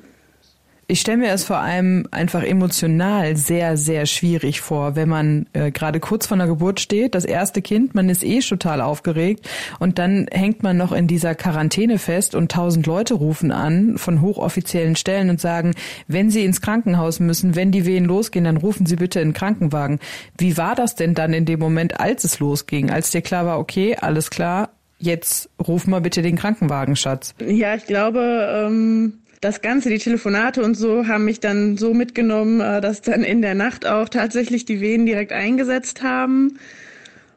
Ich 0.90 1.02
stelle 1.02 1.18
mir 1.18 1.32
es 1.32 1.44
vor 1.44 1.58
allem 1.58 2.08
einfach 2.12 2.44
emotional 2.44 3.36
sehr, 3.36 3.76
sehr 3.76 4.06
schwierig 4.06 4.62
vor, 4.62 4.96
wenn 4.96 5.10
man 5.10 5.46
äh, 5.52 5.70
gerade 5.70 6.00
kurz 6.00 6.28
vor 6.28 6.38
der 6.38 6.48
Geburt 6.48 6.80
steht, 6.80 7.14
das 7.14 7.26
erste 7.26 7.62
Kind, 7.62 7.94
man 7.94 8.08
ist 8.08 8.24
eh 8.24 8.40
total 8.40 8.80
aufgeregt 8.80 9.50
und 9.80 10.00
dann 10.00 10.28
hängt 10.32 10.64
man 10.64 10.78
noch 10.78 10.94
in 10.94 11.08
dieser 11.08 11.36
Quarantäne 11.36 12.00
fest 12.00 12.36
und 12.36 12.54
tausend 12.54 12.88
Leute 12.88 13.16
rufen 13.16 13.52
an 13.52 13.98
von 13.98 14.22
hochoffiziellen 14.22 14.96
Stellen 14.96 15.30
und 15.30 15.42
sagen, 15.42 15.74
wenn 16.08 16.32
Sie 16.32 16.46
ins 16.46 16.62
Krankenhaus 16.62 17.20
müssen, 17.20 17.58
wenn 17.58 17.74
die 17.74 17.86
Wehen 17.86 18.06
losgehen, 18.06 18.46
dann 18.46 18.56
rufen 18.56 18.86
Sie 18.86 18.96
bitte 18.96 19.20
einen 19.20 19.34
Krankenwagen. 19.34 20.00
Wie 20.38 20.56
war 20.56 20.74
das 20.74 20.96
denn 20.96 21.14
dann 21.14 21.34
in 21.34 21.44
dem 21.44 21.60
Moment, 21.60 22.00
als 22.00 22.24
es 22.24 22.40
losging, 22.40 22.92
als 22.92 23.12
dir 23.12 23.22
klar 23.22 23.46
war, 23.46 23.60
okay, 23.60 23.98
alles 24.00 24.30
klar, 24.30 24.70
jetzt 25.00 25.50
ruf 25.68 25.86
mal 25.86 26.00
bitte 26.00 26.22
den 26.22 26.38
Krankenwagen, 26.38 26.96
Schatz. 26.96 27.36
Ja, 27.46 27.76
ich 27.76 27.86
glaube, 27.88 28.66
ähm, 28.68 29.20
das 29.42 29.62
Ganze, 29.62 29.90
die 29.90 30.00
Telefonate 30.00 30.64
und 30.64 30.76
so, 30.76 31.08
haben 31.08 31.26
mich 31.26 31.40
dann 31.40 31.78
so 31.78 31.94
mitgenommen, 31.94 32.60
äh, 32.60 32.82
dass 32.82 33.02
dann 33.02 33.24
in 33.24 33.42
der 33.42 33.56
Nacht 33.56 33.86
auch 33.86 34.10
tatsächlich 34.10 34.66
die 34.66 34.82
Wehen 34.82 35.06
direkt 35.06 35.32
eingesetzt 35.32 36.02
haben. 36.02 36.58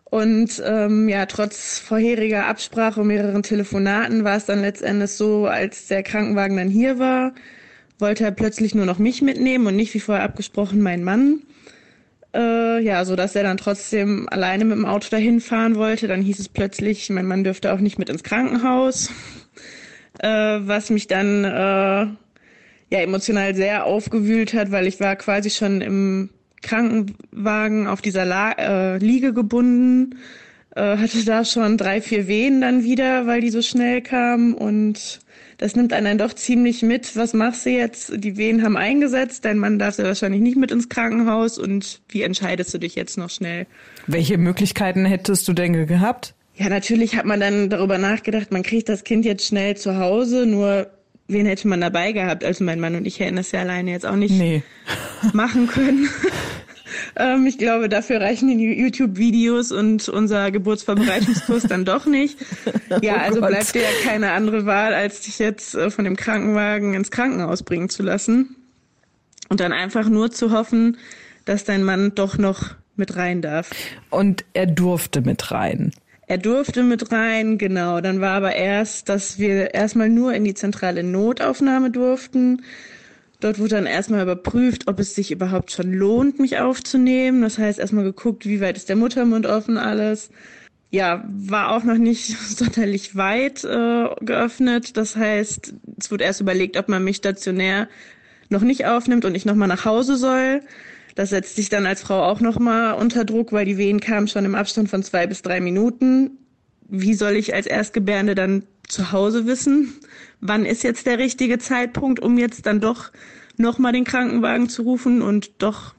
Und 0.04 0.60
ähm, 0.64 1.08
ja, 1.08 1.26
trotz 1.26 1.78
vorheriger 1.78 2.46
Absprache 2.46 3.00
und 3.00 3.06
mehreren 3.06 3.44
Telefonaten 3.44 4.24
war 4.24 4.36
es 4.36 4.44
dann 4.44 4.60
letztendlich 4.60 5.12
so, 5.12 5.46
als 5.46 5.86
der 5.86 6.02
Krankenwagen 6.02 6.56
dann 6.56 6.68
hier 6.68 6.98
war, 6.98 7.32
wollte 7.98 8.24
er 8.24 8.32
plötzlich 8.32 8.74
nur 8.74 8.86
noch 8.86 8.98
mich 8.98 9.22
mitnehmen 9.22 9.66
und 9.66 9.76
nicht 9.76 9.94
wie 9.94 10.00
vorher 10.00 10.24
abgesprochen 10.24 10.82
meinen 10.82 11.04
Mann. 11.04 11.42
Äh, 12.34 12.82
ja, 12.82 13.04
so 13.04 13.14
dass 13.14 13.36
er 13.36 13.42
dann 13.42 13.56
trotzdem 13.56 14.28
alleine 14.28 14.64
mit 14.64 14.78
dem 14.78 14.86
Auto 14.86 15.08
dahin 15.10 15.40
fahren 15.40 15.76
wollte. 15.76 16.08
Dann 16.08 16.22
hieß 16.22 16.40
es 16.40 16.48
plötzlich, 16.48 17.08
mein 17.10 17.26
Mann 17.26 17.44
dürfte 17.44 17.72
auch 17.72 17.80
nicht 17.80 17.98
mit 17.98 18.08
ins 18.08 18.24
Krankenhaus 18.24 19.10
äh, 20.18 20.28
was 20.28 20.90
mich 20.90 21.06
dann 21.06 21.44
äh, 21.44 22.06
ja 22.90 23.00
emotional 23.00 23.54
sehr 23.54 23.86
aufgewühlt 23.86 24.54
hat, 24.54 24.70
weil 24.70 24.86
ich 24.86 25.00
war 25.00 25.16
quasi 25.16 25.50
schon 25.50 25.80
im 25.80 26.30
Krankenwagen 26.62 27.86
auf 27.86 28.02
dieser 28.02 28.24
La 28.24 28.52
äh, 28.52 28.98
Liege 28.98 29.32
gebunden, 29.32 30.16
äh, 30.74 30.96
hatte 30.98 31.24
da 31.24 31.44
schon 31.44 31.76
drei, 31.76 32.00
vier 32.00 32.26
Wehen 32.26 32.60
dann 32.60 32.84
wieder, 32.84 33.26
weil 33.26 33.40
die 33.40 33.50
so 33.50 33.62
schnell 33.62 34.02
kamen 34.02 34.54
und 34.54 35.20
das 35.58 35.76
nimmt 35.76 35.92
einen 35.92 36.18
dann 36.18 36.28
doch 36.28 36.34
ziemlich 36.34 36.80
mit. 36.80 37.16
Was 37.16 37.34
machst 37.34 37.66
du 37.66 37.70
jetzt? 37.70 38.12
Die 38.16 38.38
Wehen 38.38 38.62
haben 38.62 38.78
eingesetzt, 38.78 39.44
dein 39.44 39.58
Mann 39.58 39.78
darf 39.78 39.98
ja 39.98 40.04
wahrscheinlich 40.04 40.40
nicht 40.40 40.56
mit 40.56 40.70
ins 40.70 40.88
Krankenhaus 40.88 41.58
und 41.58 42.00
wie 42.08 42.22
entscheidest 42.22 42.72
du 42.72 42.78
dich 42.78 42.94
jetzt 42.94 43.18
noch 43.18 43.28
schnell? 43.28 43.66
Welche 44.06 44.38
Möglichkeiten 44.38 45.04
hättest 45.04 45.46
du 45.48 45.52
denn 45.52 45.86
gehabt? 45.86 46.34
Ja, 46.60 46.68
natürlich 46.68 47.16
hat 47.16 47.24
man 47.24 47.40
dann 47.40 47.70
darüber 47.70 47.96
nachgedacht, 47.96 48.52
man 48.52 48.62
kriegt 48.62 48.90
das 48.90 49.02
Kind 49.02 49.24
jetzt 49.24 49.46
schnell 49.46 49.78
zu 49.78 49.96
Hause, 49.96 50.44
nur 50.44 50.90
wen 51.26 51.46
hätte 51.46 51.66
man 51.66 51.80
dabei 51.80 52.12
gehabt? 52.12 52.44
Also 52.44 52.64
mein 52.64 52.80
Mann 52.80 52.96
und 52.96 53.06
ich 53.06 53.18
hätten 53.18 53.36
das 53.36 53.50
ja 53.52 53.60
alleine 53.60 53.92
jetzt 53.92 54.04
auch 54.04 54.16
nicht 54.16 54.32
Nee. 54.32 54.62
machen 55.32 55.68
können. 55.68 56.10
ähm, 57.16 57.46
ich 57.46 57.56
glaube, 57.56 57.88
dafür 57.88 58.20
reichen 58.20 58.58
die 58.58 58.78
YouTube-Videos 58.78 59.72
und 59.72 60.10
unser 60.10 60.50
Geburtsvorbereitungskurs 60.50 61.62
dann 61.62 61.86
doch 61.86 62.04
nicht. 62.04 62.36
Ja, 63.00 63.14
Oh 63.14 63.20
also 63.20 63.40
bleibt 63.40 63.72
dir 63.74 63.82
ja 63.82 63.88
keine 64.04 64.32
andere 64.32 64.66
Wahl, 64.66 64.92
als 64.92 65.20
dich 65.22 65.38
jetzt 65.38 65.76
äh, 65.76 65.90
von 65.90 66.04
dem 66.04 66.16
Krankenwagen 66.16 66.92
ins 66.92 67.10
Krankenhaus 67.12 67.62
bringen 67.62 67.88
zu 67.88 68.02
lassen. 68.02 68.56
Und 69.48 69.60
dann 69.60 69.72
einfach 69.72 70.08
nur 70.08 70.30
zu 70.32 70.50
hoffen, 70.50 70.98
dass 71.44 71.64
dein 71.64 71.84
Mann 71.84 72.12
doch 72.16 72.36
noch 72.36 72.74
mit 72.96 73.16
rein 73.16 73.40
darf. 73.42 73.70
Und 74.10 74.44
er 74.52 74.66
durfte 74.66 75.20
mit 75.20 75.52
rein. 75.52 75.92
Er 76.30 76.38
durfte 76.38 76.84
mit 76.84 77.10
rein, 77.10 77.58
genau. 77.58 78.00
Dann 78.00 78.20
war 78.20 78.36
aber 78.36 78.54
erst, 78.54 79.08
dass 79.08 79.40
wir 79.40 79.74
erstmal 79.74 80.08
nur 80.08 80.32
in 80.32 80.44
die 80.44 80.54
zentrale 80.54 81.02
Notaufnahme 81.02 81.90
durften. 81.90 82.62
Dort 83.40 83.58
wurde 83.58 83.74
dann 83.74 83.86
erstmal 83.86 84.22
überprüft, 84.22 84.86
ob 84.86 85.00
es 85.00 85.16
sich 85.16 85.32
überhaupt 85.32 85.72
schon 85.72 85.92
lohnt, 85.92 86.38
mich 86.38 86.60
aufzunehmen. 86.60 87.42
Das 87.42 87.58
heißt, 87.58 87.80
erstmal 87.80 88.04
geguckt, 88.04 88.46
wie 88.46 88.60
weit 88.60 88.76
ist 88.76 88.88
der 88.88 88.94
Muttermund 88.94 89.44
offen, 89.44 89.76
alles. 89.76 90.30
Ja, 90.90 91.24
war 91.28 91.74
auch 91.74 91.82
noch 91.82 91.98
nicht 91.98 92.38
sonderlich 92.56 93.16
weit 93.16 93.64
äh, 93.64 94.06
geöffnet. 94.20 94.96
Das 94.96 95.16
heißt, 95.16 95.74
es 95.98 96.12
wurde 96.12 96.22
erst 96.22 96.40
überlegt, 96.40 96.76
ob 96.76 96.88
man 96.88 97.02
mich 97.02 97.16
stationär 97.16 97.88
noch 98.50 98.62
nicht 98.62 98.86
aufnimmt 98.86 99.24
und 99.24 99.34
ich 99.34 99.46
nochmal 99.46 99.66
nach 99.66 99.84
Hause 99.84 100.16
soll. 100.16 100.62
Das 101.14 101.30
setzt 101.30 101.56
sich 101.56 101.68
dann 101.68 101.86
als 101.86 102.02
Frau 102.02 102.22
auch 102.24 102.40
nochmal 102.40 102.94
unter 102.94 103.24
Druck, 103.24 103.52
weil 103.52 103.64
die 103.64 103.78
Wehen 103.78 104.00
kamen 104.00 104.28
schon 104.28 104.44
im 104.44 104.54
Abstand 104.54 104.88
von 104.88 105.02
zwei 105.02 105.26
bis 105.26 105.42
drei 105.42 105.60
Minuten. 105.60 106.38
Wie 106.88 107.14
soll 107.14 107.32
ich 107.32 107.54
als 107.54 107.66
Erstgebärende 107.66 108.34
dann 108.34 108.64
zu 108.88 109.12
Hause 109.12 109.46
wissen? 109.46 109.92
Wann 110.40 110.64
ist 110.64 110.82
jetzt 110.82 111.06
der 111.06 111.18
richtige 111.18 111.58
Zeitpunkt, 111.58 112.20
um 112.20 112.38
jetzt 112.38 112.66
dann 112.66 112.80
doch 112.80 113.10
nochmal 113.56 113.92
den 113.92 114.04
Krankenwagen 114.04 114.68
zu 114.68 114.82
rufen 114.82 115.22
und 115.22 115.62
doch 115.62 115.94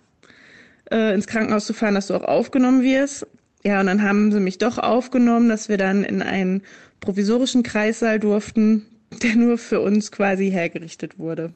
äh, 0.91 1.13
ins 1.13 1.27
Krankenhaus 1.27 1.65
zu 1.65 1.73
fahren, 1.73 1.95
dass 1.95 2.07
du 2.07 2.15
auch 2.15 2.23
aufgenommen 2.23 2.81
wirst? 2.81 3.27
Ja, 3.63 3.79
und 3.79 3.85
dann 3.85 4.01
haben 4.01 4.31
sie 4.31 4.39
mich 4.39 4.57
doch 4.57 4.77
aufgenommen, 4.77 5.47
dass 5.47 5.69
wir 5.69 5.77
dann 5.77 6.03
in 6.03 6.21
einen 6.21 6.63
provisorischen 6.99 7.63
Kreissaal 7.63 8.19
durften, 8.19 8.85
der 9.21 9.35
nur 9.35 9.57
für 9.57 9.81
uns 9.81 10.11
quasi 10.11 10.49
hergerichtet 10.49 11.19
wurde. 11.19 11.53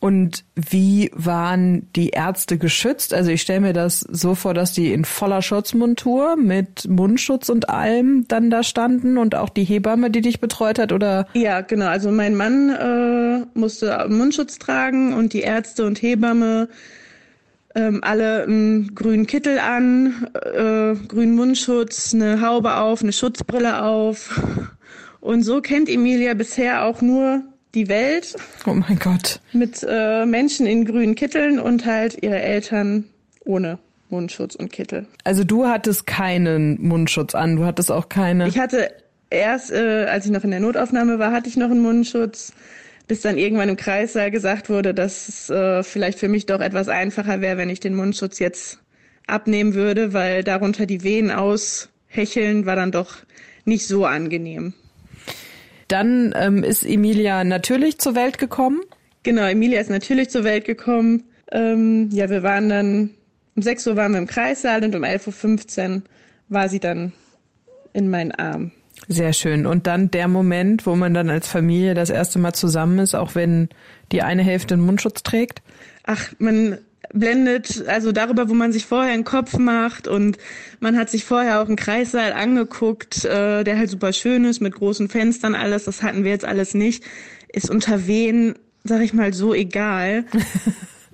Und 0.00 0.44
wie 0.54 1.10
waren 1.12 1.88
die 1.96 2.10
Ärzte 2.10 2.56
geschützt? 2.56 3.12
Also 3.12 3.32
ich 3.32 3.42
stelle 3.42 3.60
mir 3.60 3.72
das 3.72 4.00
so 4.00 4.36
vor, 4.36 4.54
dass 4.54 4.72
die 4.72 4.92
in 4.92 5.04
voller 5.04 5.42
Schutzmontur 5.42 6.36
mit 6.36 6.88
Mundschutz 6.88 7.48
und 7.48 7.68
allem 7.68 8.26
dann 8.28 8.48
da 8.48 8.62
standen 8.62 9.18
und 9.18 9.34
auch 9.34 9.48
die 9.48 9.64
Hebamme, 9.64 10.10
die 10.10 10.20
dich 10.20 10.40
betreut 10.40 10.78
hat, 10.78 10.92
oder? 10.92 11.26
Ja, 11.34 11.62
genau. 11.62 11.86
Also 11.86 12.12
mein 12.12 12.36
Mann 12.36 12.70
äh, 12.70 13.58
musste 13.58 14.06
Mundschutz 14.08 14.58
tragen 14.58 15.14
und 15.14 15.32
die 15.32 15.40
Ärzte 15.40 15.84
und 15.84 16.00
Hebamme 16.00 16.68
ähm, 17.74 18.00
alle 18.02 18.44
einen 18.44 18.94
grünen 18.94 19.26
Kittel 19.26 19.58
an, 19.58 20.28
äh, 20.34 20.94
grünen 21.08 21.34
Mundschutz, 21.34 22.14
eine 22.14 22.40
Haube 22.40 22.76
auf, 22.76 23.02
eine 23.02 23.12
Schutzbrille 23.12 23.82
auf. 23.82 24.40
Und 25.20 25.42
so 25.42 25.60
kennt 25.60 25.88
Emilia 25.88 26.34
bisher 26.34 26.84
auch 26.84 27.02
nur 27.02 27.42
die 27.74 27.88
Welt 27.88 28.34
Oh 28.66 28.72
mein 28.74 28.98
Gott. 28.98 29.40
mit 29.52 29.84
äh, 29.88 30.24
Menschen 30.26 30.66
in 30.66 30.84
grünen 30.84 31.14
Kitteln 31.14 31.58
und 31.58 31.84
halt 31.86 32.22
ihre 32.22 32.40
Eltern 32.40 33.04
ohne 33.44 33.78
Mundschutz 34.10 34.54
und 34.54 34.72
Kittel. 34.72 35.06
Also 35.24 35.44
du 35.44 35.66
hattest 35.66 36.06
keinen 36.06 36.80
Mundschutz 36.80 37.34
an, 37.34 37.56
du 37.56 37.64
hattest 37.66 37.90
auch 37.92 38.08
keine. 38.08 38.48
Ich 38.48 38.58
hatte 38.58 38.90
erst, 39.30 39.70
äh, 39.70 40.06
als 40.10 40.24
ich 40.24 40.30
noch 40.32 40.44
in 40.44 40.50
der 40.50 40.60
Notaufnahme 40.60 41.18
war, 41.18 41.30
hatte 41.32 41.48
ich 41.48 41.56
noch 41.58 41.70
einen 41.70 41.82
Mundschutz, 41.82 42.52
bis 43.06 43.20
dann 43.20 43.36
irgendwann 43.36 43.68
im 43.68 43.76
Kreissaal 43.76 44.30
gesagt 44.30 44.70
wurde, 44.70 44.94
dass 44.94 45.28
es 45.28 45.50
äh, 45.50 45.82
vielleicht 45.82 46.18
für 46.18 46.28
mich 46.28 46.46
doch 46.46 46.60
etwas 46.60 46.88
einfacher 46.88 47.40
wäre, 47.42 47.58
wenn 47.58 47.68
ich 47.70 47.80
den 47.80 47.94
Mundschutz 47.94 48.38
jetzt 48.38 48.78
abnehmen 49.26 49.74
würde, 49.74 50.14
weil 50.14 50.42
darunter 50.42 50.86
die 50.86 51.02
Wehen 51.02 51.30
aushecheln 51.30 52.64
war 52.66 52.76
dann 52.76 52.92
doch 52.92 53.16
nicht 53.66 53.86
so 53.86 54.06
angenehm. 54.06 54.72
Dann 55.88 56.34
ähm, 56.36 56.62
ist 56.62 56.84
Emilia 56.84 57.44
natürlich 57.44 57.98
zur 57.98 58.14
Welt 58.14 58.38
gekommen. 58.38 58.80
Genau, 59.22 59.42
Emilia 59.42 59.80
ist 59.80 59.90
natürlich 59.90 60.30
zur 60.30 60.44
Welt 60.44 60.64
gekommen. 60.64 61.24
Ähm, 61.50 62.10
ja, 62.12 62.28
wir 62.30 62.42
waren 62.42 62.68
dann, 62.68 63.10
um 63.56 63.62
6 63.62 63.86
Uhr 63.88 63.96
waren 63.96 64.12
wir 64.12 64.18
im 64.18 64.26
Kreissaal 64.26 64.84
und 64.84 64.94
um 64.94 65.02
11.15 65.02 65.96
Uhr 65.96 66.02
war 66.48 66.68
sie 66.68 66.80
dann 66.80 67.12
in 67.92 68.10
meinen 68.10 68.32
Arm. 68.32 68.70
Sehr 69.06 69.32
schön. 69.32 69.66
Und 69.66 69.86
dann 69.86 70.10
der 70.10 70.28
Moment, 70.28 70.84
wo 70.86 70.94
man 70.96 71.14
dann 71.14 71.30
als 71.30 71.48
Familie 71.48 71.94
das 71.94 72.10
erste 72.10 72.38
Mal 72.38 72.52
zusammen 72.52 72.98
ist, 72.98 73.14
auch 73.14 73.34
wenn 73.34 73.68
die 74.12 74.22
eine 74.22 74.42
Hälfte 74.42 74.74
einen 74.74 74.84
Mundschutz 74.84 75.22
trägt? 75.22 75.62
Ach, 76.04 76.32
man 76.38 76.78
blendet 77.12 77.86
also 77.86 78.12
darüber, 78.12 78.48
wo 78.48 78.54
man 78.54 78.72
sich 78.72 78.86
vorher 78.86 79.12
einen 79.12 79.24
Kopf 79.24 79.56
macht 79.58 80.08
und 80.08 80.38
man 80.80 80.96
hat 80.96 81.10
sich 81.10 81.24
vorher 81.24 81.60
auch 81.60 81.66
einen 81.66 81.76
Kreissaal 81.76 82.32
angeguckt, 82.32 83.24
äh, 83.24 83.64
der 83.64 83.78
halt 83.78 83.90
super 83.90 84.12
schön 84.12 84.44
ist 84.44 84.60
mit 84.60 84.74
großen 84.74 85.08
Fenstern 85.08 85.54
alles. 85.54 85.84
Das 85.84 86.02
hatten 86.02 86.24
wir 86.24 86.30
jetzt 86.30 86.44
alles 86.44 86.74
nicht. 86.74 87.04
Ist 87.52 87.70
unter 87.70 88.06
wen, 88.06 88.54
sag 88.84 89.00
ich 89.00 89.14
mal, 89.14 89.32
so 89.32 89.54
egal. 89.54 90.24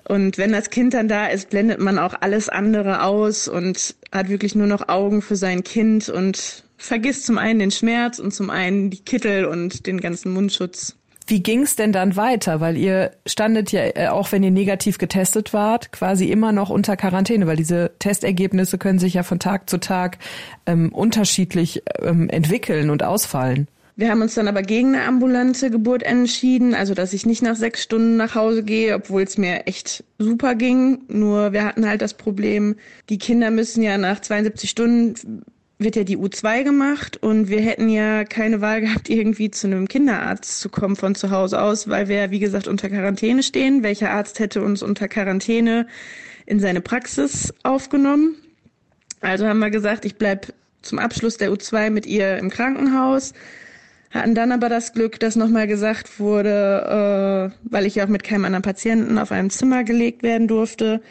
Und 0.06 0.36
wenn 0.36 0.52
das 0.52 0.68
Kind 0.68 0.92
dann 0.92 1.08
da 1.08 1.28
ist, 1.28 1.50
blendet 1.50 1.80
man 1.80 1.98
auch 1.98 2.14
alles 2.20 2.50
andere 2.50 3.02
aus 3.02 3.48
und 3.48 3.94
hat 4.12 4.28
wirklich 4.28 4.54
nur 4.54 4.66
noch 4.66 4.88
Augen 4.88 5.22
für 5.22 5.36
sein 5.36 5.64
Kind 5.64 6.10
und 6.10 6.64
vergisst 6.76 7.24
zum 7.24 7.38
einen 7.38 7.58
den 7.58 7.70
Schmerz 7.70 8.18
und 8.18 8.34
zum 8.34 8.50
einen 8.50 8.90
die 8.90 9.00
Kittel 9.02 9.46
und 9.46 9.86
den 9.86 10.00
ganzen 10.00 10.32
Mundschutz. 10.32 10.96
Wie 11.26 11.42
ging's 11.42 11.74
denn 11.74 11.92
dann 11.92 12.16
weiter? 12.16 12.60
Weil 12.60 12.76
ihr 12.76 13.12
standet 13.24 13.72
ja, 13.72 13.82
äh, 13.94 14.08
auch 14.08 14.30
wenn 14.32 14.42
ihr 14.42 14.50
negativ 14.50 14.98
getestet 14.98 15.54
wart, 15.54 15.90
quasi 15.90 16.30
immer 16.30 16.52
noch 16.52 16.68
unter 16.68 16.96
Quarantäne, 16.96 17.46
weil 17.46 17.56
diese 17.56 17.92
Testergebnisse 17.98 18.76
können 18.76 18.98
sich 18.98 19.14
ja 19.14 19.22
von 19.22 19.38
Tag 19.38 19.70
zu 19.70 19.78
Tag 19.78 20.18
ähm, 20.66 20.92
unterschiedlich 20.92 21.82
ähm, 22.02 22.28
entwickeln 22.28 22.90
und 22.90 23.02
ausfallen. 23.02 23.68
Wir 23.96 24.10
haben 24.10 24.22
uns 24.22 24.34
dann 24.34 24.48
aber 24.48 24.62
gegen 24.62 24.96
eine 24.96 25.04
ambulante 25.04 25.70
Geburt 25.70 26.02
entschieden, 26.02 26.74
also 26.74 26.94
dass 26.94 27.12
ich 27.12 27.26
nicht 27.26 27.42
nach 27.42 27.54
sechs 27.54 27.82
Stunden 27.82 28.16
nach 28.16 28.34
Hause 28.34 28.64
gehe, 28.64 28.94
obwohl 28.94 29.22
es 29.22 29.38
mir 29.38 29.68
echt 29.68 30.02
super 30.18 30.56
ging. 30.56 31.02
Nur 31.06 31.52
wir 31.52 31.64
hatten 31.64 31.86
halt 31.88 32.02
das 32.02 32.14
Problem, 32.14 32.74
die 33.08 33.18
Kinder 33.18 33.52
müssen 33.52 33.82
ja 33.82 33.96
nach 33.96 34.20
72 34.20 34.68
Stunden 34.68 35.44
wird 35.78 35.96
ja 35.96 36.04
die 36.04 36.16
U2 36.16 36.62
gemacht 36.62 37.16
und 37.16 37.48
wir 37.48 37.60
hätten 37.60 37.88
ja 37.88 38.24
keine 38.24 38.60
Wahl 38.60 38.80
gehabt, 38.80 39.10
irgendwie 39.10 39.50
zu 39.50 39.66
einem 39.66 39.88
Kinderarzt 39.88 40.60
zu 40.60 40.68
kommen 40.68 40.96
von 40.96 41.14
zu 41.14 41.30
Hause 41.30 41.60
aus, 41.60 41.88
weil 41.88 42.08
wir, 42.08 42.30
wie 42.30 42.38
gesagt, 42.38 42.68
unter 42.68 42.88
Quarantäne 42.88 43.42
stehen. 43.42 43.82
Welcher 43.82 44.10
Arzt 44.10 44.38
hätte 44.38 44.62
uns 44.62 44.82
unter 44.82 45.08
Quarantäne 45.08 45.86
in 46.46 46.60
seine 46.60 46.80
Praxis 46.80 47.52
aufgenommen? 47.64 48.36
Also 49.20 49.46
haben 49.46 49.58
wir 49.58 49.70
gesagt, 49.70 50.04
ich 50.04 50.16
bleib 50.16 50.52
zum 50.82 50.98
Abschluss 50.98 51.38
der 51.38 51.50
U2 51.50 51.90
mit 51.90 52.06
ihr 52.06 52.36
im 52.38 52.50
Krankenhaus 52.50 53.32
hatten 54.14 54.34
dann 54.36 54.52
aber 54.52 54.68
das 54.68 54.92
Glück, 54.92 55.18
dass 55.18 55.34
nochmal 55.34 55.66
gesagt 55.66 56.20
wurde, 56.20 57.52
äh, 57.52 57.68
weil 57.70 57.84
ich 57.84 57.96
ja 57.96 58.04
auch 58.04 58.08
mit 58.08 58.22
keinem 58.22 58.44
anderen 58.44 58.62
Patienten 58.62 59.18
auf 59.18 59.32
einem 59.32 59.50
Zimmer 59.50 59.82
gelegt 59.82 60.22
werden 60.22 60.46
durfte, 60.46 61.02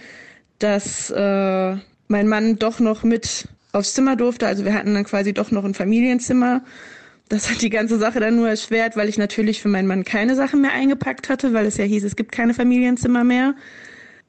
dass 0.60 1.10
äh, 1.12 1.76
mein 2.08 2.28
Mann 2.28 2.58
doch 2.58 2.80
noch 2.80 3.04
mit 3.04 3.50
aufs 3.74 3.94
Zimmer 3.94 4.16
durfte. 4.16 4.48
Also 4.48 4.64
wir 4.64 4.74
hatten 4.74 4.94
dann 4.94 5.04
quasi 5.04 5.34
doch 5.34 5.52
noch 5.52 5.66
ein 5.66 5.74
Familienzimmer. 5.74 6.64
Das 7.28 7.50
hat 7.50 7.62
die 7.62 7.70
ganze 7.70 7.98
Sache 7.98 8.20
dann 8.20 8.36
nur 8.36 8.48
erschwert, 8.48 8.96
weil 8.96 9.10
ich 9.10 9.18
natürlich 9.18 9.62
für 9.62 9.70
meinen 9.70 9.88
Mann 9.88 10.04
keine 10.04 10.36
Sachen 10.36 10.62
mehr 10.62 10.72
eingepackt 10.72 11.30
hatte, 11.30 11.54
weil 11.54 11.66
es 11.66 11.78
ja 11.78 11.84
hieß, 11.84 12.04
es 12.04 12.16
gibt 12.16 12.32
keine 12.32 12.54
Familienzimmer 12.54 13.24
mehr. 13.24 13.56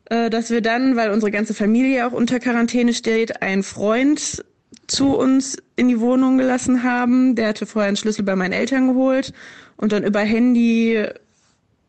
Äh, 0.07 0.31
dass 0.31 0.51
wir 0.51 0.61
dann, 0.61 0.97
weil 0.97 1.11
unsere 1.11 1.31
ganze 1.31 1.55
Familie 1.55 2.07
auch 2.07 2.13
unter 2.13 2.41
Quarantäne 2.41 2.95
steht, 2.95 3.43
einen 3.43 3.63
Freund 3.63 4.45
zu 4.87 5.17
uns 5.17 5.57
in 5.77 5.89
die 5.89 6.01
Wohnung 6.01 6.39
gelassen 6.39 6.83
haben. 6.83 7.37
Der 7.37 7.49
hatte 7.49 7.67
vorher 7.67 7.89
einen 7.89 7.97
Schlüssel 7.97 8.25
bei 8.25 8.37
meinen 8.37 8.53
Eltern 8.53 8.89
geholt 8.89 9.33
und 9.77 9.93
dann 9.93 10.05
über 10.05 10.21
Handy 10.21 11.05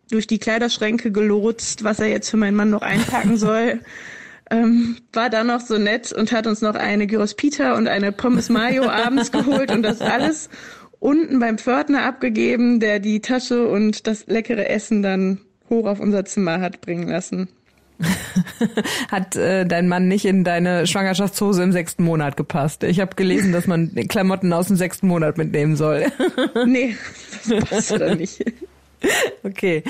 durch 0.09 0.27
die 0.27 0.39
Kleiderschränke 0.39 1.11
gelotst, 1.11 1.83
was 1.83 1.99
er 1.99 2.07
jetzt 2.07 2.29
für 2.29 2.37
meinen 2.37 2.55
Mann 2.55 2.69
noch 2.69 2.81
einpacken 2.81 3.37
soll. 3.37 3.79
Ähm, 4.51 4.97
war 5.11 5.29
dann 5.29 5.47
noch 5.47 5.61
so 5.61 5.77
nett 5.77 6.11
und 6.11 6.31
hat 6.31 6.45
uns 6.45 6.61
noch 6.61 6.75
eine 6.75 7.07
Gyros 7.07 7.33
Pita 7.33 7.75
und 7.75 7.87
eine 7.87 8.11
Pommes 8.11 8.49
Mayo 8.49 8.83
abends 8.89 9.31
geholt 9.31 9.71
und 9.71 9.81
das 9.81 10.01
alles 10.01 10.49
unten 10.99 11.39
beim 11.39 11.57
Pförtner 11.57 12.03
abgegeben, 12.03 12.79
der 12.79 12.99
die 12.99 13.21
Tasche 13.21 13.67
und 13.67 14.07
das 14.07 14.27
leckere 14.27 14.69
Essen 14.69 15.01
dann 15.01 15.39
hoch 15.69 15.87
auf 15.87 15.99
unser 15.99 16.25
Zimmer 16.25 16.61
hat 16.61 16.81
bringen 16.81 17.07
lassen. 17.07 17.49
Hat 19.11 19.35
äh, 19.37 19.65
dein 19.65 19.87
Mann 19.87 20.07
nicht 20.07 20.25
in 20.25 20.43
deine 20.43 20.85
Schwangerschaftshose 20.85 21.63
im 21.63 21.71
sechsten 21.71 22.03
Monat 22.03 22.35
gepasst? 22.35 22.83
Ich 22.83 22.99
habe 22.99 23.15
gelesen, 23.15 23.53
dass 23.53 23.67
man 23.67 23.95
Klamotten 24.09 24.51
aus 24.51 24.67
dem 24.67 24.75
sechsten 24.75 25.07
Monat 25.07 25.37
mitnehmen 25.37 25.77
soll. 25.77 26.05
nee, 26.65 26.97
das 27.47 27.63
passt 27.69 27.91
da 27.91 28.13
nicht. 28.13 28.43
Okay. 29.43 29.83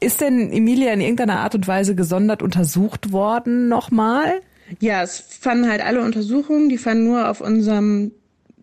Ist 0.00 0.20
denn 0.20 0.52
Emilia 0.52 0.92
in 0.92 1.00
irgendeiner 1.00 1.40
Art 1.40 1.54
und 1.54 1.66
Weise 1.66 1.94
gesondert 1.94 2.42
untersucht 2.42 3.12
worden 3.12 3.68
nochmal? 3.68 4.40
Ja, 4.78 5.02
es 5.02 5.18
fanden 5.18 5.68
halt 5.68 5.84
alle 5.84 6.02
Untersuchungen, 6.02 6.68
die 6.68 6.78
fanden 6.78 7.04
nur 7.04 7.28
auf 7.28 7.40
unserem 7.40 8.12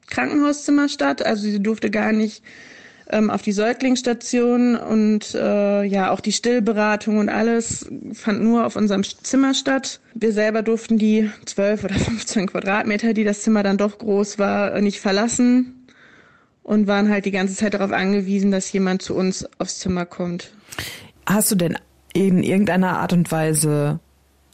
Krankenhauszimmer 0.07 0.89
statt. 0.89 1.25
Also 1.25 1.43
sie 1.43 1.61
durfte 1.61 1.89
gar 1.89 2.11
nicht 2.11 2.43
ähm, 3.09 3.29
auf 3.29 3.41
die 3.41 3.51
Säuglingsstation 3.51 4.75
und 4.75 5.33
äh, 5.35 5.83
ja, 5.83 6.11
auch 6.11 6.21
die 6.21 6.31
Stillberatung 6.31 7.17
und 7.17 7.29
alles 7.29 7.89
fand 8.13 8.41
nur 8.41 8.65
auf 8.65 8.75
unserem 8.75 9.03
Zimmer 9.03 9.53
statt. 9.53 9.99
Wir 10.13 10.31
selber 10.31 10.61
durften 10.61 10.97
die 10.97 11.29
12 11.45 11.83
oder 11.83 11.95
15 11.95 12.47
Quadratmeter, 12.47 13.13
die 13.13 13.23
das 13.23 13.41
Zimmer 13.41 13.63
dann 13.63 13.77
doch 13.77 13.97
groß 13.97 14.39
war, 14.39 14.79
nicht 14.81 14.99
verlassen 14.99 15.76
und 16.67 16.85
waren 16.85 17.09
halt 17.09 17.25
die 17.25 17.31
ganze 17.31 17.55
Zeit 17.55 17.73
darauf 17.73 17.93
angewiesen, 17.93 18.51
dass 18.51 18.71
jemand 18.73 19.01
zu 19.01 19.15
uns 19.15 19.47
aufs 19.57 19.79
Zimmer 19.79 20.05
kommt. 20.05 20.51
Hast 21.25 21.49
du 21.49 21.55
denn 21.55 21.77
in 22.13 22.43
irgendeiner 22.43 22.99
Art 22.99 23.13
und 23.13 23.31
Weise 23.31 23.99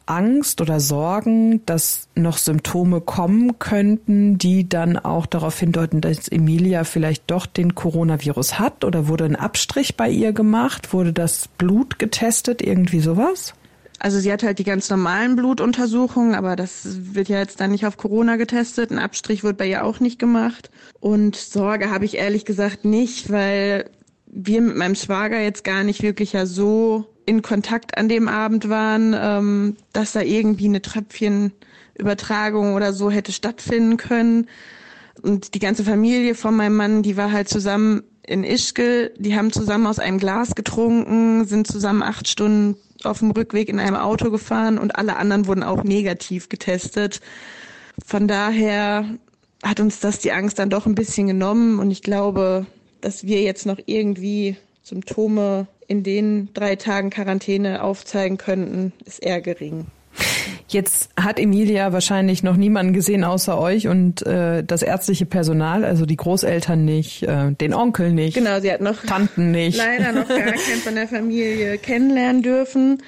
Angst 0.05 0.61
oder 0.61 0.79
Sorgen, 0.79 1.65
dass 1.65 2.09
noch 2.13 2.37
Symptome 2.37 3.01
kommen 3.01 3.57
könnten, 3.57 4.37
die 4.37 4.69
dann 4.69 4.97
auch 4.97 5.25
darauf 5.25 5.59
hindeuten, 5.59 6.01
dass 6.01 6.27
Emilia 6.27 6.83
vielleicht 6.83 7.31
doch 7.31 7.47
den 7.47 7.73
Coronavirus 7.73 8.59
hat? 8.59 8.83
Oder 8.83 9.07
wurde 9.07 9.25
ein 9.25 9.35
Abstrich 9.35 9.97
bei 9.97 10.09
ihr 10.09 10.33
gemacht? 10.33 10.93
Wurde 10.93 11.13
das 11.13 11.47
Blut 11.47 11.97
getestet? 11.97 12.61
Irgendwie 12.61 12.99
sowas? 12.99 13.55
Also 14.03 14.19
sie 14.19 14.33
hat 14.33 14.43
halt 14.43 14.59
die 14.59 14.65
ganz 14.65 14.89
normalen 14.89 15.37
Blutuntersuchungen, 15.37 16.35
aber 16.35 16.57
das 16.57 16.81
wird 17.15 17.29
ja 17.29 17.39
jetzt 17.39 17.61
dann 17.61 17.71
nicht 17.71 17.85
auf 17.85 17.95
Corona 17.95 18.35
getestet. 18.35 18.91
Ein 18.91 18.99
Abstrich 18.99 19.45
wird 19.45 19.55
bei 19.55 19.65
ihr 19.65 19.85
auch 19.85 20.01
nicht 20.01 20.19
gemacht. 20.19 20.71
Und 20.99 21.37
Sorge 21.37 21.89
habe 21.89 22.03
ich 22.03 22.17
ehrlich 22.17 22.43
gesagt 22.43 22.83
nicht, 22.83 23.31
weil 23.31 23.89
wir 24.25 24.59
mit 24.59 24.75
meinem 24.75 24.95
Schwager 24.95 25.39
jetzt 25.39 25.63
gar 25.63 25.85
nicht 25.85 26.03
wirklich 26.03 26.33
ja 26.33 26.45
so 26.45 27.05
in 27.25 27.41
Kontakt 27.41 27.97
an 27.97 28.09
dem 28.09 28.27
Abend 28.27 28.67
waren, 28.67 29.15
ähm, 29.17 29.77
dass 29.93 30.11
da 30.11 30.19
irgendwie 30.19 30.65
eine 30.65 30.81
Tröpfchenübertragung 30.81 32.73
oder 32.73 32.91
so 32.91 33.09
hätte 33.09 33.31
stattfinden 33.31 33.95
können. 33.95 34.49
Und 35.21 35.53
die 35.53 35.59
ganze 35.59 35.85
Familie 35.85 36.35
von 36.35 36.57
meinem 36.57 36.75
Mann, 36.75 37.03
die 37.03 37.15
war 37.15 37.31
halt 37.31 37.47
zusammen 37.47 38.03
in 38.27 38.43
Ischgl, 38.43 39.13
die 39.17 39.37
haben 39.37 39.53
zusammen 39.53 39.87
aus 39.87 39.99
einem 39.99 40.17
Glas 40.17 40.55
getrunken, 40.55 41.45
sind 41.45 41.67
zusammen 41.67 42.03
acht 42.03 42.27
Stunden 42.27 42.75
auf 43.05 43.19
dem 43.19 43.31
Rückweg 43.31 43.69
in 43.69 43.79
einem 43.79 43.95
Auto 43.95 44.31
gefahren 44.31 44.77
und 44.77 44.95
alle 44.95 45.17
anderen 45.17 45.47
wurden 45.47 45.63
auch 45.63 45.83
negativ 45.83 46.49
getestet. 46.49 47.21
Von 48.05 48.27
daher 48.27 49.05
hat 49.63 49.79
uns 49.79 49.99
das 49.99 50.19
die 50.19 50.31
Angst 50.31 50.59
dann 50.59 50.69
doch 50.69 50.85
ein 50.85 50.95
bisschen 50.95 51.27
genommen 51.27 51.79
und 51.79 51.91
ich 51.91 52.01
glaube, 52.01 52.65
dass 53.01 53.25
wir 53.25 53.41
jetzt 53.41 53.65
noch 53.65 53.79
irgendwie 53.85 54.57
Symptome 54.81 55.67
in 55.87 56.03
den 56.03 56.49
drei 56.53 56.75
Tagen 56.75 57.09
Quarantäne 57.09 57.83
aufzeigen 57.83 58.37
könnten, 58.37 58.93
ist 59.05 59.23
eher 59.23 59.41
gering. 59.41 59.85
Jetzt 60.67 61.11
hat 61.19 61.39
Emilia 61.39 61.93
wahrscheinlich 61.93 62.41
noch 62.41 62.55
niemanden 62.55 62.93
gesehen 62.93 63.23
außer 63.23 63.59
euch 63.59 63.87
und 63.87 64.25
äh, 64.25 64.63
das 64.63 64.81
ärztliche 64.81 65.25
Personal, 65.25 65.85
also 65.85 66.05
die 66.05 66.15
Großeltern 66.15 66.83
nicht, 66.83 67.23
äh, 67.23 67.51
den 67.51 67.73
Onkel 67.73 68.11
nicht. 68.11 68.35
Genau, 68.35 68.59
sie 68.59 68.71
hat 68.71 68.81
noch 68.81 69.03
Tanten 69.03 69.51
nicht. 69.51 69.77
Leider 69.99 70.11
noch 70.11 70.27
gar 70.27 70.39
keinen 70.39 70.81
von 70.83 70.95
der 70.95 71.07
Familie 71.07 71.77
kennenlernen 71.77 72.41
dürfen 72.41 73.01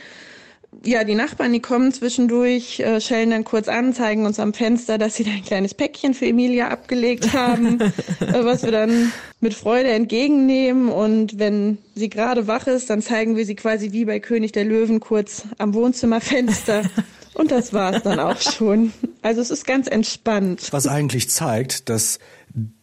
ja, 0.84 1.03
die 1.03 1.15
Nachbarn, 1.15 1.53
die 1.53 1.59
kommen 1.59 1.93
zwischendurch, 1.93 2.80
äh, 2.80 2.99
schellen 2.99 3.32
dann 3.32 3.43
kurz 3.43 3.67
an, 3.67 3.93
zeigen 3.93 4.26
uns 4.26 4.39
am 4.39 4.53
Fenster, 4.53 4.97
dass 4.97 5.15
sie 5.15 5.23
da 5.23 5.32
ein 5.32 5.43
kleines 5.43 5.73
Päckchen 5.73 6.13
für 6.13 6.28
Emilia 6.28 6.69
abgelegt 6.69 7.34
haben, 7.34 7.80
äh, 8.19 8.43
was 8.43 8.63
wir 8.63 8.71
dann 8.71 9.11
mit 9.39 9.53
Freude 9.53 9.89
entgegennehmen. 9.89 10.89
Und 10.89 11.39
wenn 11.39 11.78
sie 11.95 12.09
gerade 12.09 12.47
wach 12.47 12.67
ist, 12.67 12.89
dann 12.89 13.01
zeigen 13.01 13.36
wir 13.36 13.45
sie 13.45 13.55
quasi 13.55 13.91
wie 13.91 14.05
bei 14.05 14.19
König 14.19 14.51
der 14.51 14.65
Löwen 14.65 14.99
kurz 14.99 15.43
am 15.57 15.73
Wohnzimmerfenster. 15.73 16.84
Und 17.34 17.51
das 17.51 17.73
war's 17.73 18.01
dann 18.03 18.19
auch 18.19 18.39
schon. 18.39 18.93
Also 19.21 19.41
es 19.41 19.51
ist 19.51 19.67
ganz 19.67 19.88
entspannt. 19.88 20.69
Was 20.71 20.88
eigentlich 20.88 21.30
zeigt, 21.30 21.89
dass 21.89 22.19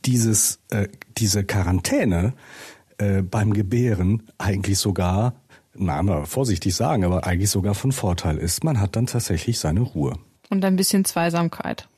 dieses, 0.05 0.59
äh, 0.70 0.88
diese 1.16 1.43
Quarantäne 1.45 2.34
äh, 2.99 3.22
beim 3.22 3.55
Gebären 3.55 4.22
eigentlich 4.38 4.78
sogar, 4.78 5.34
na, 5.75 6.03
mal 6.03 6.27
vorsichtig 6.27 6.75
sagen, 6.75 7.05
aber 7.05 7.27
eigentlich 7.27 7.51
sogar 7.51 7.75
von 7.75 7.93
Vorteil 7.93 8.39
ist. 8.39 8.64
Man 8.64 8.81
hat 8.81 8.97
dann 8.97 9.07
tatsächlich 9.07 9.59
seine 9.59 9.81
Ruhe. 9.81 10.18
Und 10.51 10.64
ein 10.64 10.77
bisschen 10.77 11.05
Zweisamkeit. 11.05 11.89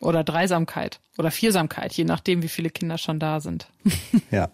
Oder 0.00 0.24
Dreisamkeit. 0.24 1.00
Oder 1.16 1.30
Viersamkeit, 1.30 1.92
je 1.92 2.04
nachdem, 2.04 2.42
wie 2.42 2.48
viele 2.48 2.70
Kinder 2.70 2.98
schon 2.98 3.18
da 3.18 3.40
sind. 3.40 3.68
ja. 4.30 4.50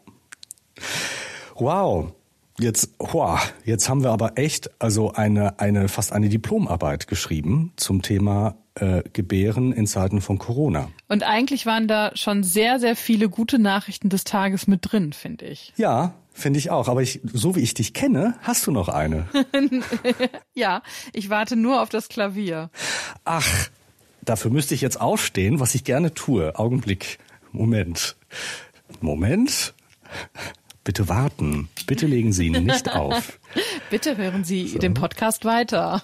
Wow. 1.54 2.12
Jetzt, 2.60 2.90
wow, 2.98 3.40
jetzt 3.64 3.88
haben 3.88 4.02
wir 4.02 4.10
aber 4.10 4.36
echt 4.36 4.70
also 4.80 5.12
eine, 5.12 5.60
eine 5.60 5.88
fast 5.88 6.12
eine 6.12 6.28
Diplomarbeit 6.28 7.06
geschrieben 7.06 7.72
zum 7.76 8.02
Thema 8.02 8.56
äh, 8.80 9.02
Gebären 9.12 9.72
in 9.72 9.86
Zeiten 9.86 10.20
von 10.20 10.38
Corona. 10.38 10.90
Und 11.08 11.22
eigentlich 11.22 11.66
waren 11.66 11.88
da 11.88 12.12
schon 12.14 12.42
sehr, 12.42 12.78
sehr 12.80 12.96
viele 12.96 13.28
gute 13.28 13.58
Nachrichten 13.58 14.08
des 14.08 14.24
Tages 14.24 14.66
mit 14.66 14.80
drin, 14.82 15.12
finde 15.12 15.46
ich. 15.46 15.72
Ja, 15.88 16.14
finde 16.32 16.58
ich 16.58 16.70
auch. 16.70 16.88
Aber 16.88 17.02
ich, 17.02 17.20
so 17.32 17.56
wie 17.56 17.60
ich 17.60 17.74
dich 17.74 17.94
kenne, 17.94 18.34
hast 18.42 18.66
du 18.66 18.70
noch 18.70 18.88
eine. 18.88 19.26
ja, 20.54 20.82
ich 21.12 21.30
warte 21.30 21.56
nur 21.56 21.82
auf 21.82 21.88
das 21.88 22.08
Klavier. 22.08 22.70
Ach, 23.24 23.68
dafür 24.22 24.50
müsste 24.50 24.74
ich 24.74 24.80
jetzt 24.80 25.00
aufstehen, 25.00 25.60
was 25.60 25.74
ich 25.74 25.84
gerne 25.84 26.14
tue. 26.14 26.58
Augenblick. 26.58 27.18
Moment. 27.52 28.16
Moment. 29.00 29.74
Bitte 30.84 31.08
warten. 31.08 31.68
Bitte 31.86 32.06
legen 32.06 32.32
Sie 32.32 32.46
ihn 32.46 32.64
nicht 32.64 32.90
auf. 32.94 33.38
Bitte 33.90 34.16
hören 34.16 34.44
Sie 34.44 34.68
so. 34.68 34.78
den 34.78 34.94
Podcast 34.94 35.44
weiter. 35.44 36.02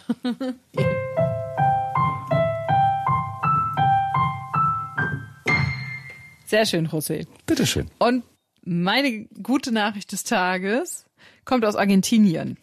Sehr 6.55 6.66
schön, 6.66 6.86
José. 6.86 7.26
Bitteschön. 7.46 7.90
Und 7.98 8.22
meine 8.64 9.24
gute 9.42 9.72
Nachricht 9.72 10.12
des 10.12 10.22
Tages 10.22 11.05
kommt 11.44 11.64
aus 11.64 11.74
Argentinien. 11.74 12.59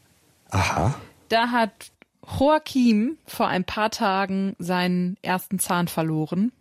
Aha. 0.49 0.95
Da 1.27 1.51
hat 1.51 1.91
Joaquim 2.25 3.17
vor 3.25 3.49
ein 3.49 3.65
paar 3.65 3.91
Tagen 3.91 4.55
seinen 4.59 5.17
ersten 5.21 5.59
Zahn 5.59 5.89
verloren 5.89 6.53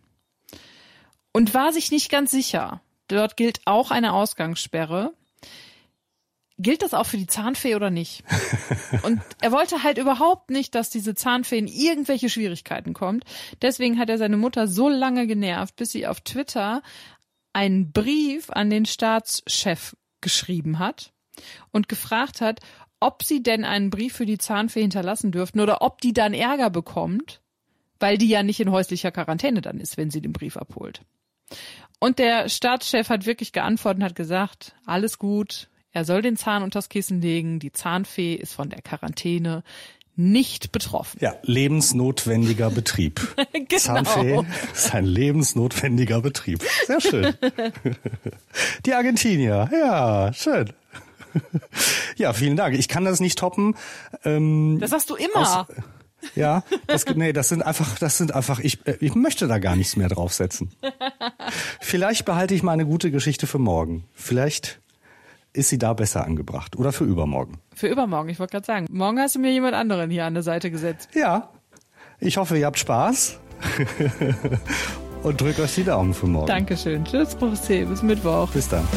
und 1.31 1.53
war 1.53 1.71
sich 1.71 1.89
nicht 1.89 2.11
ganz 2.11 2.31
sicher. 2.31 2.81
Dort 3.07 3.37
gilt 3.37 3.61
auch 3.63 3.91
eine 3.91 4.11
Ausgangssperre 4.11 5.13
gilt 6.61 6.81
das 6.81 6.93
auch 6.93 7.05
für 7.05 7.17
die 7.17 7.27
Zahnfee 7.27 7.75
oder 7.75 7.89
nicht? 7.89 8.23
Und 9.03 9.21
er 9.41 9.51
wollte 9.51 9.83
halt 9.83 9.97
überhaupt 9.97 10.49
nicht, 10.49 10.75
dass 10.75 10.89
diese 10.89 11.15
Zahnfee 11.15 11.57
in 11.57 11.67
irgendwelche 11.67 12.29
Schwierigkeiten 12.29 12.93
kommt. 12.93 13.25
Deswegen 13.61 13.99
hat 13.99 14.09
er 14.09 14.17
seine 14.17 14.37
Mutter 14.37 14.67
so 14.67 14.89
lange 14.89 15.27
genervt, 15.27 15.75
bis 15.75 15.91
sie 15.91 16.07
auf 16.07 16.21
Twitter 16.21 16.81
einen 17.53 17.91
Brief 17.91 18.49
an 18.49 18.69
den 18.69 18.85
Staatschef 18.85 19.95
geschrieben 20.21 20.79
hat 20.79 21.13
und 21.71 21.89
gefragt 21.89 22.41
hat, 22.41 22.59
ob 22.99 23.23
sie 23.23 23.41
denn 23.41 23.65
einen 23.65 23.89
Brief 23.89 24.13
für 24.13 24.25
die 24.25 24.37
Zahnfee 24.37 24.81
hinterlassen 24.81 25.31
dürften 25.31 25.59
oder 25.59 25.81
ob 25.81 26.01
die 26.01 26.13
dann 26.13 26.33
Ärger 26.33 26.69
bekommt, 26.69 27.41
weil 27.99 28.17
die 28.17 28.29
ja 28.29 28.43
nicht 28.43 28.59
in 28.59 28.71
häuslicher 28.71 29.11
Quarantäne 29.11 29.61
dann 29.61 29.79
ist, 29.79 29.97
wenn 29.97 30.11
sie 30.11 30.21
den 30.21 30.33
Brief 30.33 30.55
abholt. 30.55 31.01
Und 31.99 32.19
der 32.19 32.49
Staatschef 32.49 33.09
hat 33.09 33.25
wirklich 33.25 33.51
geantwortet 33.51 33.99
und 33.99 34.05
hat 34.05 34.15
gesagt, 34.15 34.75
alles 34.85 35.17
gut, 35.17 35.69
er 35.91 36.05
soll 36.05 36.21
den 36.21 36.37
Zahn 36.37 36.63
unters 36.63 36.89
Kissen 36.89 37.21
legen. 37.21 37.59
Die 37.59 37.71
Zahnfee 37.71 38.35
ist 38.35 38.53
von 38.53 38.69
der 38.69 38.81
Quarantäne 38.81 39.63
nicht 40.21 40.71
betroffen. 40.71 41.17
Ja, 41.21 41.35
lebensnotwendiger 41.43 42.69
Betrieb. 42.69 43.35
genau. 43.53 43.77
Zahnfee 43.77 44.41
ist 44.73 44.93
ein 44.93 45.05
lebensnotwendiger 45.05 46.21
Betrieb. 46.21 46.63
Sehr 46.85 47.01
schön. 47.01 47.33
Die 48.85 48.93
Argentinier, 48.93 49.69
ja, 49.71 50.31
schön. 50.33 50.71
Ja, 52.17 52.33
vielen 52.33 52.57
Dank. 52.57 52.77
Ich 52.77 52.87
kann 52.87 53.05
das 53.05 53.19
nicht 53.19 53.39
toppen. 53.39 53.75
Ähm, 54.25 54.77
das 54.79 54.91
sagst 54.91 55.09
du 55.09 55.15
immer. 55.15 55.61
Aus, 55.61 55.67
ja, 56.35 56.63
das, 56.87 57.05
nee, 57.07 57.33
das 57.33 57.49
sind 57.49 57.63
einfach, 57.63 57.97
das 57.97 58.17
sind 58.17 58.33
einfach, 58.35 58.59
ich, 58.59 58.85
äh, 58.85 58.97
ich 58.99 59.15
möchte 59.15 59.47
da 59.47 59.59
gar 59.59 59.75
nichts 59.75 59.95
mehr 59.95 60.07
draufsetzen. 60.07 60.71
Vielleicht 61.79 62.25
behalte 62.25 62.53
ich 62.53 62.63
mal 62.63 62.73
eine 62.73 62.85
gute 62.85 63.11
Geschichte 63.11 63.47
für 63.47 63.59
morgen. 63.59 64.05
Vielleicht 64.13 64.79
ist 65.53 65.69
sie 65.69 65.77
da 65.77 65.93
besser 65.93 66.25
angebracht 66.25 66.75
oder 66.77 66.91
für 66.91 67.03
übermorgen? 67.03 67.59
Für 67.75 67.87
übermorgen, 67.87 68.29
ich 68.29 68.39
wollte 68.39 68.51
gerade 68.51 68.65
sagen. 68.65 68.85
Morgen 68.89 69.19
hast 69.19 69.35
du 69.35 69.39
mir 69.39 69.51
jemand 69.51 69.75
anderen 69.75 70.09
hier 70.09 70.25
an 70.25 70.33
der 70.33 70.43
Seite 70.43 70.71
gesetzt. 70.71 71.09
Ja, 71.13 71.49
ich 72.19 72.37
hoffe, 72.37 72.57
ihr 72.57 72.65
habt 72.65 72.79
Spaß. 72.79 73.39
Und 75.23 75.39
drückt 75.39 75.59
euch 75.59 75.75
die 75.75 75.83
Daumen 75.83 76.13
für 76.13 76.25
morgen. 76.25 76.47
Dankeschön. 76.47 77.05
Tschüss, 77.05 77.35
Professor. 77.35 77.85
Bis 77.85 78.01
Mittwoch. 78.01 78.49
Bis 78.49 78.67
dann. 78.69 78.87